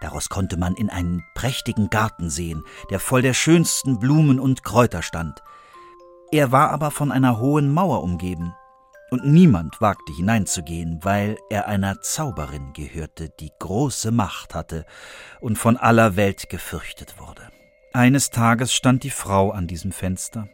Daraus 0.00 0.28
konnte 0.28 0.56
man 0.56 0.76
in 0.76 0.88
einen 0.88 1.24
prächtigen 1.34 1.90
Garten 1.90 2.30
sehen, 2.30 2.62
der 2.90 3.00
voll 3.00 3.22
der 3.22 3.34
schönsten 3.34 3.98
Blumen 3.98 4.38
und 4.38 4.62
Kräuter 4.62 5.02
stand. 5.02 5.42
Er 6.30 6.52
war 6.52 6.70
aber 6.70 6.92
von 6.92 7.10
einer 7.10 7.40
hohen 7.40 7.72
Mauer 7.72 8.04
umgeben, 8.04 8.54
und 9.10 9.26
niemand 9.26 9.80
wagte 9.80 10.12
hineinzugehen, 10.14 11.00
weil 11.02 11.36
er 11.50 11.66
einer 11.66 12.00
Zauberin 12.00 12.72
gehörte, 12.72 13.28
die 13.28 13.50
große 13.58 14.12
Macht 14.12 14.54
hatte 14.54 14.86
und 15.40 15.56
von 15.56 15.76
aller 15.76 16.16
Welt 16.16 16.48
gefürchtet 16.48 17.18
wurde. 17.18 17.50
Eines 17.92 18.30
Tages 18.30 18.72
stand 18.72 19.02
die 19.02 19.10
Frau 19.10 19.50
an 19.50 19.66
diesem 19.66 19.90
Fenster 19.90 20.48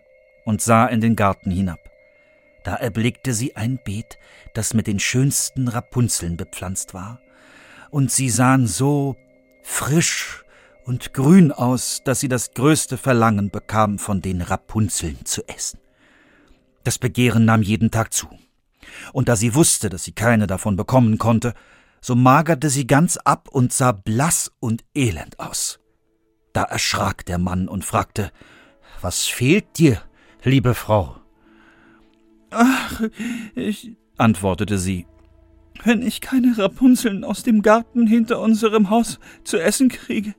und 0.47 0.63
sah 0.63 0.87
in 0.87 1.03
den 1.03 1.17
Garten 1.17 1.51
hinab. 1.51 1.81
Da 2.65 2.75
erblickte 2.75 3.35
sie 3.35 3.55
ein 3.57 3.79
Beet, 3.85 4.19
das 4.55 4.75
mit 4.75 4.87
den 4.87 4.99
schönsten 4.99 5.69
Rapunzeln 5.69 6.37
bepflanzt 6.37 6.95
war, 6.95 7.21
und 7.91 8.11
sie 8.11 8.31
sahen 8.31 8.67
so 8.67 9.17
frisch 9.63 10.45
und 10.85 11.13
grün 11.13 11.53
aus, 11.53 12.03
dass 12.05 12.21
sie 12.21 12.29
das 12.29 12.53
größte 12.53 12.97
Verlangen 12.97 13.51
bekam, 13.51 13.99
von 13.99 14.23
den 14.23 14.41
Rapunzeln 14.41 15.25
zu 15.25 15.47
essen. 15.47 15.79
Das 16.85 16.99
Begehren 16.99 17.45
nahm 17.45 17.63
jeden 17.63 17.91
Tag 17.91 18.13
zu 18.13 18.29
und 19.13 19.29
da 19.29 19.37
sie 19.37 19.55
wusste, 19.55 19.89
dass 19.89 20.05
sie 20.05 20.13
keine 20.13 20.47
davon 20.47 20.77
bekommen 20.77 21.19
konnte, 21.19 21.55
so 22.01 22.15
magerte 22.15 22.71
sie 22.71 22.87
ganz 22.87 23.17
ab 23.17 23.49
und 23.51 23.73
sah 23.73 23.93
blass 23.93 24.53
und 24.61 24.85
elend 24.95 25.41
aus. 25.41 25.81
Da 26.53 26.63
erschrak 26.63 27.27
der 27.27 27.39
Mann 27.39 27.69
und 27.69 27.85
fragte 27.85 28.31
Was 29.01 29.27
fehlt 29.27 29.79
dir, 29.79 30.01
liebe 30.43 30.75
Frau? 30.75 31.17
Ach, 32.51 33.03
ich, 33.55 33.97
antwortete 34.17 34.79
sie, 34.79 35.07
wenn 35.85 36.03
ich 36.03 36.21
keine 36.21 36.57
Rapunzeln 36.57 37.25
aus 37.25 37.43
dem 37.43 37.63
Garten 37.63 38.07
hinter 38.07 38.41
unserem 38.41 38.91
Haus 38.91 39.19
zu 39.45 39.59
essen 39.59 39.89
kriege, 39.89 40.35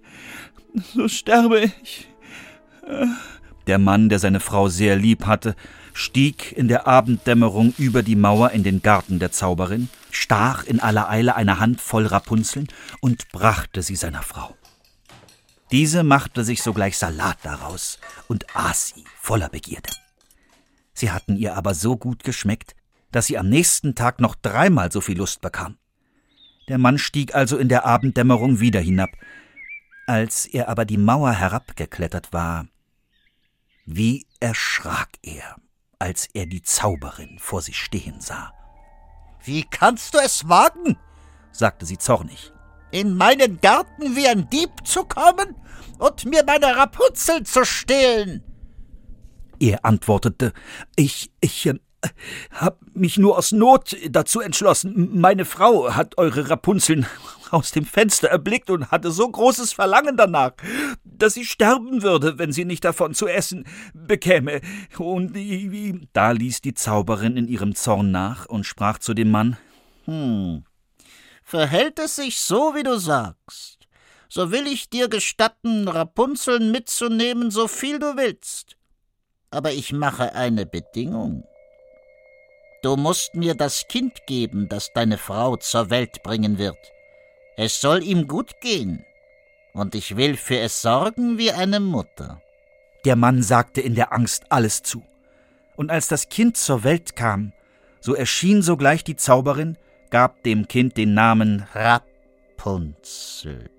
so 0.94 1.08
sterbe 1.08 1.72
ich. 1.82 2.08
Der 3.68 3.78
Mann, 3.78 4.10
der 4.10 4.20
seine 4.20 4.40
Frau 4.40 4.70
sehr 4.70 4.96
lieb 4.96 5.26
hatte, 5.26 5.56
stieg 5.98 6.52
in 6.52 6.68
der 6.68 6.86
Abenddämmerung 6.86 7.74
über 7.80 8.04
die 8.04 8.16
Mauer 8.16 8.52
in 8.52 8.62
den 8.62 8.84
Garten 8.84 9.18
der 9.18 9.32
Zauberin, 9.32 9.90
stach 10.12 10.64
in 10.64 10.80
aller 10.80 11.10
Eile 11.10 11.36
eine 11.36 11.60
Hand 11.60 11.82
voll 11.82 12.06
Rapunzeln 12.06 12.68
und 13.02 13.30
brachte 13.32 13.82
sie 13.82 13.96
seiner 13.96 14.22
Frau. 14.22 14.56
Diese 15.72 16.04
machte 16.04 16.44
sich 16.44 16.62
sogleich 16.62 17.00
Salat 17.00 17.40
daraus 17.42 17.98
und 18.28 18.56
aß 18.56 18.90
sie 18.90 19.06
voller 19.20 19.50
Begierde. 19.50 19.90
Sie 20.94 21.10
hatten 21.10 21.36
ihr 21.36 21.58
aber 21.58 21.74
so 21.74 21.98
gut 21.98 22.24
geschmeckt, 22.24 22.76
dass 23.12 23.26
sie 23.26 23.40
am 23.40 23.50
nächsten 23.50 23.96
Tag 23.96 24.22
noch 24.22 24.36
dreimal 24.36 24.92
so 24.92 25.02
viel 25.02 25.18
Lust 25.18 25.42
bekam. 25.42 25.78
Der 26.70 26.78
Mann 26.78 27.00
stieg 27.00 27.34
also 27.34 27.58
in 27.58 27.70
der 27.70 27.86
Abenddämmerung 27.86 28.60
wieder 28.60 28.82
hinab. 28.82 29.10
Als 30.06 30.46
er 30.46 30.70
aber 30.70 30.86
die 30.86 30.98
Mauer 30.98 31.32
herabgeklettert 31.32 32.34
war, 32.34 32.68
wie 33.86 34.28
erschrak 34.40 35.10
er 35.24 35.56
als 36.00 36.28
er 36.34 36.46
die 36.46 36.62
Zauberin 36.62 37.38
vor 37.40 37.62
sich 37.62 37.78
stehen 37.78 38.22
sah. 38.22 38.54
Wie 39.44 39.64
kannst 39.64 40.14
du 40.14 40.20
es 40.20 40.48
wagen? 40.48 40.98
sagte 41.52 41.86
sie 41.86 41.98
zornig. 41.98 42.52
In 42.92 43.18
meinen 43.18 43.60
Garten 43.60 44.16
wie 44.16 44.28
ein 44.28 44.50
Dieb 44.50 44.70
zu 44.86 45.04
kommen 45.04 45.56
und 46.00 46.26
mir 46.26 46.44
meine 46.46 46.76
Rapunzel 46.76 47.44
zu 47.44 47.66
stehlen. 47.66 48.44
Er 49.60 49.84
antwortete, 49.84 50.54
ich, 50.96 51.32
ich, 51.42 51.70
hab 52.52 52.80
mich 52.94 53.18
nur 53.18 53.38
aus 53.38 53.52
Not 53.52 53.96
dazu 54.10 54.40
entschlossen. 54.40 55.20
Meine 55.20 55.46
Frau 55.46 55.94
hat 55.94 56.18
eure 56.18 56.50
Rapunzeln 56.50 57.06
aus 57.52 57.72
dem 57.72 57.86
Fenster 57.86 58.30
erblickt 58.30 58.70
und 58.70 58.92
hatte 58.92 59.12
so 59.12 59.28
großes 59.28 59.74
Verlangen 59.74 60.18
danach, 60.18 60.54
dass 61.04 61.34
sie 61.34 61.46
sterben 61.46 62.04
würde, 62.04 62.38
wenn 62.38 62.52
sie 62.52 62.66
nicht 62.66 62.84
davon 62.84 63.14
zu 63.14 63.28
essen 63.28 63.66
bekäme. 63.94 64.62
Und 64.98 65.36
da 66.14 66.32
ließ 66.32 66.62
die 66.62 66.74
Zauberin 66.74 67.38
in 67.38 67.48
ihrem 67.48 67.76
Zorn 67.76 68.12
nach 68.12 68.46
und 68.46 68.66
sprach 68.66 69.00
zu 69.00 69.14
dem 69.14 69.32
Mann 69.32 69.58
Hm, 70.06 70.64
verhält 71.44 72.00
es 72.00 72.16
sich 72.16 72.40
so, 72.40 72.76
wie 72.76 72.84
du 72.84 72.98
sagst, 72.98 73.88
so 74.30 74.52
will 74.52 74.68
ich 74.68 74.90
dir 74.90 75.10
gestatten, 75.10 75.88
Rapunzeln 75.88 76.72
mitzunehmen, 76.72 77.52
so 77.52 77.68
viel 77.68 78.00
du 78.00 78.16
willst. 78.16 78.78
Aber 79.52 79.72
ich 79.72 79.94
mache 79.94 80.34
eine 80.34 80.66
Bedingung. 80.66 81.46
Du 82.88 82.96
musst 82.96 83.36
mir 83.36 83.54
das 83.54 83.90
Kind 83.90 84.26
geben, 84.28 84.70
das 84.70 84.94
deine 84.94 85.18
Frau 85.18 85.58
zur 85.58 85.90
Welt 85.90 86.24
bringen 86.24 86.58
wird. 86.58 86.78
Es 87.58 87.82
soll 87.82 88.02
ihm 88.02 88.30
gut 88.30 88.62
gehen, 88.62 89.04
und 89.74 89.94
ich 89.94 90.16
will 90.16 90.38
für 90.38 90.58
es 90.60 90.82
sorgen 90.84 91.38
wie 91.38 91.52
eine 91.52 91.82
Mutter. 91.82 92.42
Der 93.04 93.18
Mann 93.18 93.44
sagte 93.44 93.82
in 93.82 93.94
der 93.94 94.14
Angst 94.14 94.46
alles 94.48 94.84
zu. 94.84 95.04
Und 95.76 95.92
als 95.92 96.08
das 96.08 96.30
Kind 96.30 96.56
zur 96.56 96.86
Welt 96.86 97.18
kam, 97.18 97.52
so 98.00 98.14
erschien 98.14 98.62
sogleich 98.62 99.04
die 99.04 99.18
Zauberin, 99.18 99.78
gab 100.10 100.42
dem 100.44 100.70
Kind 100.70 100.96
den 100.96 101.14
Namen 101.14 101.68
Rapunzel 101.74 103.70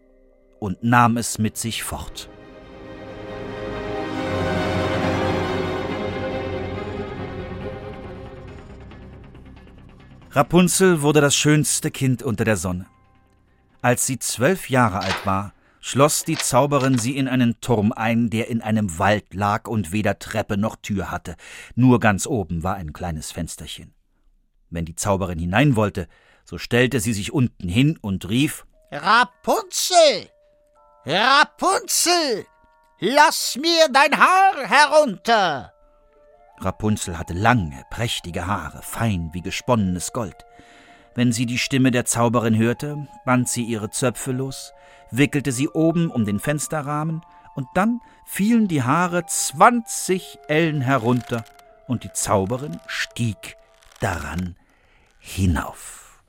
und 0.59 0.85
nahm 0.85 1.17
es 1.17 1.39
mit 1.39 1.57
sich 1.57 1.83
fort. 1.83 2.29
Rapunzel 10.39 11.03
wurde 11.03 11.21
das 11.21 11.35
schönste 11.35 11.91
Kind 11.91 12.23
unter 12.23 12.45
der 12.45 12.57
Sonne. 12.57 12.87
Als 13.83 14.07
sie 14.07 14.21
zwölf 14.21 14.71
Jahre 14.71 15.01
alt 15.01 15.27
war, 15.27 15.53
schloss 15.81 16.23
die 16.23 16.37
Zauberin 16.37 16.97
sie 16.97 17.17
in 17.17 17.27
einen 17.27 17.61
Turm 17.61 17.91
ein, 17.91 18.31
der 18.31 18.47
in 18.47 18.63
einem 18.63 19.01
Wald 19.01 19.35
lag 19.35 19.67
und 19.67 19.91
weder 19.91 20.21
Treppe 20.21 20.57
noch 20.57 20.77
Tür 20.77 21.11
hatte, 21.11 21.35
nur 21.75 21.99
ganz 21.99 22.25
oben 22.25 22.63
war 22.63 22.77
ein 22.77 22.93
kleines 22.93 23.33
Fensterchen. 23.33 23.93
Wenn 24.71 24.85
die 24.85 24.95
Zauberin 24.95 25.41
hinein 25.41 25.75
wollte, 25.75 26.07
so 26.45 26.57
stellte 26.57 27.01
sie 27.01 27.15
sich 27.15 27.33
unten 27.33 27.69
hin 27.69 27.99
und 28.01 28.29
rief 28.29 28.65
Rapunzel. 28.93 30.31
Rapunzel. 31.05 32.47
Lass 33.01 33.57
mir 33.57 33.89
dein 33.93 34.17
Haar 34.17 34.55
herunter. 34.69 35.73
Rapunzel 36.61 37.19
hatte 37.19 37.35
lange, 37.35 37.85
prächtige 37.91 38.47
Haare, 38.47 38.83
fein 38.83 39.31
wie 39.33 39.43
gesponnenes 39.43 40.13
Gold. 40.13 40.47
Wenn 41.15 41.33
sie 41.33 41.47
die 41.47 41.59
Stimme 41.59 41.91
der 41.91 42.05
Zauberin 42.05 42.57
hörte, 42.57 43.09
band 43.25 43.49
sie 43.49 43.65
ihre 43.65 43.91
Zöpfe 43.91 44.33
los, 44.33 44.73
wickelte 45.11 45.53
sie 45.53 45.69
oben 45.69 46.11
um 46.11 46.25
den 46.25 46.39
Fensterrahmen, 46.39 47.23
und 47.55 47.67
dann 47.75 48.01
fielen 48.25 48.69
die 48.69 48.83
Haare 48.83 49.27
zwanzig 49.27 50.39
Ellen 50.47 50.81
herunter, 50.81 51.45
und 51.89 52.05
die 52.05 52.13
Zauberin 52.13 52.79
stieg 52.87 53.57
daran 54.01 54.55
hinauf. 55.19 56.23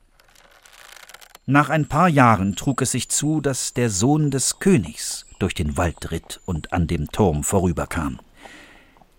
Nach 1.46 1.70
ein 1.70 1.88
paar 1.88 2.10
Jahren 2.10 2.56
trug 2.56 2.82
es 2.82 2.92
sich 2.92 3.10
zu, 3.10 3.42
dass 3.42 3.74
der 3.74 3.90
Sohn 3.90 4.32
des 4.32 4.60
Königs 4.60 5.26
durch 5.40 5.54
den 5.54 5.78
Wald 5.78 6.12
ritt 6.12 6.42
und 6.46 6.74
an 6.74 6.88
dem 6.88 7.12
Turm 7.12 7.44
vorüberkam. 7.44 8.20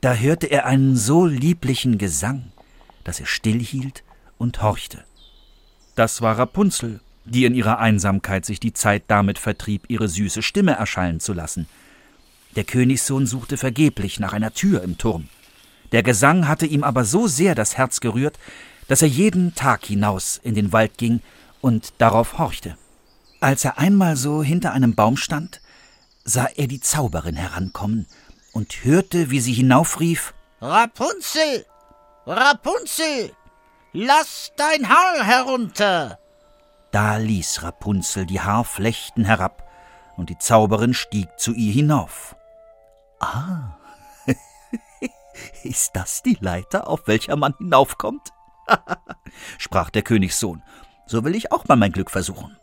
Da 0.01 0.15
hörte 0.15 0.47
er 0.47 0.65
einen 0.65 0.97
so 0.97 1.27
lieblichen 1.27 1.99
Gesang, 1.99 2.53
dass 3.05 3.21
er 3.21 3.27
stillhielt 3.27 4.03
und 4.39 4.63
horchte. 4.63 5.05
Das 5.95 6.23
war 6.23 6.39
Rapunzel, 6.39 7.01
die 7.27 7.45
in 7.45 7.55
ihrer 7.55 7.79
Einsamkeit 7.79 8.47
sich 8.47 8.61
die 8.61 8.73
Zeit 8.73 9.03
damit 9.09 9.39
vertrieb, 9.39 9.85
ihre 9.89 10.09
süße 10.09 10.41
Stimme 10.41 10.73
erschallen 10.73 11.21
zu 11.21 11.35
lassen. 11.35 11.67
Der 12.57 12.65
Königssohn 12.65 13.27
suchte 13.27 13.59
vergeblich 13.59 14.19
nach 14.19 14.33
einer 14.33 14.55
Tür 14.55 14.83
im 14.83 14.97
Turm. 14.97 15.29
Der 15.93 16.03
Gesang 16.03 16.49
hatte 16.49 16.65
ihm 16.65 16.83
aber 16.83 17.05
so 17.05 17.27
sehr 17.27 17.55
das 17.55 17.77
Herz 17.77 18.01
gerührt, 18.01 18.39
dass 18.89 19.03
er 19.03 19.09
jeden 19.09 19.55
Tag 19.55 19.85
hinaus 19.85 20.41
in 20.43 20.55
den 20.55 20.73
Wald 20.73 20.97
ging 20.97 21.21
und 21.61 21.93
darauf 21.99 22.39
horchte. 22.39 22.77
Als 23.41 23.67
er 23.67 23.79
einmal 23.79 24.17
so 24.17 24.43
hinter 24.43 24.73
einem 24.73 24.95
Baum 24.95 25.19
stand, 25.19 25.61
sah 26.25 26.49
er 26.57 26.69
die 26.69 26.81
Zauberin 26.81 27.37
herankommen 27.37 28.07
und 28.53 28.85
hörte, 28.85 29.31
wie 29.31 29.41
sie 29.41 29.53
hinaufrief 29.53 30.35
Rapunzel. 30.61 31.65
Rapunzel. 32.27 33.33
Lass 33.93 34.53
dein 34.57 34.89
Haar 34.89 35.25
herunter! 35.25 36.19
Da 36.93 37.17
ließ 37.17 37.63
Rapunzel 37.63 38.27
die 38.27 38.41
Haarflechten 38.41 39.25
herab, 39.25 39.69
und 40.17 40.29
die 40.29 40.39
Zauberin 40.39 40.93
stieg 40.93 41.29
zu 41.39 41.55
ihr 41.55 41.73
hinauf. 41.73 42.37
Ah, 43.21 43.77
Ist 45.63 45.97
das 45.97 46.23
die 46.23 46.37
Leiter, 46.41 46.89
auf 46.89 47.07
welcher 47.07 47.37
man 47.37 47.55
hinaufkommt? 47.59 48.33
sprach 49.59 49.91
der 49.91 50.03
Königssohn. 50.03 50.63
So 51.07 51.25
will 51.25 51.35
ich 51.35 51.53
auch 51.53 51.67
mal 51.67 51.77
mein 51.77 51.93
Glück 51.93 52.11
versuchen. 52.11 52.57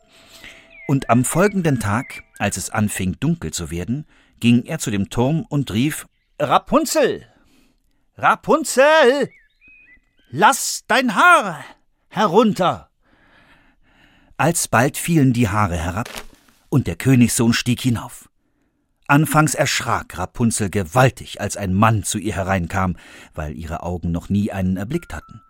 Und 0.87 1.09
am 1.09 1.25
folgenden 1.25 1.79
Tag, 1.79 2.23
als 2.39 2.57
es 2.57 2.69
anfing 2.69 3.17
dunkel 3.19 3.51
zu 3.51 3.71
werden, 3.71 4.05
ging 4.39 4.63
er 4.65 4.79
zu 4.79 4.91
dem 4.91 5.09
Turm 5.09 5.45
und 5.49 5.71
rief 5.71 6.07
Rapunzel. 6.39 7.25
Rapunzel. 8.15 9.29
Lass 10.29 10.83
dein 10.87 11.15
Haar 11.15 11.63
herunter. 12.09 12.89
Alsbald 14.37 14.97
fielen 14.97 15.33
die 15.33 15.49
Haare 15.49 15.77
herab, 15.77 16.09
und 16.69 16.85
der 16.87 16.95
Königssohn 16.95 17.53
stieg 17.53 17.81
hinauf. 17.81 18.29
Anfangs 19.07 19.55
erschrak 19.55 20.17
Rapunzel 20.17 20.69
gewaltig, 20.69 21.39
als 21.39 21.55
ein 21.57 21.73
Mann 21.73 22.03
zu 22.03 22.17
ihr 22.17 22.35
hereinkam, 22.35 22.97
weil 23.33 23.57
ihre 23.57 23.83
Augen 23.83 24.11
noch 24.11 24.29
nie 24.29 24.51
einen 24.51 24.77
erblickt 24.77 25.13
hatten. 25.13 25.41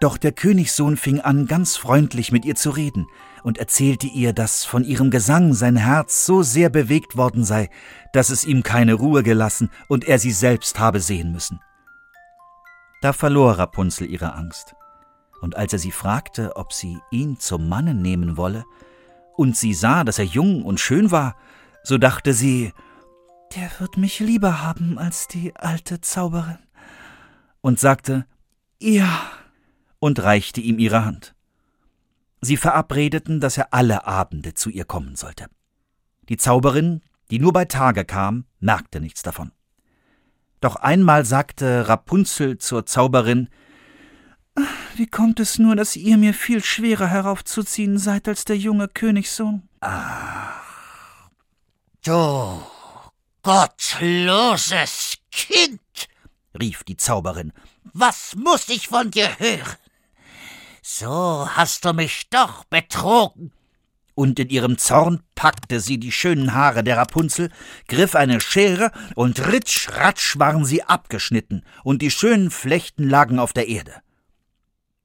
Doch 0.00 0.16
der 0.16 0.32
Königssohn 0.32 0.96
fing 0.96 1.20
an, 1.20 1.46
ganz 1.46 1.76
freundlich 1.76 2.32
mit 2.32 2.46
ihr 2.46 2.54
zu 2.54 2.70
reden 2.70 3.06
und 3.42 3.58
erzählte 3.58 4.06
ihr, 4.06 4.32
dass 4.32 4.64
von 4.64 4.82
ihrem 4.82 5.10
Gesang 5.10 5.52
sein 5.52 5.76
Herz 5.76 6.24
so 6.24 6.42
sehr 6.42 6.70
bewegt 6.70 7.18
worden 7.18 7.44
sei, 7.44 7.68
dass 8.14 8.30
es 8.30 8.44
ihm 8.44 8.62
keine 8.62 8.94
Ruhe 8.94 9.22
gelassen 9.22 9.70
und 9.88 10.04
er 10.04 10.18
sie 10.18 10.32
selbst 10.32 10.78
habe 10.78 11.00
sehen 11.00 11.32
müssen. 11.32 11.60
Da 13.02 13.12
verlor 13.12 13.58
Rapunzel 13.58 14.10
ihre 14.10 14.34
Angst, 14.34 14.74
und 15.42 15.56
als 15.56 15.74
er 15.74 15.78
sie 15.78 15.92
fragte, 15.92 16.56
ob 16.56 16.72
sie 16.72 16.98
ihn 17.10 17.38
zum 17.38 17.68
Manne 17.68 17.94
nehmen 17.94 18.38
wolle, 18.38 18.64
und 19.36 19.56
sie 19.56 19.74
sah, 19.74 20.04
dass 20.04 20.18
er 20.18 20.24
jung 20.24 20.64
und 20.64 20.80
schön 20.80 21.10
war, 21.10 21.36
so 21.82 21.98
dachte 21.98 22.32
sie, 22.32 22.72
der 23.54 23.70
wird 23.78 23.96
mich 23.96 24.20
lieber 24.20 24.62
haben 24.62 24.98
als 24.98 25.28
die 25.28 25.56
alte 25.56 26.00
Zauberin, 26.00 26.58
und 27.60 27.78
sagte 27.80 28.26
Ja, 28.78 29.08
und 30.00 30.20
reichte 30.20 30.60
ihm 30.60 30.78
ihre 30.78 31.04
Hand. 31.04 31.34
Sie 32.40 32.56
verabredeten, 32.56 33.38
dass 33.38 33.58
er 33.58 33.72
alle 33.72 34.06
Abende 34.06 34.54
zu 34.54 34.70
ihr 34.70 34.84
kommen 34.84 35.14
sollte. 35.14 35.46
Die 36.28 36.38
Zauberin, 36.38 37.02
die 37.30 37.38
nur 37.38 37.52
bei 37.52 37.66
Tage 37.66 38.04
kam, 38.04 38.46
merkte 38.58 39.00
nichts 39.00 39.22
davon. 39.22 39.52
Doch 40.60 40.76
einmal 40.76 41.24
sagte 41.24 41.88
Rapunzel 41.88 42.58
zur 42.58 42.86
Zauberin 42.86 43.48
Wie 44.96 45.06
kommt 45.06 45.38
es 45.40 45.58
nur, 45.58 45.76
dass 45.76 45.96
ihr 45.96 46.16
mir 46.18 46.34
viel 46.34 46.62
schwerer 46.62 47.06
heraufzuziehen 47.06 47.98
seid 47.98 48.26
als 48.26 48.44
der 48.44 48.56
junge 48.56 48.88
Königssohn? 48.88 49.68
Ach, 49.80 51.30
du 52.04 52.62
gottloses 53.42 55.14
Kind, 55.30 56.08
rief 56.58 56.84
die 56.84 56.96
Zauberin, 56.96 57.52
was 57.92 58.34
muss 58.36 58.68
ich 58.68 58.88
von 58.88 59.10
dir 59.10 59.38
hören? 59.38 59.76
So 60.82 61.48
hast 61.50 61.84
du 61.84 61.92
mich 61.92 62.28
doch 62.30 62.64
betrogen. 62.64 63.52
Und 64.14 64.38
in 64.38 64.50
ihrem 64.50 64.76
Zorn 64.76 65.22
packte 65.34 65.80
sie 65.80 65.98
die 65.98 66.12
schönen 66.12 66.52
Haare 66.54 66.84
der 66.84 66.96
Rapunzel, 66.96 67.50
griff 67.88 68.14
eine 68.14 68.40
Schere 68.40 68.92
und 69.14 69.46
ritsch 69.46 69.88
ratsch 69.90 70.38
waren 70.38 70.64
sie 70.64 70.82
abgeschnitten, 70.82 71.64
und 71.84 72.02
die 72.02 72.10
schönen 72.10 72.50
Flechten 72.50 73.08
lagen 73.08 73.38
auf 73.38 73.52
der 73.52 73.68
Erde. 73.68 73.94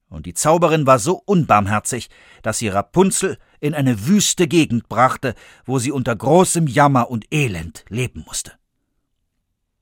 Und 0.10 0.26
die 0.26 0.34
Zauberin 0.34 0.86
war 0.86 1.00
so 1.00 1.22
unbarmherzig, 1.26 2.10
dass 2.42 2.58
sie 2.58 2.68
Rapunzel 2.68 3.38
in 3.60 3.74
eine 3.74 4.08
wüste 4.08 4.48
Gegend 4.48 4.88
brachte, 4.90 5.36
wo 5.66 5.80
sie 5.80 5.92
unter 5.92 6.16
großem 6.16 6.68
Jammer 6.68 7.10
und 7.10 7.26
Elend 7.32 7.86
leben 7.90 8.24
musste. 8.26 8.54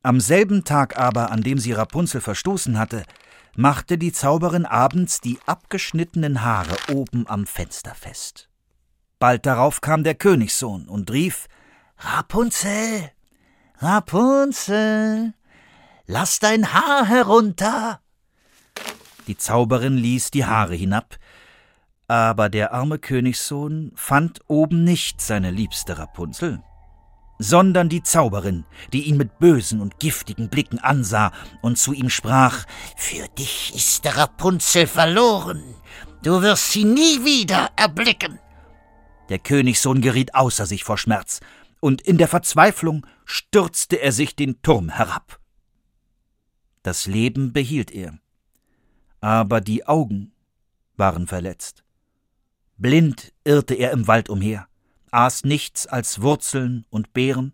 Am 0.02 0.20
selben 0.20 0.64
Tag 0.64 0.98
aber, 0.98 1.32
an 1.32 1.44
dem 1.44 1.60
sie 1.60 1.72
Rapunzel 1.72 2.20
verstoßen 2.20 2.78
hatte, 2.78 3.04
machte 3.56 3.98
die 3.98 4.12
Zauberin 4.12 4.66
abends 4.66 5.22
die 5.22 5.40
abgeschnittenen 5.46 6.44
Haare 6.44 6.76
oben 6.92 7.28
am 7.28 7.46
Fenster 7.46 7.96
fest. 7.96 8.50
Bald 9.20 9.46
darauf 9.46 9.82
kam 9.82 10.04
der 10.04 10.16
Königssohn 10.16 10.88
und 10.88 11.12
rief 11.12 11.48
Rapunzel, 11.98 13.12
Rapunzel, 13.78 15.34
lass 16.06 16.40
dein 16.40 16.74
Haar 16.74 17.06
herunter. 17.06 18.02
Die 19.28 19.38
Zauberin 19.38 19.96
ließ 19.96 20.32
die 20.32 20.46
Haare 20.46 20.76
hinab, 20.76 21.18
aber 22.08 22.50
der 22.50 22.74
arme 22.74 23.00
Königssohn 23.00 23.92
fand 23.96 24.42
oben 24.48 24.84
nicht 24.84 25.22
seine 25.22 25.52
liebste 25.52 25.98
Rapunzel, 25.98 26.62
sondern 27.40 27.90
die 27.90 28.04
Zauberin, 28.04 28.66
die 28.94 29.04
ihn 29.04 29.18
mit 29.18 29.40
bösen 29.40 29.82
und 29.82 30.00
giftigen 30.00 30.50
Blicken 30.50 30.80
ansah 30.80 31.32
und 31.62 31.78
zu 31.78 31.94
ihm 31.94 32.10
sprach 32.10 32.66
Für 32.96 33.28
dich 33.38 33.74
ist 33.76 34.06
der 34.06 34.18
Rapunzel 34.18 34.88
verloren, 34.88 35.64
du 36.22 36.42
wirst 36.42 36.72
sie 36.72 36.86
nie 36.86 37.24
wieder 37.26 37.70
erblicken. 37.76 38.40
Der 39.30 39.40
Königssohn 39.40 40.02
geriet 40.02 40.36
außer 40.36 40.66
sich 40.66 40.84
vor 40.84 40.98
Schmerz, 40.98 41.40
und 41.80 42.02
in 42.02 42.18
der 42.18 42.30
Verzweiflung 42.30 43.06
stürzte 43.26 43.98
er 43.98 44.12
sich 44.14 44.36
den 44.36 44.62
Turm 44.62 44.90
herab. 44.90 45.40
Das 46.82 47.08
Leben 47.08 47.52
behielt 47.52 47.92
er, 47.92 48.20
aber 49.20 49.60
die 49.60 49.86
Augen 49.86 50.34
waren 50.96 51.28
verletzt. 51.28 51.84
Blind 52.78 53.34
irrte 53.44 53.76
er 53.76 53.92
im 53.92 54.08
Wald 54.08 54.30
umher, 54.30 54.68
aß 55.14 55.44
nichts 55.44 55.88
als 55.88 56.22
Wurzeln 56.22 56.86
und 56.90 57.14
Beeren 57.14 57.54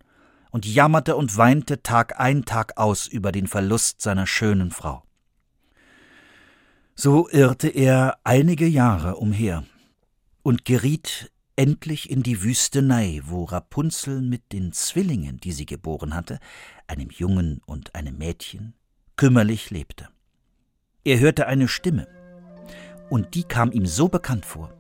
und 0.52 0.66
jammerte 0.66 1.16
und 1.16 1.38
weinte 1.38 1.84
Tag 1.84 2.20
ein, 2.20 2.46
Tag 2.46 2.78
aus 2.78 3.08
über 3.08 3.32
den 3.32 3.48
Verlust 3.48 4.02
seiner 4.02 4.26
schönen 4.26 4.72
Frau. 4.72 5.04
So 6.96 7.30
irrte 7.30 7.68
er 7.68 8.18
einige 8.24 8.68
Jahre 8.68 9.16
umher 9.18 9.64
und 10.42 10.66
geriet 10.66 11.32
endlich 11.56 12.10
in 12.10 12.24
die 12.24 12.42
Wüstenei, 12.42 13.22
wo 13.26 13.44
Rapunzel 13.44 14.22
mit 14.22 14.54
den 14.54 14.72
Zwillingen, 14.72 15.38
die 15.38 15.52
sie 15.52 15.66
geboren 15.66 16.16
hatte, 16.16 16.40
einem 16.88 17.10
Jungen 17.10 17.62
und 17.66 17.96
einem 17.96 18.18
Mädchen, 18.18 18.74
kümmerlich 19.18 19.70
lebte. 19.70 20.08
Er 21.04 21.20
hörte 21.20 21.48
eine 21.48 21.68
Stimme, 21.68 22.08
und 23.10 23.34
die 23.36 23.44
kam 23.44 23.72
ihm 23.72 23.86
so 23.86 24.08
bekannt 24.08 24.46
vor. 24.46 24.74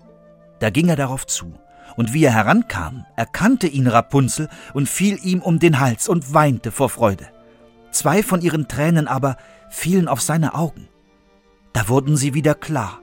Da 0.59 0.69
ging 0.69 0.87
er 0.87 0.95
darauf 0.95 1.25
zu, 1.25 1.53
und 1.95 2.13
wie 2.13 2.23
er 2.23 2.33
herankam, 2.33 3.05
erkannte 3.15 3.67
ihn 3.67 3.87
Rapunzel 3.87 4.49
und 4.73 4.89
fiel 4.89 5.19
ihm 5.23 5.41
um 5.41 5.59
den 5.59 5.79
Hals 5.79 6.07
und 6.07 6.33
weinte 6.33 6.71
vor 6.71 6.89
Freude. 6.89 7.27
Zwei 7.91 8.23
von 8.23 8.41
ihren 8.41 8.67
Tränen 8.67 9.07
aber 9.07 9.37
fielen 9.69 10.07
auf 10.07 10.21
seine 10.21 10.55
Augen. 10.55 10.87
Da 11.73 11.87
wurden 11.87 12.17
sie 12.17 12.33
wieder 12.33 12.55
klar, 12.55 12.99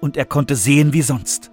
und 0.00 0.16
er 0.16 0.24
konnte 0.24 0.56
sehen 0.56 0.92
wie 0.92 1.02
sonst. 1.02 1.50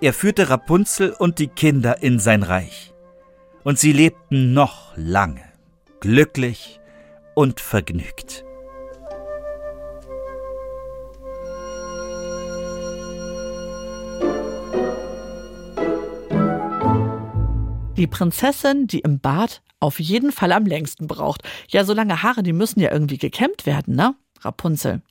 Er 0.00 0.12
führte 0.12 0.50
Rapunzel 0.50 1.10
und 1.10 1.38
die 1.38 1.48
Kinder 1.48 2.02
in 2.02 2.18
sein 2.18 2.42
Reich, 2.42 2.92
und 3.64 3.78
sie 3.78 3.92
lebten 3.92 4.52
noch 4.52 4.92
lange, 4.96 5.42
glücklich 6.00 6.80
und 7.34 7.60
vergnügt. 7.60 8.44
Die 18.02 18.08
Prinzessin, 18.08 18.88
die 18.88 18.98
im 18.98 19.20
Bad 19.20 19.62
auf 19.78 20.00
jeden 20.00 20.32
Fall 20.32 20.50
am 20.50 20.66
längsten 20.66 21.06
braucht. 21.06 21.42
Ja, 21.68 21.84
so 21.84 21.92
lange 21.92 22.24
Haare, 22.24 22.42
die 22.42 22.52
müssen 22.52 22.80
ja 22.80 22.90
irgendwie 22.90 23.16
gekämmt 23.16 23.64
werden, 23.64 23.94
ne? 23.94 24.16
Rapunzel. 24.44 25.02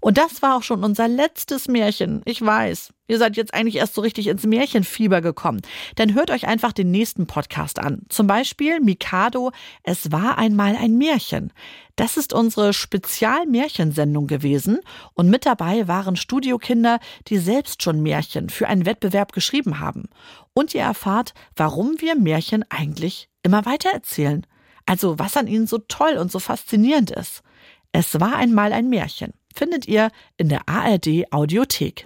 Und 0.00 0.18
das 0.18 0.42
war 0.42 0.56
auch 0.56 0.62
schon 0.62 0.84
unser 0.84 1.08
letztes 1.08 1.68
Märchen. 1.68 2.22
Ich 2.24 2.40
weiß. 2.40 2.92
Ihr 3.08 3.18
seid 3.18 3.36
jetzt 3.36 3.54
eigentlich 3.54 3.76
erst 3.76 3.94
so 3.94 4.00
richtig 4.00 4.26
ins 4.26 4.44
Märchenfieber 4.44 5.20
gekommen. 5.20 5.62
Dann 5.94 6.14
hört 6.14 6.30
euch 6.30 6.46
einfach 6.46 6.72
den 6.72 6.90
nächsten 6.90 7.26
Podcast 7.26 7.78
an. 7.78 8.02
Zum 8.08 8.26
Beispiel 8.26 8.80
Mikado, 8.80 9.52
es 9.82 10.10
war 10.10 10.38
einmal 10.38 10.76
ein 10.76 10.98
Märchen. 10.98 11.52
Das 11.94 12.16
ist 12.16 12.32
unsere 12.32 12.72
Spezial-Märchensendung 12.72 14.26
gewesen. 14.26 14.80
Und 15.14 15.30
mit 15.30 15.46
dabei 15.46 15.88
waren 15.88 16.16
Studiokinder, 16.16 16.98
die 17.28 17.38
selbst 17.38 17.82
schon 17.82 18.02
Märchen 18.02 18.50
für 18.50 18.68
einen 18.68 18.86
Wettbewerb 18.86 19.32
geschrieben 19.32 19.80
haben. 19.80 20.08
Und 20.52 20.74
ihr 20.74 20.82
erfahrt, 20.82 21.34
warum 21.54 21.94
wir 21.98 22.16
Märchen 22.16 22.64
eigentlich 22.70 23.28
immer 23.42 23.64
weitererzählen. 23.66 24.46
Also 24.84 25.18
was 25.18 25.36
an 25.36 25.48
ihnen 25.48 25.66
so 25.66 25.78
toll 25.78 26.16
und 26.16 26.30
so 26.30 26.38
faszinierend 26.38 27.10
ist. 27.10 27.42
Es 27.98 28.20
war 28.20 28.36
einmal 28.36 28.74
ein 28.74 28.90
Märchen. 28.90 29.32
Findet 29.54 29.88
ihr 29.88 30.10
in 30.36 30.50
der 30.50 30.68
ARD 30.68 31.32
Audiothek. 31.32 32.04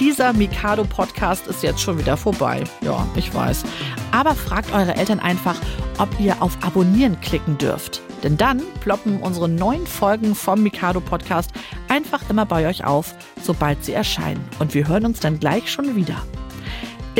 Dieser 0.00 0.32
Mikado-Podcast 0.32 1.48
ist 1.48 1.62
jetzt 1.62 1.82
schon 1.82 1.98
wieder 1.98 2.16
vorbei. 2.16 2.64
Ja, 2.80 3.06
ich 3.14 3.34
weiß. 3.34 3.64
Aber 4.10 4.34
fragt 4.34 4.72
eure 4.72 4.96
Eltern 4.96 5.20
einfach, 5.20 5.60
ob 5.98 6.08
ihr 6.18 6.40
auf 6.42 6.56
Abonnieren 6.62 7.20
klicken 7.20 7.58
dürft. 7.58 8.00
Denn 8.22 8.38
dann 8.38 8.62
ploppen 8.80 9.20
unsere 9.20 9.50
neuen 9.50 9.86
Folgen 9.86 10.34
vom 10.34 10.62
Mikado-Podcast 10.62 11.50
einfach 11.88 12.30
immer 12.30 12.46
bei 12.46 12.66
euch 12.66 12.86
auf, 12.86 13.14
sobald 13.42 13.84
sie 13.84 13.92
erscheinen. 13.92 14.42
Und 14.60 14.72
wir 14.72 14.88
hören 14.88 15.04
uns 15.04 15.20
dann 15.20 15.38
gleich 15.38 15.70
schon 15.70 15.94
wieder. 15.94 16.22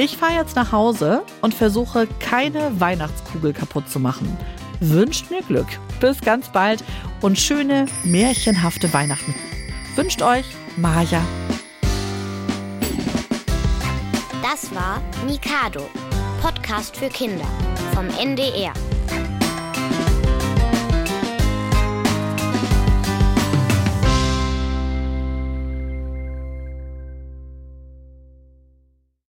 Ich 0.01 0.17
fahre 0.17 0.35
jetzt 0.35 0.55
nach 0.55 0.71
Hause 0.71 1.25
und 1.41 1.55
versuche, 1.55 2.07
keine 2.21 2.81
Weihnachtskugel 2.81 3.53
kaputt 3.53 3.89
zu 3.91 3.99
machen. 3.99 4.39
Wünscht 4.79 5.29
mir 5.29 5.43
Glück. 5.43 5.67
Bis 5.99 6.21
ganz 6.21 6.51
bald 6.51 6.85
und 7.21 7.37
schöne, 7.37 7.87
märchenhafte 8.05 8.93
Weihnachten. 8.93 9.35
Wünscht 9.97 10.23
euch 10.23 10.45
Maja. 10.77 11.21
Das 14.41 14.73
war 14.73 15.03
Mikado, 15.27 15.91
Podcast 16.43 16.97
für 16.97 17.09
Kinder 17.09 17.49
vom 17.93 18.07
NDR. 18.21 18.75